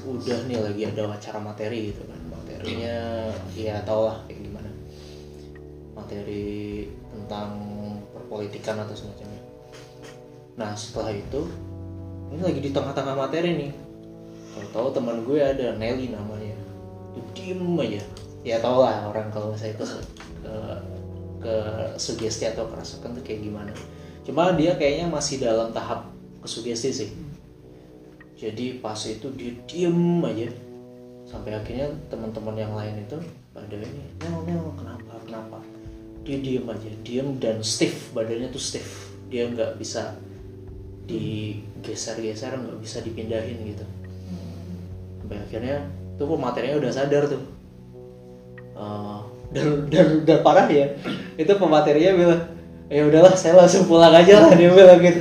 udah 0.06 0.48
nih 0.48 0.58
lagi 0.62 0.82
ada 0.88 1.10
acara 1.10 1.42
materi 1.42 1.92
gitu 1.92 2.06
kan. 2.06 2.20
Materinya 2.32 2.96
ya 3.52 3.82
tau 3.84 4.08
lah 4.08 4.24
kayak 4.24 4.40
gimana. 4.46 4.70
Materi 5.92 6.88
tentang 7.12 7.50
perpolitikan 8.14 8.78
atau 8.80 8.94
semacamnya. 8.94 9.42
Nah 10.56 10.72
setelah 10.72 11.12
itu 11.12 11.44
ini 12.32 12.40
lagi 12.40 12.60
di 12.62 12.70
tengah-tengah 12.72 13.14
materi 13.18 13.50
nih. 13.58 13.72
Tahu-tahu 14.54 14.96
teman 14.96 15.26
gue 15.26 15.38
ada 15.42 15.76
Nelly 15.76 16.14
namanya. 16.14 16.56
Dia 17.12 17.22
diem 17.36 17.62
aja. 17.78 18.02
Ya 18.46 18.56
tau 18.62 18.80
lah 18.80 19.10
orang 19.10 19.28
kalau 19.34 19.52
saya 19.52 19.74
itu 19.74 19.84
ke 20.40 20.54
ke 21.38 21.56
sugesti 21.98 22.50
atau 22.50 22.66
kerasukan 22.66 23.14
tuh 23.18 23.22
kayak 23.22 23.46
gimana. 23.46 23.70
Cuma 24.26 24.54
dia 24.54 24.74
kayaknya 24.74 25.06
masih 25.10 25.38
dalam 25.42 25.70
tahap 25.70 26.10
kesugesti 26.42 26.90
sih 26.90 27.10
jadi 28.38 28.78
pas 28.78 28.96
itu 29.02 29.26
dia 29.34 29.50
diem 29.66 30.22
aja. 30.22 30.46
Sampai 31.26 31.52
akhirnya 31.52 31.90
teman-teman 32.08 32.54
yang 32.54 32.72
lain 32.72 33.04
itu 33.04 33.18
pada 33.50 33.74
ini 33.74 34.14
Nel 34.22 34.46
Nel 34.46 34.64
kenapa 34.78 35.12
kenapa? 35.26 35.58
Dia 36.22 36.38
diem 36.38 36.64
aja 36.70 36.90
diem 37.02 37.28
dan 37.42 37.58
stiff 37.66 38.14
badannya 38.14 38.48
tuh 38.54 38.62
stiff. 38.62 39.10
Dia 39.26 39.50
nggak 39.50 39.76
bisa 39.76 40.14
digeser-geser 41.10 42.54
nggak 42.54 42.78
bisa 42.78 43.02
dipindahin 43.02 43.58
gitu. 43.74 43.84
Sampai 45.18 45.42
akhirnya 45.42 45.82
tuh 46.14 46.30
pematerinya 46.30 46.78
udah 46.78 46.92
sadar 46.94 47.26
tuh. 47.26 47.42
Eh, 48.78 49.20
dan, 49.50 49.66
dan 49.90 50.06
dan 50.22 50.38
parah 50.46 50.70
ya 50.70 50.94
itu 51.34 51.52
pematerinya 51.58 52.12
bilang 52.14 52.42
ya 52.86 53.02
udahlah 53.08 53.34
saya 53.34 53.58
langsung 53.58 53.90
pulang 53.90 54.14
aja 54.14 54.46
lah 54.46 54.54
dia 54.54 54.70
bilang 54.70 55.02
gitu. 55.02 55.20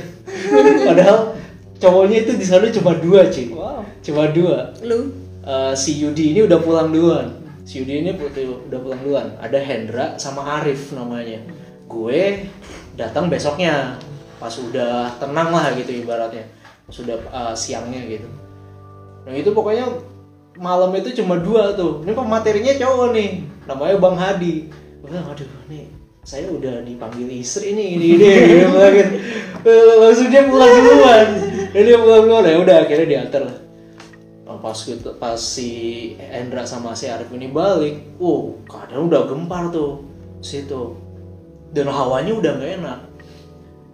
Padahal 0.86 1.37
cowoknya 1.78 2.26
itu 2.26 2.32
di 2.34 2.46
sana 2.46 2.66
cuma 2.74 2.94
dua 2.98 3.30
cuy 3.30 3.48
Wow. 3.54 3.82
cuma 4.02 4.22
dua 4.30 4.74
Lu? 4.82 5.14
Eh, 5.48 5.74
si 5.78 5.96
Yudi 6.02 6.36
ini 6.36 6.44
udah 6.44 6.58
pulang 6.60 6.92
duluan 6.92 7.32
si 7.64 7.80
Yudi 7.80 8.04
ini 8.04 8.10
udah 8.68 8.78
pulang 8.82 9.00
duluan 9.00 9.26
ada 9.40 9.56
Hendra 9.56 10.18
sama 10.20 10.60
Arif 10.60 10.92
namanya 10.92 11.40
gue 11.88 12.44
datang 12.98 13.32
besoknya 13.32 13.96
pas 14.36 14.52
udah 14.52 15.16
tenang 15.16 15.50
lah 15.50 15.72
gitu 15.72 16.04
ibaratnya 16.04 16.44
pas 16.84 16.96
udah 17.00 17.16
eh, 17.16 17.54
siangnya 17.56 18.02
gitu 18.06 18.28
nah 19.24 19.32
itu 19.32 19.50
pokoknya 19.56 19.88
malam 20.58 20.90
itu 20.98 21.14
cuma 21.22 21.38
dua 21.38 21.72
tuh 21.78 22.02
ini 22.02 22.12
pematerinya 22.12 22.74
cowok 22.76 23.08
nih 23.14 23.30
namanya 23.64 23.96
Bang 23.96 24.16
Hadi 24.18 24.68
gue 25.00 25.06
bilang 25.08 25.30
aduh 25.30 25.46
nih 25.70 25.86
saya 26.28 26.44
udah 26.52 26.84
dipanggil 26.84 27.24
istri 27.30 27.72
nih 27.72 27.88
ini 27.96 28.06
ini 28.20 28.28
gitu. 29.00 29.16
Eh, 29.64 29.94
langsung 29.96 30.28
dia 30.28 30.44
pulang 30.44 30.70
duluan 30.76 31.28
Dan 31.68 31.82
dia 31.84 31.96
pulang 32.00 32.24
duluan 32.24 32.48
ya 32.48 32.56
udah 32.60 32.76
akhirnya 32.84 33.06
diantar 33.06 33.42
lah. 33.44 33.58
Nah, 34.48 34.56
pas 34.64 34.78
gitu 34.80 35.12
pas 35.20 35.36
si 35.36 35.68
Endra 36.16 36.64
sama 36.64 36.96
si 36.96 37.04
Arif 37.04 37.28
ini 37.36 37.52
balik 37.52 38.16
wow 38.16 38.56
keadaan 38.64 39.12
udah 39.12 39.28
gempar 39.28 39.68
tuh 39.68 40.00
situ. 40.40 40.96
Dan 41.68 41.92
hawanya 41.92 42.32
udah 42.32 42.52
nggak 42.56 42.72
enak. 42.80 42.98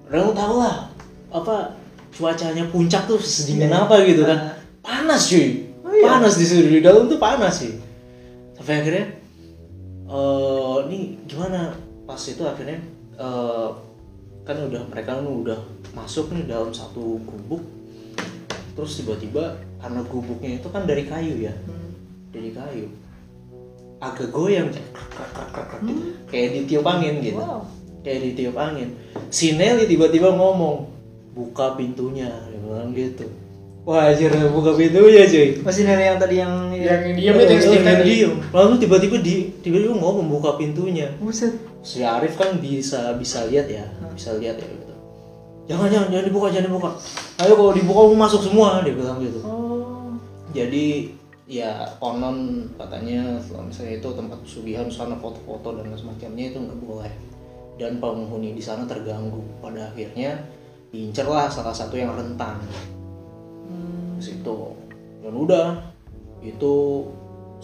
Orang 0.07 0.31
tau 0.39 0.55
lah 0.63 0.77
apa 1.35 1.75
cuacanya 2.15 2.71
puncak 2.71 3.11
tuh 3.11 3.19
sedingin 3.19 3.75
apa 3.75 4.07
gitu 4.07 4.23
kan. 4.23 4.55
Panas 4.79 5.27
cuy. 5.27 5.67
Panas 5.83 6.39
di 6.39 6.47
situ 6.47 6.71
di 6.71 6.79
dalam 6.79 7.11
tuh 7.11 7.19
panas 7.19 7.67
sih. 7.67 7.75
Sampai 8.55 8.79
akhirnya 8.79 9.05
eh 10.07 10.77
ini 10.87 11.19
gimana? 11.27 11.75
Pas 12.07 12.23
itu 12.31 12.47
akhirnya 12.47 12.79
eh 13.19 13.69
kan 14.45 14.57
udah 14.61 14.83
mereka 14.87 15.17
kan 15.17 15.25
udah 15.25 15.59
masuk 15.93 16.29
nih 16.31 16.45
dalam 16.45 16.69
satu 16.69 17.17
gubuk 17.21 17.65
terus 18.75 18.99
tiba-tiba 18.99 19.57
karena 19.79 20.01
gubuknya 20.05 20.59
itu 20.59 20.69
kan 20.69 20.85
dari 20.85 21.05
kayu 21.05 21.39
ya 21.41 21.55
dari 22.29 22.51
kayu 22.51 22.87
agak 23.99 24.29
goyang 24.29 24.69
gitu. 24.69 24.85
kayak 26.29 26.49
ditiup 26.53 26.85
angin 26.85 27.23
gitu 27.23 27.39
Wow. 27.39 27.65
kayak 28.03 28.21
ditiup 28.23 28.57
angin 28.59 28.93
si 29.31 29.55
Nelly 29.55 29.87
tiba-tiba 29.87 30.29
ngomong 30.31 30.91
buka 31.33 31.73
pintunya 31.75 32.29
dia 32.29 32.59
bilang 32.61 32.93
gitu 32.93 33.27
wah 33.85 34.11
anjir 34.11 34.29
buka 34.51 34.75
pintunya 34.75 35.25
cuy 35.25 35.49
Masih 35.63 35.83
dari 35.85 36.05
yang 36.05 36.19
tadi 36.19 36.37
yang 36.37 36.53
Yang 36.69 37.01
diem 37.17 37.35
itu 37.35 37.53
yang 37.55 37.63
yang 37.65 37.85
tadi. 37.87 38.03
diem. 38.05 38.33
lalu 38.51 38.73
tiba-tiba 38.77 39.17
di 39.19 39.35
tiba-tiba 39.63 39.95
ngomong 39.95 40.27
buka 40.29 40.57
pintunya 40.57 41.09
Buset. 41.17 41.55
Si 41.85 42.01
Arif 42.01 42.41
kan 42.41 42.57
bisa 42.59 43.13
bisa 43.21 43.45
lihat 43.45 43.69
ya 43.69 43.85
bisa 44.17 44.33
lihat 44.41 44.57
ya 44.57 44.67
gitu. 44.67 44.95
Jangan 45.69 45.93
jangan 45.93 46.09
jangan 46.09 46.27
dibuka 46.27 46.47
jangan 46.49 46.67
dibuka. 46.73 46.91
Ayo 47.45 47.53
kalau 47.61 47.73
dibuka 47.77 48.01
mau 48.09 48.19
masuk 48.25 48.41
semua 48.41 48.81
dia 48.81 48.97
bilang 48.97 49.21
gitu. 49.21 49.45
Oh. 49.45 50.17
jadi 50.57 51.13
ya 51.45 51.85
konon 52.01 52.65
katanya 52.81 53.37
kalau 53.45 53.69
misalnya 53.69 54.01
itu 54.01 54.09
tempat 54.17 54.39
pesugihan 54.41 54.89
sana 54.89 55.13
foto-foto 55.21 55.77
dan 55.77 55.93
semacamnya 55.93 56.57
itu 56.57 56.59
nggak 56.59 56.81
boleh. 56.81 57.13
Dan 57.77 58.01
penghuni 58.01 58.57
di 58.57 58.63
sana 58.65 58.89
terganggu. 58.89 59.45
Pada 59.61 59.93
akhirnya 59.93 60.41
diincerlah 60.89 61.53
salah 61.53 61.77
satu 61.77 62.01
yang 62.01 62.17
rentan. 62.17 62.65
Hmm. 63.69 64.17
situ. 64.25 64.73
Dan 65.21 65.37
udah 65.37 65.85
itu 66.41 67.05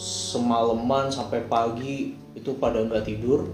semalaman 0.00 1.12
sampai 1.12 1.44
pagi 1.48 2.19
itu 2.34 2.50
pada 2.58 2.82
nggak 2.84 3.06
tidur. 3.06 3.46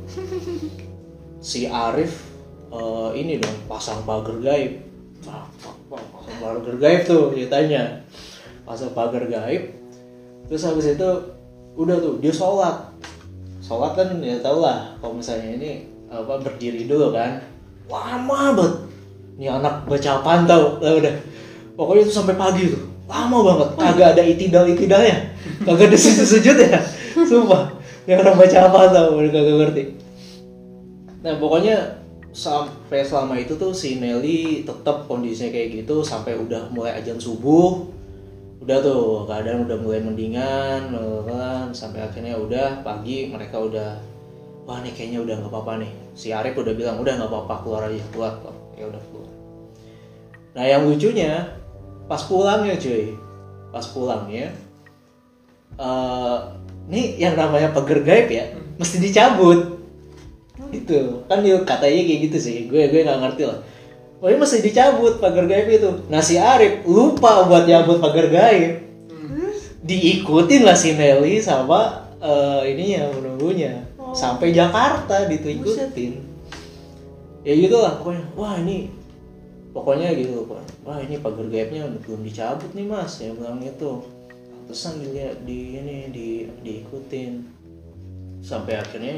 Si 1.37 1.69
Arif 1.69 2.33
eh, 2.73 3.11
ini 3.15 3.39
dong 3.39 3.69
pasang 3.69 4.03
pagar 4.09 4.41
gaib. 4.41 4.83
Wah, 5.29 5.47
pasang 5.93 6.39
pagar 6.41 6.75
gaib 6.81 7.01
tuh 7.05 7.31
ceritanya. 7.37 8.03
Pasang 8.65 8.91
pagar 8.97 9.29
gaib. 9.29 9.77
Terus 10.49 10.65
habis 10.65 10.97
itu 10.97 11.11
udah 11.77 11.97
tuh 12.01 12.19
dia 12.19 12.33
sholat. 12.33 12.89
Sholat 13.61 13.95
kan 13.95 14.09
ya 14.25 14.41
tau 14.41 14.65
lah 14.65 14.97
kalau 14.99 15.21
misalnya 15.21 15.61
ini 15.61 15.71
apa 16.09 16.41
berdiri 16.41 16.89
dulu 16.89 17.13
kan. 17.15 17.45
Lama 17.87 18.57
banget. 18.57 18.75
Ini 19.37 19.47
anak 19.61 19.85
baca 19.87 20.11
apaan 20.19 20.49
tau? 20.49 20.81
Lah 20.81 20.93
udah. 20.97 21.15
Pokoknya 21.77 22.09
itu 22.09 22.13
sampai 22.17 22.35
pagi 22.35 22.73
tuh. 22.73 22.83
Lama 23.07 23.39
banget. 23.45 23.69
Kagak 23.77 24.09
ada 24.17 24.23
itidal 24.25 24.67
itidalnya 24.67 25.37
kagak 25.63 25.93
ada 25.93 25.99
sujud 26.01 26.27
sujud 26.27 26.57
ya. 26.59 26.81
Sumpah 27.31 27.76
ini 28.09 28.15
orang 28.15 28.39
baca 28.39 28.59
apa 28.71 28.81
tau 28.95 29.19
udah 29.19 29.31
kagak 29.35 29.57
ngerti. 29.59 29.83
Nah 31.27 31.35
pokoknya 31.43 31.99
sampai 32.31 33.03
selama 33.03 33.35
itu 33.35 33.59
tuh 33.59 33.75
si 33.75 33.99
Nelly 33.99 34.63
tetap 34.63 35.11
kondisinya 35.11 35.51
kayak 35.51 35.83
gitu 35.83 36.07
sampai 36.07 36.39
udah 36.39 36.71
mulai 36.71 36.95
ajan 37.03 37.19
subuh. 37.19 37.83
Udah 38.63 38.79
tuh 38.79 39.27
keadaan 39.27 39.67
udah 39.67 39.79
mulai 39.83 40.07
mendingan 40.07 40.95
sampai 41.75 42.07
akhirnya 42.07 42.39
udah 42.39 42.87
pagi 42.87 43.27
mereka 43.27 43.59
udah 43.59 43.99
wah 44.71 44.79
nih 44.87 44.95
kayaknya 44.95 45.27
udah 45.27 45.35
nggak 45.43 45.51
apa-apa 45.51 45.73
nih. 45.83 45.93
Si 46.15 46.31
Arif 46.31 46.55
udah 46.55 46.79
bilang 46.79 47.03
udah 47.03 47.11
nggak 47.19 47.31
apa-apa 47.31 47.55
keluar 47.67 47.91
aja 47.91 48.07
keluar 48.15 48.39
keluar. 48.39 48.55
ya 48.79 48.87
udah 48.87 49.03
keluar. 49.11 49.31
Nah 50.55 50.65
yang 50.65 50.87
lucunya 50.87 51.59
pas 52.07 52.23
pulangnya 52.23 52.79
cuy 52.79 53.19
pas 53.75 53.87
pulangnya 53.91 54.55
eh 55.77 56.39
nih 56.87 57.19
yang 57.19 57.35
namanya 57.35 57.75
pagar 57.75 58.03
gaib 58.03 58.29
ya 58.31 58.55
mesti 58.79 59.03
dicabut 59.03 59.79
itu 60.71 61.23
kan 61.31 61.41
dia 61.43 61.59
katanya 61.63 62.03
kayak 62.03 62.21
gitu 62.31 62.39
sih 62.39 62.57
gue 62.67 62.91
gue 62.91 63.01
nggak 63.07 63.21
ngerti 63.23 63.43
lah 63.47 63.59
Pokoknya 64.17 64.39
mesti 64.41 64.65
dicabut 64.65 65.21
pagar 65.21 65.45
gaib 65.45 65.69
itu. 65.69 65.91
Nah 66.09 66.25
si 66.25 66.41
Arif 66.41 66.89
lupa 66.89 67.45
buat 67.45 67.69
nyabut 67.69 68.01
pagar 68.01 68.33
gaib. 68.33 68.81
Diikutin 69.85 70.65
lah 70.65 70.75
si 70.75 70.97
Nelly 70.97 71.39
sama 71.39 72.11
eh, 72.19 72.75
ininya 72.75 73.13
menunggunya 73.13 73.85
sampai 74.17 74.57
Jakarta 74.57 75.29
diikutin. 75.29 76.17
Ya 77.45 77.53
gitu 77.61 77.77
lah 77.77 78.01
pokoknya. 78.01 78.25
Wah 78.41 78.57
ini 78.57 78.89
pokoknya 79.77 80.17
gitu 80.17 80.49
pokoknya. 80.49 80.69
Wah 80.89 80.99
ini 81.05 81.21
pagar 81.21 81.47
gaibnya 81.53 81.85
belum 82.09 82.25
dicabut 82.25 82.73
nih 82.73 82.89
mas. 82.89 83.21
Ya 83.21 83.37
bilang 83.37 83.61
itu. 83.61 84.01
Pantesan 84.67 84.99
dilihat 84.99 85.47
di 85.47 85.79
ini 85.79 86.11
di 86.11 86.43
diikutin. 86.67 87.39
Sampai 88.43 88.75
akhirnya 88.75 89.15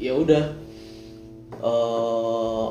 ya 0.00 0.16
udah. 0.16 0.44
Eh 1.60 2.66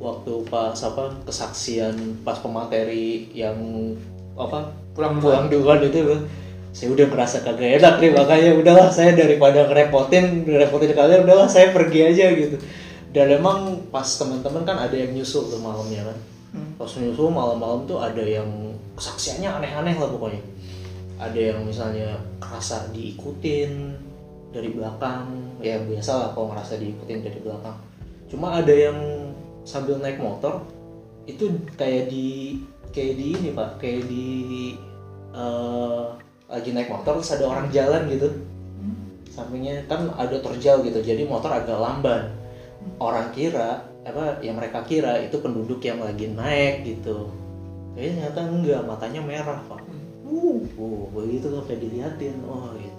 waktu 0.00 0.32
pas 0.48 0.72
apa 0.72 1.12
kesaksian 1.28 2.24
pas 2.24 2.40
pemateri 2.40 3.28
yang 3.36 3.60
apa 4.40 4.72
Pulang 4.96 5.20
pulang 5.20 5.52
duluan 5.52 5.84
itu 5.84 6.00
saya 6.72 6.88
udah 6.96 7.06
ngerasa 7.12 7.44
kagak 7.44 7.76
enak 7.76 8.00
nih 8.00 8.10
makanya 8.16 8.50
udahlah 8.56 8.88
saya 8.88 9.12
daripada 9.12 9.68
ngerepotin 9.68 10.48
ngerepotin 10.48 10.96
kalian 10.96 11.28
udahlah 11.28 11.44
saya 11.44 11.76
pergi 11.76 12.08
aja 12.08 12.32
gitu. 12.32 12.56
Dan 13.12 13.36
emang 13.36 13.84
pas 13.92 14.08
teman-teman 14.16 14.64
kan 14.64 14.80
ada 14.80 14.96
yang 14.96 15.12
nyusul 15.12 15.52
tuh 15.52 15.60
malamnya 15.60 16.08
kan. 16.08 16.18
Pas 16.80 16.88
nyusul 16.88 17.28
malam-malam 17.28 17.84
tuh 17.84 18.00
ada 18.00 18.24
yang 18.24 18.48
kesaksiannya 18.96 19.60
aneh-aneh 19.60 19.92
lah 20.00 20.08
pokoknya 20.08 20.40
ada 21.18 21.38
yang 21.38 21.66
misalnya 21.66 22.14
kerasa 22.38 22.86
diikutin 22.94 23.98
dari 24.54 24.70
belakang 24.70 25.58
ya 25.58 25.82
biasa 25.82 26.10
lah 26.14 26.28
kalau 26.32 26.54
ngerasa 26.54 26.78
diikutin 26.78 27.20
dari 27.26 27.38
belakang. 27.42 27.76
Cuma 28.30 28.62
ada 28.62 28.70
yang 28.70 28.98
sambil 29.66 29.98
naik 29.98 30.22
motor 30.22 30.62
itu 31.28 31.50
kayak 31.74 32.08
di 32.08 32.62
kayak 32.94 33.14
di 33.18 33.26
ini 33.34 33.48
pak 33.52 33.82
kayak 33.82 34.02
di 34.08 34.28
eh, 35.34 36.06
lagi 36.48 36.70
naik 36.72 36.88
motor 36.88 37.20
terus 37.20 37.34
ada 37.34 37.44
orang 37.50 37.68
jalan 37.74 38.06
gitu. 38.08 38.28
Sampingnya 39.34 39.86
kan 39.90 40.10
ada 40.14 40.38
terjal 40.38 40.86
gitu 40.86 41.02
jadi 41.02 41.26
motor 41.26 41.50
agak 41.50 41.76
lamban. 41.76 42.30
Orang 43.02 43.34
kira 43.34 43.90
apa 44.06 44.40
yang 44.40 44.56
mereka 44.56 44.86
kira 44.86 45.18
itu 45.20 45.36
penduduk 45.42 45.82
yang 45.82 45.98
lagi 45.98 46.30
naik 46.30 46.86
gitu. 46.86 47.26
Tapi 47.98 48.14
ternyata 48.14 48.40
enggak 48.46 48.86
matanya 48.86 49.20
merah 49.20 49.58
pak 49.66 49.87
uh, 50.28 50.60
uh 50.60 51.02
begitu 51.16 51.48
sampai 51.48 51.76
diliatin 51.80 52.36
oh 52.44 52.70
gitu. 52.76 52.98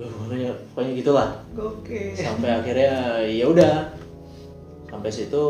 Duh, 0.00 0.08
pokoknya 0.08 0.50
pokoknya 0.72 0.92
gitulah. 0.98 1.28
Oke. 1.54 2.16
sampai 2.16 2.50
akhirnya 2.50 3.22
ya 3.28 3.44
udah. 3.46 3.74
Sampai 4.88 5.08
situ 5.08 5.42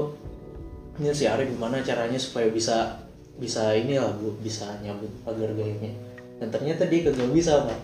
ini 1.00 1.10
si 1.10 1.24
Arif 1.26 1.50
gimana 1.50 1.82
caranya 1.82 2.18
supaya 2.20 2.46
bisa 2.52 3.00
bisa 3.40 3.74
inilah 3.74 4.12
bu 4.20 4.36
bisa 4.44 4.70
nyambut 4.84 5.08
pagar 5.24 5.50
gaibnya 5.56 5.90
dan 6.38 6.52
ternyata 6.52 6.86
dia 6.86 7.06
kagak 7.08 7.32
bisa 7.32 7.64
pak. 7.64 7.78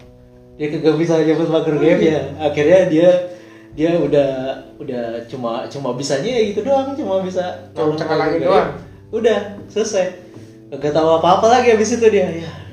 Dia 0.61 0.69
kagak 0.71 0.97
bisa 1.01 1.19
nyambut 1.19 1.49
pagar 1.51 1.77
gaibnya 1.81 2.19
akhirnya 2.39 2.81
dia 2.93 3.11
dia 3.75 3.95
udah 3.95 4.31
udah 4.83 5.23
cuma 5.31 5.67
cuma 5.71 5.95
bisanya 5.95 6.31
ya 6.31 6.43
gitu 6.53 6.61
doang. 6.67 6.95
Cuma 6.95 7.23
bisa 7.23 7.71
Cuma 7.75 7.95
lagi 7.97 8.39
gaib. 8.43 8.47
doang. 8.47 8.71
udah 9.09 9.39
selesai. 9.73 10.15
Kagak 10.69 10.93
tahu 10.93 11.09
apa 11.17 11.41
apa 11.41 11.47
lagi 11.49 11.75
habis 11.75 11.97
itu 11.97 12.07
dia. 12.13 12.29
Ya 12.29 12.68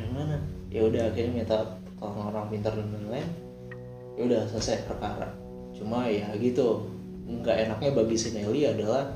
ya 0.76 0.84
udah 0.84 1.08
akhirnya 1.08 1.32
minta 1.32 1.80
tolong 1.96 2.36
orang 2.36 2.52
pintar 2.52 2.76
dan 2.76 2.92
lain-lain. 2.92 3.30
Ya 4.20 4.22
udah 4.28 4.42
selesai 4.52 4.84
perkara. 4.84 5.32
Cuma 5.72 6.12
ya 6.12 6.28
gitu 6.36 6.92
nggak 7.24 7.72
enaknya 7.72 7.96
bagi 7.96 8.16
si 8.20 8.36
Nelly 8.36 8.68
adalah 8.68 9.16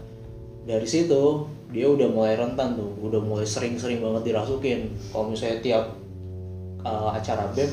dari 0.64 0.88
situ 0.88 1.46
dia 1.70 1.86
udah 1.86 2.10
mulai 2.10 2.40
rentan 2.40 2.80
tuh 2.80 2.96
udah 3.04 3.20
mulai 3.20 3.44
sering-sering 3.44 4.00
banget 4.00 4.32
dirasukin. 4.32 4.96
Kalau 5.12 5.36
misalnya 5.36 5.60
tiap 5.60 5.86
uh, 6.88 7.12
acara 7.12 7.52
bem 7.52 7.68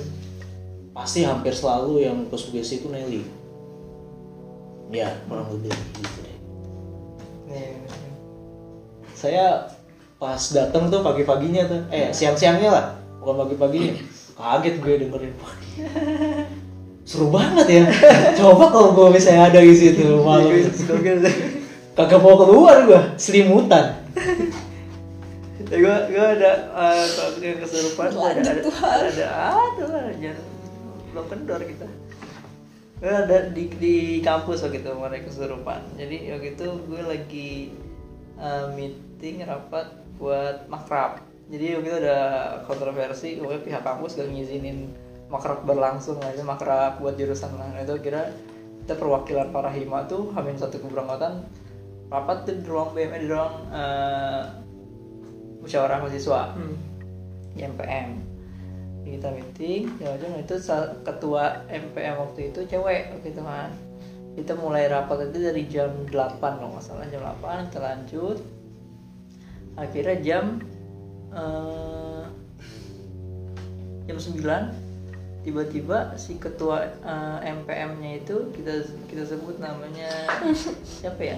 pasti 0.91 1.23
hampir 1.23 1.55
selalu 1.55 2.11
yang 2.11 2.27
ke 2.27 2.35
sugesti 2.35 2.83
itu 2.83 2.91
Nelly. 2.91 3.23
Ya 4.91 5.15
kurang 5.31 5.47
lebih 5.55 5.71
gitu 6.03 6.19
deh. 6.27 6.39
Nih, 7.55 7.79
saya 9.15 9.71
pas 10.19 10.43
dateng 10.51 10.91
tuh 10.91 11.07
pagi-paginya 11.07 11.63
tuh 11.71 11.81
eh 11.95 12.11
siang-siangnya 12.11 12.71
lah 12.73 12.87
bukan 13.27 13.43
pagi-paginya 13.43 13.99
kaget 14.39 14.75
gue 14.79 14.95
dengerin. 15.03 15.35
Dia 15.35 15.91
seru 17.03 17.35
banget 17.35 17.67
ya. 17.67 17.85
Coba 18.39 18.71
kalau 18.71 18.95
gue 18.95 19.19
misalnya 19.19 19.51
ada 19.51 19.59
di 19.59 19.75
situ 19.75 20.23
malam. 20.23 20.55
Kagak 21.99 22.23
mau 22.23 22.39
keluar 22.39 22.87
gue 22.87 23.03
selimutan. 23.19 23.99
Ya 25.67 25.77
gue 25.83 25.97
gue 26.15 26.27
ada 26.39 26.71
uh, 26.71 27.03
kalau 27.03 27.43
ke 27.43 27.59
kesurupan 27.67 28.07
ada 28.15 28.39
ada 28.39 28.71
ada 28.95 29.27
ada 29.83 30.15
jangan 30.15 30.47
belum 31.11 31.27
kendor 31.27 31.61
kita. 31.67 31.87
Gue 33.03 33.11
ada 33.11 33.51
di 33.51 33.65
di 33.75 33.97
kampus 34.23 34.63
waktu 34.63 34.87
itu 34.87 34.95
mulai 34.95 35.27
kesurupan 35.27 35.83
jadi 35.99 36.39
waktu 36.39 36.55
itu 36.55 36.67
gue 36.87 37.03
lagi 37.03 37.51
uh, 38.39 38.71
meeting 38.79 39.43
rapat 39.43 39.91
buat 40.23 40.71
makrab 40.71 41.19
jadi 41.47 41.79
waktu 41.79 41.89
itu 41.89 41.99
ada 42.03 42.19
kontroversi 42.67 43.39
pokoknya 43.39 43.63
pihak 43.63 43.83
kampus 43.87 44.19
gak 44.19 44.31
ngizinin 44.35 44.91
makrab 45.31 45.63
berlangsung 45.63 46.19
aja 46.23 46.43
makrab 46.43 46.99
buat 46.99 47.15
jurusan 47.15 47.55
lain. 47.55 47.87
Itu 47.87 48.03
kira 48.03 48.35
kita 48.83 48.99
perwakilan 48.99 49.55
para 49.55 49.71
hima 49.71 50.07
tuh 50.11 50.31
hamil 50.35 50.59
satu 50.59 50.79
keberangkatan 50.83 51.47
rapat 52.07 52.47
tuh 52.47 52.55
di 52.55 52.65
ruang 52.67 52.95
BM 52.95 53.13
di 53.19 53.29
ruang 53.31 53.55
eh, 53.71 54.43
musyawarah 55.63 56.03
mahasiswa. 56.03 56.55
Hmm. 56.55 56.77
MPM 57.57 58.09
kita 59.07 59.31
meeting 59.31 59.87
jangan 60.03 60.43
itu 60.43 60.59
sa- 60.59 60.93
ketua 61.07 61.63
MPM 61.71 62.21
waktu 62.21 62.51
itu 62.51 62.67
cewek 62.67 63.17
waktu 63.17 63.29
itu 63.33 63.41
kan 63.41 63.71
kita 64.35 64.53
mulai 64.59 64.91
rapat 64.91 65.31
itu 65.31 65.39
dari 65.41 65.63
jam 65.71 65.89
8 66.11 66.43
kalau 66.43 66.75
nggak 66.75 66.85
salah 66.85 67.07
jam 67.09 67.23
8 67.23 67.71
kita 67.71 67.81
lanjut. 67.81 68.39
Akhirnya 69.79 70.17
jam 70.21 70.45
eh, 71.33 72.23
jam 74.07 74.19
9 74.19 74.87
tiba-tiba 75.47 76.19
si 76.19 76.39
ketua 76.43 76.91
eh, 77.07 77.39
MPM-nya 77.47 78.23
itu 78.23 78.51
kita 78.55 78.83
kita 79.07 79.23
sebut 79.23 79.63
namanya 79.63 80.11
siapa 80.83 81.23
ya? 81.23 81.37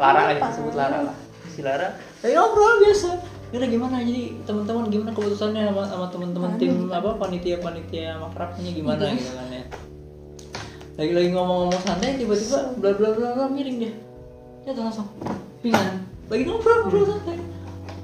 Lara 0.00 0.32
lah 0.32 0.34
kita 0.36 0.52
sebut 0.56 0.74
Lara 0.76 0.98
lah. 1.12 1.16
Si 1.52 1.60
Lara 1.60 1.96
tapi 2.20 2.32
ngobrol 2.32 2.84
biasa. 2.84 3.36
Yaudah 3.54 3.68
gimana? 3.70 4.02
Jadi 4.02 4.42
teman-teman 4.42 4.90
gimana 4.90 5.14
keputusannya 5.14 5.70
sama, 5.70 5.82
sama 5.86 6.06
teman-teman 6.10 6.58
tim 6.58 6.90
apa 6.90 7.14
panitia 7.14 7.62
panitia 7.62 8.18
makrabnya 8.18 8.74
gimana 8.74 9.14
gitu 9.14 9.32
kan 9.38 9.48
ya 9.54 9.64
lagi 10.96 11.12
lagi 11.12 11.28
ngomong-ngomong 11.36 11.82
santai 11.84 12.16
tiba-tiba 12.16 12.72
bla 12.80 12.90
bla 12.96 13.08
bla 13.12 13.28
bla 13.36 13.46
miring 13.52 13.78
dia. 13.84 13.92
Dia 14.64 14.72
tuh 14.72 14.82
langsung 14.88 15.06
pingsan 15.60 16.00
lagi 16.26 16.42
ngobrol 16.48 16.88
ngobrol 16.88 17.04
santai 17.06 17.36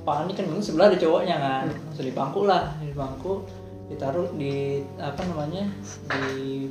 panik 0.03 0.35
kan 0.35 0.45
bingung 0.47 0.65
sebelah 0.65 0.91
ada 0.91 0.99
cowoknya 0.99 1.37
kan. 1.39 1.65
Langsung 1.71 2.07
di 2.07 2.15
bangku 2.15 2.41
lah 2.45 2.63
di 2.79 2.91
bangku 2.91 3.33
ditaruh 3.91 4.29
di 4.35 4.81
apa 4.97 5.21
namanya 5.29 5.69
di 6.09 6.67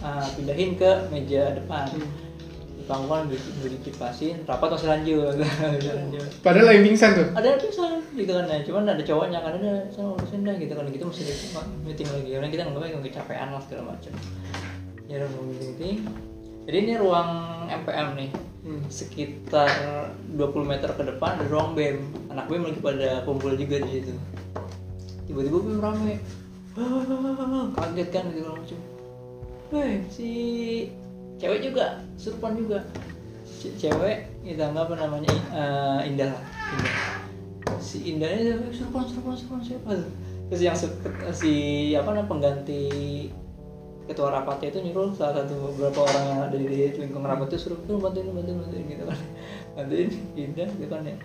ah, 0.00 0.26
pindahin 0.34 0.76
ke 0.76 0.90
meja 1.10 1.54
depan. 1.54 1.88
Di 2.76 2.82
bangku 2.86 3.06
kan 3.10 3.26
di- 3.26 3.42
di 3.62 3.66
dikipasin 3.78 4.46
rapat 4.46 4.78
masih 4.78 4.88
lanjut. 4.90 5.34
Lanjut. 5.98 6.28
Padahal 6.40 6.66
lagi 6.70 6.80
pingsan 6.86 7.10
tuh. 7.18 7.26
ada 7.34 7.46
yang 7.50 7.58
bisa 7.58 7.84
gitu 8.14 8.30
kan 8.30 8.46
ya 8.46 8.58
cuman 8.62 8.82
ada 8.86 9.02
cowoknya 9.02 9.38
kan 9.42 9.52
ada 9.58 9.72
saya 9.90 10.06
urusin 10.14 10.46
dah 10.46 10.54
gitu 10.54 10.72
kan 10.72 10.84
gitu 10.88 11.04
mesti 11.04 11.22
meeting 11.82 12.08
lagi. 12.14 12.28
Karena 12.38 12.48
kita 12.48 12.62
nggak 12.70 13.02
kecapean 13.10 13.48
lah 13.50 13.60
segala 13.62 13.94
macam. 13.96 14.12
Ya 15.10 15.22
udah 15.22 15.28
mau 15.34 15.42
meeting 15.46 15.70
meeting 15.74 15.96
jadi 16.66 16.76
ini 16.82 16.94
ruang 16.98 17.30
MPM 17.70 18.10
nih 18.14 18.30
Hmm. 18.66 18.82
sekitar 18.90 19.70
20 20.34 20.66
meter 20.66 20.90
ke 20.90 21.02
depan 21.06 21.38
ada 21.38 21.46
ruang 21.46 21.78
BEM 21.78 22.02
anak 22.34 22.50
BEM 22.50 22.66
lagi 22.66 22.80
pada 22.82 23.22
kumpul 23.22 23.54
juga 23.54 23.78
di 23.78 24.02
situ 24.02 24.10
tiba-tiba 25.24 25.62
BEM 25.62 25.78
rame 25.78 26.14
Wah, 26.74 27.70
kaget 27.72 28.08
kan 28.10 28.26
gitu 28.34 28.50
macam 28.50 28.78
Weh, 29.70 29.98
si 30.06 30.28
cewek 31.38 31.58
juga, 31.58 31.98
surupan 32.14 32.54
juga. 32.54 32.86
C- 33.42 33.74
cewek 33.74 34.30
anggap 34.46 34.86
apa 34.86 34.94
namanya 34.94 35.34
eh, 35.50 36.06
Indah 36.06 36.30
lah, 36.30 36.42
Indah. 36.70 36.94
Si 37.82 37.98
Indah 38.06 38.30
ini 38.30 38.42
"Eh, 38.46 38.70
surupan, 38.70 39.02
surupan, 39.10 39.34
surupan 39.34 39.58
siapa? 39.62 39.90
tuh?" 39.90 40.10
Terus 40.50 40.60
yang 40.62 40.76
si 41.34 41.52
apa 41.98 42.14
namanya 42.14 42.30
pengganti 42.30 42.82
ketua 44.06 44.30
rapatnya 44.30 44.70
itu 44.70 44.78
nyuruh 44.86 45.10
salah 45.12 45.42
satu 45.42 45.74
beberapa 45.74 46.06
orang 46.06 46.24
yang 46.30 46.40
ada 46.46 46.56
di 46.56 46.66
lingkungan 46.94 47.26
rapat 47.26 47.46
itu 47.50 47.58
suruh 47.66 47.78
"Tuh, 47.90 47.98
bantuin 47.98 48.30
bantuin 48.30 48.58
bantuin 48.62 48.84
gitu 48.86 49.04
kan. 49.04 49.18
Bantuin 49.76 50.08
Indah 50.38 50.68
gitu 50.78 50.92
kan 50.94 51.02
ya. 51.04 51.16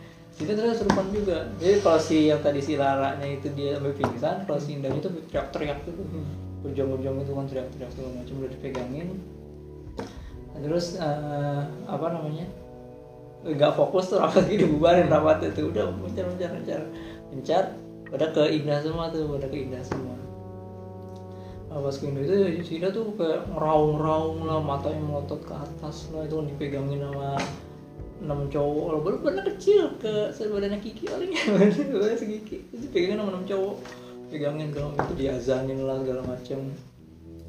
Itu 0.42 0.52
terus 0.58 0.76
serupan 0.82 1.08
juga. 1.14 1.38
Jadi 1.62 1.76
kalau 1.86 2.00
si 2.02 2.18
yang 2.28 2.42
tadi 2.42 2.60
si 2.60 2.74
Laranya 2.76 3.28
itu 3.28 3.48
dia 3.54 3.78
sampai 3.78 3.94
pingsan 3.96 4.36
kalau 4.50 4.60
si 4.60 4.70
Indahnya 4.76 5.00
itu 5.00 5.10
teriak-teriak 5.30 5.78
tuh. 5.86 5.94
Ujung-ujung 6.66 7.16
itu 7.22 7.32
kan 7.32 7.46
teriak-teriak 7.48 7.90
segala 7.94 8.10
macam 8.18 8.34
udah 8.42 8.52
dipegangin. 8.52 9.08
Terus 10.62 10.86
eh, 11.00 11.62
apa 11.88 12.08
namanya 12.12 12.46
nggak 13.42 13.74
fokus 13.74 14.14
tuh 14.14 14.22
rapat 14.22 14.46
gini 14.46 14.70
bubarin 14.78 15.10
rapat 15.10 15.50
itu 15.50 15.74
udah 15.74 15.90
mencar 15.98 16.30
mencar 16.30 16.50
mencar 16.54 16.82
mencar 17.34 17.64
pada 18.06 18.30
ke 18.30 18.44
Indah 18.54 18.78
semua 18.86 19.10
tuh 19.10 19.26
pada 19.26 19.50
ke 19.50 19.58
Indah 19.66 19.82
semua 19.82 20.21
pas 21.80 21.96
ke 21.96 22.04
Indah 22.04 22.24
itu 22.52 22.72
Indah 22.76 22.92
tuh 22.92 23.16
kayak 23.16 23.48
ngeraung-ngeraung 23.56 24.44
lah 24.44 24.60
matanya 24.60 25.00
melotot 25.00 25.40
ke 25.40 25.56
atas 25.56 26.12
lah. 26.12 26.28
Itu 26.28 26.44
kan 26.44 26.46
dipegangin 26.52 27.00
sama 27.00 27.40
enam 28.20 28.40
cowok. 28.52 28.86
Lah 28.92 29.00
baru 29.00 29.16
badannya 29.24 29.44
kecil 29.56 29.96
ke 30.04 30.36
sebadannya 30.36 30.80
Kiki 30.84 31.08
paling 31.08 31.32
badannya 31.96 32.18
segiki 32.20 32.68
itu 32.68 32.76
dipegangin 32.76 33.24
sama 33.24 33.32
enam 33.40 33.46
cowok. 33.48 33.76
Pegangin 34.32 34.70
dong. 34.76 34.92
Itu 35.00 35.14
diazanin 35.16 35.80
lah 35.88 35.96
segala 36.04 36.22
macem. 36.28 36.60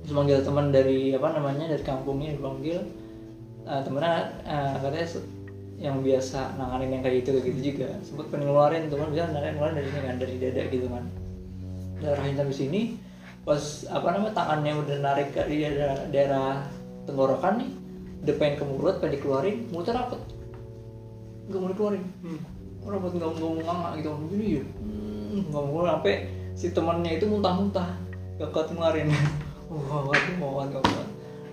Terus 0.03 0.13
manggil 0.15 0.39
teman 0.43 0.71
dari 0.71 1.15
apa 1.15 1.29
namanya 1.35 1.75
dari 1.75 1.83
kampungnya 1.83 2.39
dipanggil. 2.39 2.79
Uh, 3.63 3.79
temennya 3.87 4.43
eh, 4.43 4.75
katanya 4.83 5.07
yang 5.79 6.03
biasa 6.03 6.59
nanganin 6.59 6.99
yang 6.99 7.03
kayak 7.03 7.23
gitu 7.23 7.39
kayak 7.39 7.47
gitu 7.55 7.61
juga. 7.75 7.89
Sempat 8.07 8.27
pengen 8.31 8.51
ngeluarin 8.51 8.87
teman 8.87 9.11
bisa 9.11 9.31
ngeluarin 9.31 9.75
dari 9.79 9.87
sini 9.91 10.01
kan 10.03 10.17
dari 10.19 10.35
dada 10.39 10.63
gitu 10.71 10.87
kan. 10.87 11.05
Darahin 12.03 12.35
sampai 12.35 12.55
sini 12.55 12.83
pas 13.43 13.63
apa 13.91 14.07
namanya 14.15 14.35
tangannya 14.39 14.73
udah 14.79 14.97
narik 15.03 15.35
ke 15.35 15.43
di 15.51 15.67
daerah, 15.67 15.99
daerah 16.15 16.49
tenggorokan 17.05 17.59
nih 17.59 17.71
udah 18.23 18.35
pengen 18.39 18.55
ke 18.55 18.65
mulut 18.65 18.97
pengen 19.03 19.19
dikeluarin 19.19 19.57
mulutnya 19.75 19.99
rapet 19.99 20.21
nggak 21.51 21.59
mau 21.59 21.71
dikeluarin 21.75 22.05
Hmm. 22.23 22.41
rapet 22.87 23.13
nggak 23.19 23.31
nggak 23.35 23.43
mau 23.43 23.59
nganga 23.59 23.89
gitu 23.99 24.11
gini 24.31 24.47
ya 24.59 24.65
Hmm, 24.79 25.39
nggak 25.51 25.63
mau 25.67 25.83
sampai 25.91 26.15
si 26.55 26.67
temannya 26.71 27.19
itu 27.19 27.25
muntah-muntah 27.27 27.89
gak 28.39 28.51
kuat 28.55 28.69
ngeluarin 28.71 29.11
wah 29.73 30.05
waduh 30.07 30.35
mau 30.39 30.63
kan 30.63 30.71
gak 30.71 30.85
kuat 30.87 31.09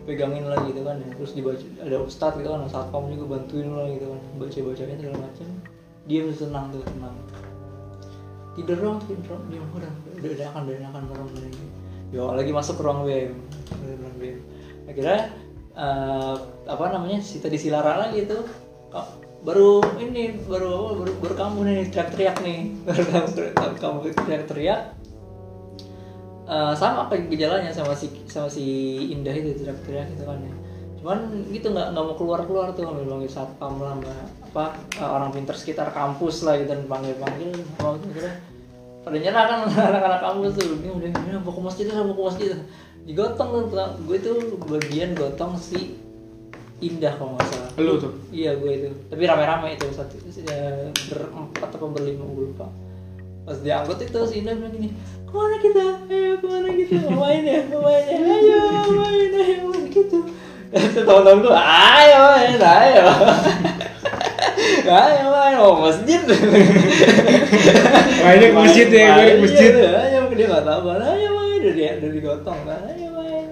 pegangin 0.05 0.45
lah 0.45 0.57
gitu 0.65 0.81
kan 0.85 0.99
ya. 1.01 1.09
terus 1.15 1.31
dibaca 1.33 1.65
ada 1.81 1.97
ustad 2.01 2.33
gitu 2.37 2.49
kan 2.49 2.65
satpam 2.69 3.09
juga 3.09 3.37
bantuin 3.37 3.69
lah 3.71 3.87
gitu 3.89 4.05
kan 4.09 4.19
baca 4.37 4.59
bacanya 4.61 4.95
segala 4.99 5.17
macam 5.25 5.47
dia 6.05 6.19
bisa 6.25 6.45
tenang 6.45 6.65
tuh 6.73 6.81
tenang 6.85 7.15
tidur 8.57 8.77
dong 8.77 8.97
tidur 9.05 9.25
dong 9.25 9.43
dia 9.53 9.61
udah 9.61 9.91
udah 10.19 10.29
udah 10.35 10.47
akan 10.51 10.61
udah 10.67 10.89
akan 10.91 11.03
merem 11.07 11.29
lagi 11.37 11.65
yo 12.09 12.33
lagi 12.33 12.49
masuk 12.49 12.79
ke 12.79 12.83
ruang 12.83 13.05
BM 13.05 13.33
ruang 13.85 14.15
BM 14.17 14.39
akhirnya 14.89 15.19
eh, 15.77 16.35
apa 16.65 16.83
namanya 16.89 17.21
si 17.21 17.37
tadi 17.39 17.57
si 17.61 17.69
Lara 17.69 18.09
lagi 18.09 18.25
tuh 18.25 18.43
kok 18.89 19.29
baru 19.39 19.79
ini 19.99 20.35
baru 20.43 20.99
baru, 20.99 21.11
baru 21.23 21.33
kamu 21.35 21.59
nih 21.63 21.79
teriak-teriak 21.91 22.37
nih. 22.43 22.59
Baru 22.87 23.03
kamu 23.55 23.75
kamu 23.79 23.97
teriak-teriak. 24.27 24.81
Eh, 26.49 26.73
sama 26.75 27.07
kayak 27.07 27.29
gejalanya 27.29 27.71
sama 27.71 27.93
si 27.93 28.09
sama 28.25 28.49
si 28.49 28.65
Indah 29.13 29.31
itu 29.31 29.55
teriak-teriak 29.63 30.07
gitu 30.17 30.23
kan 30.27 30.39
ya. 30.43 30.53
Cuman 30.99 31.19
gitu 31.55 31.71
nggak 31.71 31.95
nggak 31.95 32.03
mau 32.03 32.15
keluar 32.19 32.43
keluar 32.43 32.67
tuh 32.75 32.83
ambil 32.83 33.15
panggil 33.15 33.31
satpam 33.31 33.79
lah 33.79 33.95
mbak. 33.95 34.27
Apa 34.51 34.65
eh, 34.99 35.07
orang 35.07 35.31
pinter 35.31 35.55
sekitar 35.55 35.93
kampus 35.95 36.43
lah 36.43 36.59
gitu 36.59 36.75
dan 36.75 36.83
panggil 36.89 37.15
panggil 37.15 37.53
mau 37.79 37.95
tuh 37.95 38.11
kira 38.11 38.31
pada 39.03 39.17
nyerah 39.17 39.43
kan 39.47 39.59
anak-anak 39.93 40.21
kampus 40.21 40.51
tuh 40.59 40.65
ini 40.79 40.89
udah 40.91 41.09
ini 41.09 41.31
mau 41.39 41.53
ke 41.53 41.61
masjid 41.63 41.85
mau 41.91 42.13
ke 42.13 42.23
masjid 42.33 42.49
digotong 43.07 43.71
tuh 43.71 43.89
gue 44.05 44.17
tuh 44.21 44.37
bagian 44.67 45.15
gotong 45.17 45.55
si 45.57 45.97
indah 46.79 47.11
kalau 47.19 47.35
nggak 47.35 47.47
salah 47.51 47.69
Lu 47.79 47.95
tuh. 47.95 48.11
Iya 48.31 48.59
gue 48.59 48.71
itu. 48.75 48.89
Tapi 49.07 49.23
rame-rame 49.23 49.75
itu 49.75 49.87
satu 49.95 50.19
ya, 50.19 50.91
berempat 51.11 51.69
apa 51.71 51.85
berlima 51.87 52.23
gue 52.27 52.51
lupa. 52.51 52.67
Pas 53.47 53.57
diangkut 53.63 54.03
itu 54.03 54.19
si 54.27 54.43
Indah 54.43 54.53
bilang 54.59 54.73
gini, 54.75 54.89
ke 55.23 55.31
mana 55.31 55.55
kita? 55.63 55.85
Ayo 56.11 56.33
ke 56.43 56.47
mana 56.47 56.69
kita? 56.75 57.07
Main 57.07 57.43
ya? 57.47 57.59
Main 57.71 58.03
ya? 58.03 58.19
Ayo 58.19 58.59
main, 58.99 59.31
ayo 59.31 59.63
main 59.71 59.83
gitu. 59.89 60.17
Itu 60.69 60.99
tahun-tahun 61.07 61.39
gue, 61.39 61.55
ayo 61.55 62.17
main, 62.35 62.59
ayo. 62.59 63.05
ayo 64.85 65.25
main, 65.31 65.55
mau 65.57 65.75
masjid. 65.87 66.21
Mainnya 68.19 68.47
ke 68.51 68.57
masjid 68.57 68.87
ya, 68.91 69.07
masjid. 69.39 69.71
Iya, 69.71 69.89
Ayo, 70.03 70.19
dia 70.35 70.45
nggak 70.51 70.65
sabar. 70.67 70.97
Ayo 70.99 71.29
main, 71.35 71.59
udah 71.63 71.73
dia 71.73 71.89
udah 71.99 72.09
digotong 72.11 72.59
kan. 72.67 72.81
Ayo 72.91 73.07
main. 73.15 73.47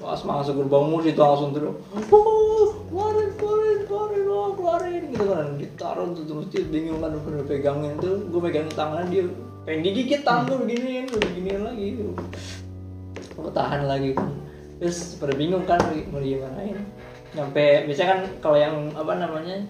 Pas 0.00 0.20
masuk 0.24 0.64
gerbang 0.64 0.86
musik 0.88 1.12
itu 1.14 1.22
langsung 1.22 1.52
terus, 1.52 1.76
oh, 2.10 2.66
keluarin, 2.88 3.30
keluarin, 3.36 3.78
keluarin, 3.84 4.24
oh, 4.26 4.50
keluarin, 4.56 5.02
gitu 5.12 5.24
kan. 5.28 5.46
Ditaruh 5.60 6.08
tuh 6.16 6.24
terus 6.24 6.46
dia 6.50 6.64
bingung 6.66 6.98
kan 7.04 7.14
udah 7.14 7.46
pegangin 7.46 7.94
tuh, 8.00 8.18
gue 8.26 8.40
pegangin 8.40 8.72
tangannya 8.74 9.06
dia 9.12 9.22
pengen 9.68 9.80
digigit 9.84 10.24
tangan 10.24 10.48
gue 10.48 10.58
beginiin, 10.66 11.04
gue 11.06 11.20
beginiin 11.20 11.62
lagi. 11.62 11.88
Gue 13.36 13.52
tahan 13.52 13.86
lagi 13.86 14.16
kan. 14.16 14.32
Terus 14.80 15.20
pada 15.20 15.36
bingung 15.36 15.68
kan 15.68 15.78
mau 16.08 16.18
gimanain. 16.18 16.80
Nyampe 17.30 17.86
biasanya 17.86 18.08
kan 18.10 18.20
kalau 18.42 18.58
yang 18.58 18.90
apa 18.98 19.12
namanya 19.14 19.62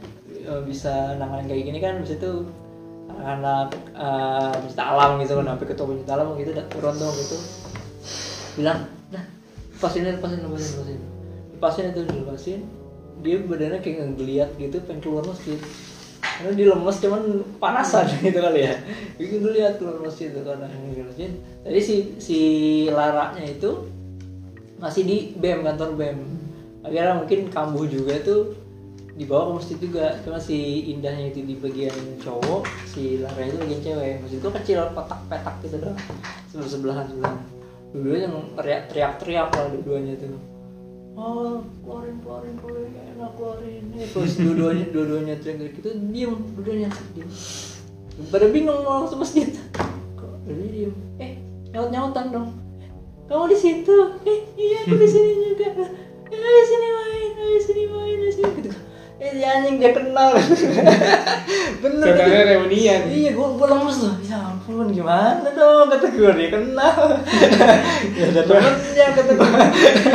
eh, 0.45 0.63
bisa 0.65 1.17
nanganin 1.17 1.47
kayak 1.49 1.63
gini 1.69 1.79
kan 1.79 1.95
bisa 2.01 2.17
tuh 2.21 2.49
eh, 3.11 4.53
pecinta 4.61 4.85
alam 4.85 5.21
gitu 5.21 5.33
kan 5.41 5.55
sampai 5.55 5.67
ketua 5.69 5.87
pecinta 5.93 6.13
alam 6.17 6.37
gitu 6.39 6.51
turun 6.73 6.95
dong 6.97 7.15
gitu 7.15 7.37
bilang 8.59 8.79
nah 9.13 9.25
lepasin 9.77 10.03
lepasin 10.09 10.39
lepasin 10.45 10.71
lepasin. 10.77 11.01
Lepasin 11.57 11.85
itu 11.93 12.01
dilepasin 12.09 12.61
dia 13.21 13.37
badannya 13.37 13.79
kayak 13.85 14.17
ngeliat 14.17 14.51
gitu 14.57 14.81
pengen 14.89 15.05
keluar 15.05 15.25
masjid. 15.29 15.61
Karena 16.21 16.57
dia 16.57 16.67
lemes 16.73 16.97
cuman 17.05 17.23
panasan 17.61 18.09
gitu 18.25 18.41
kali 18.41 18.65
ya. 18.65 18.81
Bikin 19.21 19.45
lihat 19.45 19.77
keluar 19.77 20.01
masjid 20.01 20.33
itu 20.33 20.41
karena 20.41 20.65
masjid 21.05 21.29
jadi 21.65 21.81
si 21.81 21.97
si 22.17 22.39
laraknya 22.89 23.45
itu 23.45 23.71
masih 24.81 25.03
di 25.05 25.17
bem 25.37 25.61
kantor 25.61 25.93
bem 25.93 26.19
akhirnya 26.81 27.21
mungkin 27.21 27.53
kambuh 27.53 27.85
juga 27.85 28.17
tuh 28.25 28.57
dibawa 29.21 29.53
ke 29.53 29.53
masjid 29.61 29.77
juga. 29.77 30.17
Cuma 30.25 30.41
si 30.41 30.89
indahnya 30.97 31.29
itu 31.29 31.45
di 31.45 31.61
bagian 31.61 31.93
cowok 32.25 32.65
si 32.89 33.21
Lara 33.21 33.45
itu 33.45 33.61
bagian 33.61 33.81
cewek. 33.85 34.25
Masjid 34.25 34.39
gua 34.41 34.53
kecil 34.57 34.81
kotak 34.97 35.21
petak 35.29 35.55
gitu 35.61 35.77
doang. 35.77 36.01
Sebelah 36.49 36.69
sebelahan 36.73 37.07
sebelahan 37.13 37.41
dua-duanya 37.91 38.29
teriak 38.55 38.83
teriak 38.87 39.13
teriak 39.19 39.49
lah 39.51 39.67
dua-duanya 39.75 40.15
tuh 40.15 40.31
oh 41.19 41.59
keluarin 41.83 42.23
keluarin 42.23 42.55
keluarin 42.63 42.91
enak 42.95 43.31
keluarin. 43.35 43.83
Eh, 43.99 44.07
terus 44.07 44.39
dua-duanya 44.39 44.85
dua-duanya 44.95 45.35
teriak 45.43 45.75
gitu 45.75 45.91
diem 46.15 46.35
dua-duanya 46.55 46.89
diem. 47.19 47.27
Pada 48.31 48.47
bingung 48.47 48.87
mau 48.87 49.03
langsung 49.03 49.19
masjid. 49.19 49.51
Kok 50.15 50.33
dua 50.47 50.67
diem? 50.71 50.95
Eh 51.19 51.43
nyaut 51.75 51.91
nyautan 51.91 52.31
dong. 52.31 52.49
Kamu 53.27 53.51
di 53.51 53.59
situ? 53.59 53.97
Eh 54.23 54.39
iya 54.55 54.87
aku 54.87 54.95
di 54.95 55.09
sini 55.11 55.31
juga. 55.51 55.83
Ayo 56.31 56.63
sini 56.63 56.89
main 56.95 57.31
ayo 57.43 57.59
sini 57.59 57.83
main 57.91 58.19
ayo 58.23 58.31
sini. 58.31 58.51
Gitu 58.63 58.71
eh 59.21 59.37
si 59.37 59.45
anjing 59.45 59.77
dia 59.77 59.93
kenal. 59.93 60.33
Bener 61.85 62.09
Saudaranya 62.09 62.57
reunian. 62.57 63.01
iya 63.13 63.31
gua 63.37 63.53
gua 63.53 63.77
lemes 63.77 64.01
loh 64.01 64.17
ya 64.25 64.41
ampun 64.41 64.89
gimana 64.89 65.45
dong? 65.53 65.93
Kata 65.93 66.09
gua 66.09 66.33
dia 66.33 66.49
kenal. 66.49 66.97
Ya 68.17 68.25
ada 68.33 68.43
temennya 68.49 69.07
kata 69.13 69.33
gua. 69.37 69.61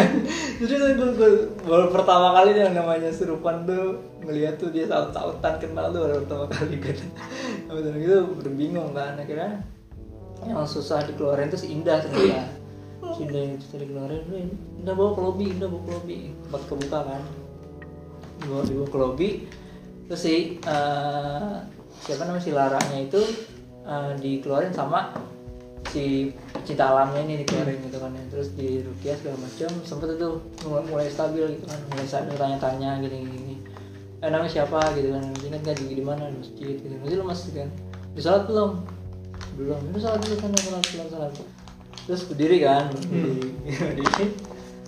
Jadi 0.57 0.73
tuh 0.73 0.89
gua, 0.97 1.09
gua 1.13 1.29
baru 1.69 1.87
pertama 1.93 2.33
kali 2.33 2.57
yang 2.57 2.73
namanya 2.73 3.13
serupan 3.13 3.69
tuh 3.69 4.01
ngeliat 4.25 4.57
tuh 4.57 4.73
dia 4.73 4.89
saut-sautan 4.89 5.53
kenal 5.61 5.93
tuh 5.93 6.01
baru 6.01 6.25
pertama 6.25 6.45
kali 6.49 6.75
kan 6.81 6.97
Betul 7.69 7.93
gitu 8.01 8.17
berbingung 8.41 8.89
kan 8.97 9.21
akhirnya. 9.21 9.61
Yang 10.49 10.81
susah 10.81 11.05
dikeluarin 11.05 11.53
si 11.53 11.77
Indah 11.77 12.01
ternyata. 12.01 12.49
Indah 13.21 13.41
yang 13.53 13.61
susah 13.61 13.77
dikeluarin 13.85 14.21
"Udah, 14.25 14.41
Indah 14.81 14.93
bawa 14.97 15.13
ke 15.13 15.21
lobby 15.21 15.45
Indah 15.53 15.69
bawa 15.69 15.81
ke 15.85 15.91
lobby. 15.93 16.17
Tempat 16.49 16.61
kebuka 16.65 17.01
kan 17.05 17.44
dibawa 18.41 18.61
dibawa 18.67 18.87
ke 18.87 18.97
lobby 18.97 19.29
terus 20.05 20.21
si 20.21 20.59
eh, 20.61 21.53
siapa 22.05 22.21
namanya 22.27 22.43
si 22.43 22.51
Laranya 22.51 22.99
itu 22.99 23.21
eh, 23.85 24.11
dikeluarin 24.19 24.73
sama 24.75 25.15
si 25.95 26.35
cinta 26.67 26.91
alamnya 26.91 27.23
ini 27.23 27.33
dikeluarin 27.45 27.79
gitu 27.87 27.97
kan 28.03 28.11
ya. 28.11 28.23
terus 28.27 28.51
di 28.57 28.83
rukiah 28.83 29.15
segala 29.15 29.37
macam 29.39 29.71
sempet 29.87 30.19
itu 30.19 30.29
mulai, 30.67 30.83
mulai 30.91 31.07
stabil 31.07 31.45
gitu 31.55 31.65
kan. 31.71 31.79
Mulai 31.93 32.07
stabil 32.09 32.35
tanya-tanya 32.35 32.89
gini 32.99 33.17
gini, 33.23 33.55
eh 34.19 34.27
namanya 34.27 34.51
siapa 34.51 34.81
gitu 34.99 35.15
kan. 35.15 35.23
Ingat 35.45 35.61
nggak 35.63 35.75
di, 35.79 35.85
di 35.95 36.03
mana? 36.03 36.27
Di 36.27 36.37
masjid 36.41 36.75
gitu. 36.83 36.95
Masih 36.99 37.17
lemas 37.23 37.39
gitu 37.47 37.57
kan? 37.63 37.71
Di 38.11 38.19
sholat 38.19 38.43
belum? 38.49 38.71
Belum. 39.55 39.79
Itu 39.93 39.99
sholat 40.03 40.19
dulu 40.19 40.35
sana 40.35 40.57
sholat 40.59 40.83
sholat 40.83 41.07
sholat. 41.15 41.31
Terus 42.05 42.21
berdiri 42.27 42.57
kan 42.59 42.83
berdiri. 42.91 43.47
Berdiri 43.79 44.27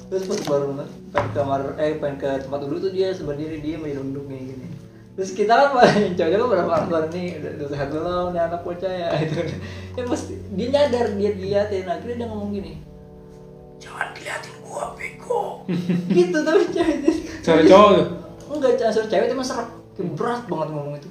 terus 0.08 0.24
pas 0.24 0.40
baru 0.48 0.72
pengen 0.72 0.88
ke 1.12 1.36
kamar 1.36 1.62
eh 1.76 2.00
pengen 2.00 2.16
ke 2.16 2.30
tempat 2.48 2.60
dulu 2.64 2.76
tuh 2.80 2.92
dia 2.96 3.12
berdiri 3.20 3.60
dia 3.60 3.76
melindung 3.76 4.24
kayak 4.32 4.44
gini. 4.56 4.68
Terus 5.18 5.34
kita 5.34 5.50
kan 5.52 5.68
cowoknya 6.18 6.38
kan 6.38 6.48
berapa 6.48 6.74
orang 6.88 7.10
nih 7.10 7.28
udah, 7.42 7.52
udah 7.58 7.68
sehat 7.74 7.88
belum 7.92 8.28
nih 8.32 8.42
anak 8.46 8.62
bocah 8.64 8.94
ya 8.94 9.10
itu 9.26 9.36
ya 9.98 10.04
pasti 10.06 10.34
dia 10.54 10.68
nyadar 10.72 11.06
dia 11.18 11.30
diliatin 11.34 11.90
akhirnya 11.90 12.16
dia 12.22 12.28
ngomong 12.30 12.50
gini 12.54 12.74
jangan 13.82 14.08
diliatin 14.14 14.56
gua 14.64 14.94
bego. 14.94 15.42
Gitu 16.16 16.38
tapi 16.46 16.64
cewek 16.72 16.98
Suara 17.44 17.62
cowok 17.66 17.90
tuh. 17.98 18.08
enggak 18.48 18.92
suara 18.94 19.08
cewek 19.12 19.26
itu 19.28 19.36
Kayak 19.98 20.14
berat 20.14 20.42
banget 20.46 20.68
ngomong 20.70 20.94
itu. 21.02 21.10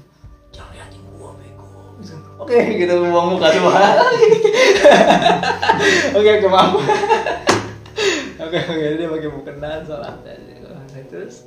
Jangan 0.55 0.71
liatin 0.73 1.03
gua 1.19 1.31
bego. 1.37 1.67
Oke 2.41 2.59
gitu 2.79 2.93
buang 3.11 3.27
muka 3.35 3.49
semua. 3.53 3.75
Oke 6.15 6.31
oke 6.41 6.47
maaf 6.49 6.73
oke 8.47 8.59
oke 8.59 8.87
dia 8.97 9.07
pakai 9.11 9.31
mukena 9.31 9.71
Nah, 10.97 11.05
terus 11.13 11.45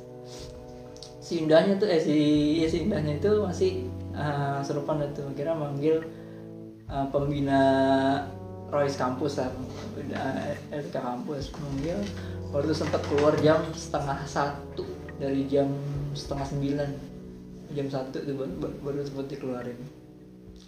si 1.18 1.42
indahnya 1.42 1.74
tuh 1.78 1.90
eh 1.90 1.98
si 1.98 2.16
ya 2.62 2.66
si 2.70 2.86
indahnya 2.86 3.18
itu 3.18 3.30
masih 3.42 3.86
uh, 4.14 4.62
serupan 4.62 5.02
itu 5.02 5.22
kira 5.34 5.58
manggil 5.58 6.06
uh, 6.86 7.06
pembina 7.10 7.62
Royce 8.70 8.94
kampus 8.94 9.42
lah. 9.42 9.50
Uh, 9.98 10.54
RK 10.70 10.94
kampus 10.94 11.50
manggil 11.58 11.98
baru 12.50 12.70
tuh 12.70 12.78
sempat 12.82 13.02
keluar 13.10 13.34
jam 13.42 13.62
setengah 13.74 14.18
satu 14.26 14.86
dari 15.18 15.46
jam 15.50 15.70
setengah 16.14 16.46
sembilan. 16.46 16.90
Jam 17.74 17.86
satu 17.86 18.18
baru, 18.26 18.50
baru, 18.58 18.74
baru 18.82 18.98
sempat 19.06 19.26
dikeluarin. 19.30 19.78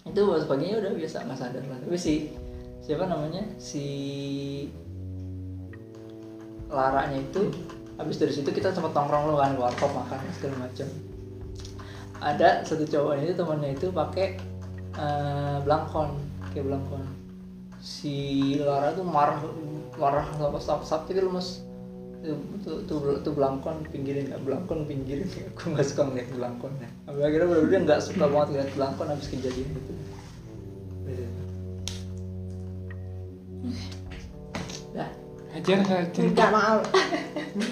Itu 0.07 0.27
pas 0.27 0.43
paginya 0.47 0.83
udah 0.83 0.91
biasa 0.95 1.23
nggak 1.27 1.39
sadar 1.39 1.63
lah. 1.67 1.79
Tapi 1.83 1.95
si 1.99 2.31
siapa 2.83 3.07
namanya? 3.07 3.43
Si 3.59 3.83
laranya 6.73 7.21
itu 7.21 7.53
habis 8.01 8.17
dari 8.17 8.33
situ 8.33 8.49
kita 8.49 8.73
sempat 8.73 8.91
nongkrong 8.97 9.29
lo 9.29 9.37
kan 9.37 9.53
warkop 9.55 9.93
makan 9.93 10.17
segala 10.33 10.65
macam 10.65 10.89
ada 12.23 12.63
satu 12.63 12.87
cowok 12.87 13.13
itu 13.19 13.33
temannya 13.35 13.69
itu 13.75 13.87
pakai 13.91 14.39
eh, 14.95 15.57
belangkon 15.61 16.09
kayak 16.55 16.65
belangkon. 16.69 17.03
Si 17.83 18.15
Lara 18.63 18.95
tuh 18.95 19.03
marah 19.03 19.43
marah 19.99 20.23
sama 20.39 20.59
sap 20.63 20.81
sap 20.87 21.01
gitu 21.11 21.27
mas 21.27 21.59
tuh 22.63 22.79
tuh 22.87 23.19
tuh, 23.19 23.33
belangkon 23.35 23.83
pinggirin 23.91 24.31
nggak 24.31 24.41
belangkon 24.47 24.87
pinggirin. 24.87 25.27
Aku 25.59 25.75
nggak 25.75 25.83
suka 25.83 26.07
ngeliat 26.07 26.31
belangkon 26.31 26.71
ya. 26.79 26.89
Sampai 27.03 27.23
akhirnya 27.27 27.47
bener 27.51 27.65
dia 27.67 27.79
nggak 27.83 28.01
suka 28.01 28.25
banget 28.31 28.47
ngeliat 28.55 28.69
belangkon 28.79 29.07
habis 29.11 29.27
kejadian 29.27 29.69
itu. 29.75 29.93
Dah. 31.03 31.31
Ajar 35.63 35.79
nggak 35.79 36.03
cerita 36.11 36.27
Enggak 36.33 36.49
mau. 36.51 36.79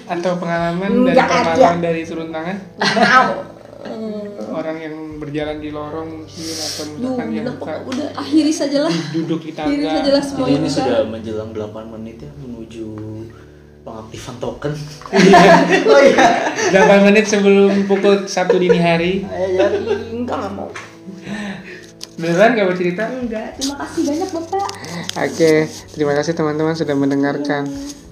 atau 0.08 0.32
pengalaman 0.34 0.90
dari 1.02 1.12
Nggak 1.12 1.28
pengalaman 1.28 1.78
dari 1.78 2.00
turun 2.02 2.28
tangan 2.30 2.56
Mau. 2.80 3.28
Orang 4.52 4.76
yang 4.78 4.94
berjalan 5.18 5.58
di 5.58 5.68
lorong 5.68 6.08
mungkin 6.18 6.44
atau 6.54 6.84
Duh, 6.84 6.92
misalkan 6.94 7.26
yang 7.30 7.44
udah, 7.44 7.54
buka 7.56 7.74
udah 7.84 8.08
akhiri 8.14 8.48
sajalah. 8.50 8.92
duduk 9.10 9.40
di 9.42 9.50
Akhiri 9.50 9.82
tangga 9.82 9.96
sajalah 9.98 10.22
semua 10.22 10.40
Jadi 10.42 10.52
ini. 10.54 10.62
kan. 10.62 10.72
sudah 10.72 10.98
menjelang 11.04 11.50
8 11.50 11.66
menit 11.90 12.16
ya 12.18 12.30
menuju 12.38 12.86
pengaktifan 13.82 14.36
token. 14.38 14.72
oh 15.90 16.00
iya 16.00 16.26
8 16.70 17.02
menit 17.02 17.24
sebelum 17.26 17.84
pukul 17.84 18.22
1 18.22 18.30
dini 18.56 18.78
hari 18.78 19.12
ayo 19.26 19.66
jadi 19.68 19.78
Enggak 20.14 20.36
nggak 20.38 20.52
mau. 20.54 20.70
beneran 22.14 22.54
gak 22.54 22.68
bercerita 22.68 23.04
Enggak. 23.10 23.56
Terima 23.56 23.76
kasih 23.78 24.00
banyak 24.06 24.28
bapak. 24.30 24.68
Oke, 25.12 25.68
terima 25.92 26.16
kasih 26.16 26.32
teman-teman 26.32 26.72
sudah 26.72 26.96
mendengarkan 26.96 27.68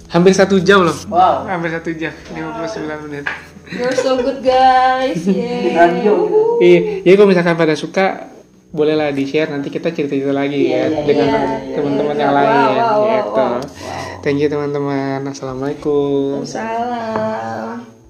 hampir 0.07 0.37
satu 0.37 0.61
jam 0.61 0.85
loh 0.85 0.93
Wow. 1.09 1.49
hampir 1.49 1.73
satu 1.73 1.89
jam 1.97 2.13
59 2.29 3.05
menit 3.09 3.25
You're 3.71 3.95
so 3.95 4.19
good 4.19 4.43
guys. 4.43 5.23
Yeay. 5.31 5.71
Gitu. 6.03 6.13
Iya, 6.59 6.79
jadi 7.07 7.15
kalau 7.15 7.29
misalkan 7.31 7.55
pada 7.55 7.71
suka 7.73 8.27
bolehlah 8.69 9.15
di 9.15 9.23
share 9.23 9.47
nanti 9.47 9.71
kita 9.71 9.95
cerita-cerita 9.95 10.35
lagi 10.35 10.67
ya 10.67 10.91
dengan 11.03 11.27
iya, 11.27 11.71
iya, 11.71 11.75
teman-teman 11.75 12.15
iya. 12.15 12.23
yang 12.23 12.31
Wow, 12.31 12.39
lain 12.39 12.51
wow, 12.51 12.67
wow, 12.67 12.99
gitu. 13.07 13.31
wow, 13.31 13.51
wow. 13.55 14.19
Thank 14.21 14.37
you 14.43 14.47
teman-teman. 14.47 15.19
Assalamualaikum. 15.25 16.43
Salam. 16.43 18.00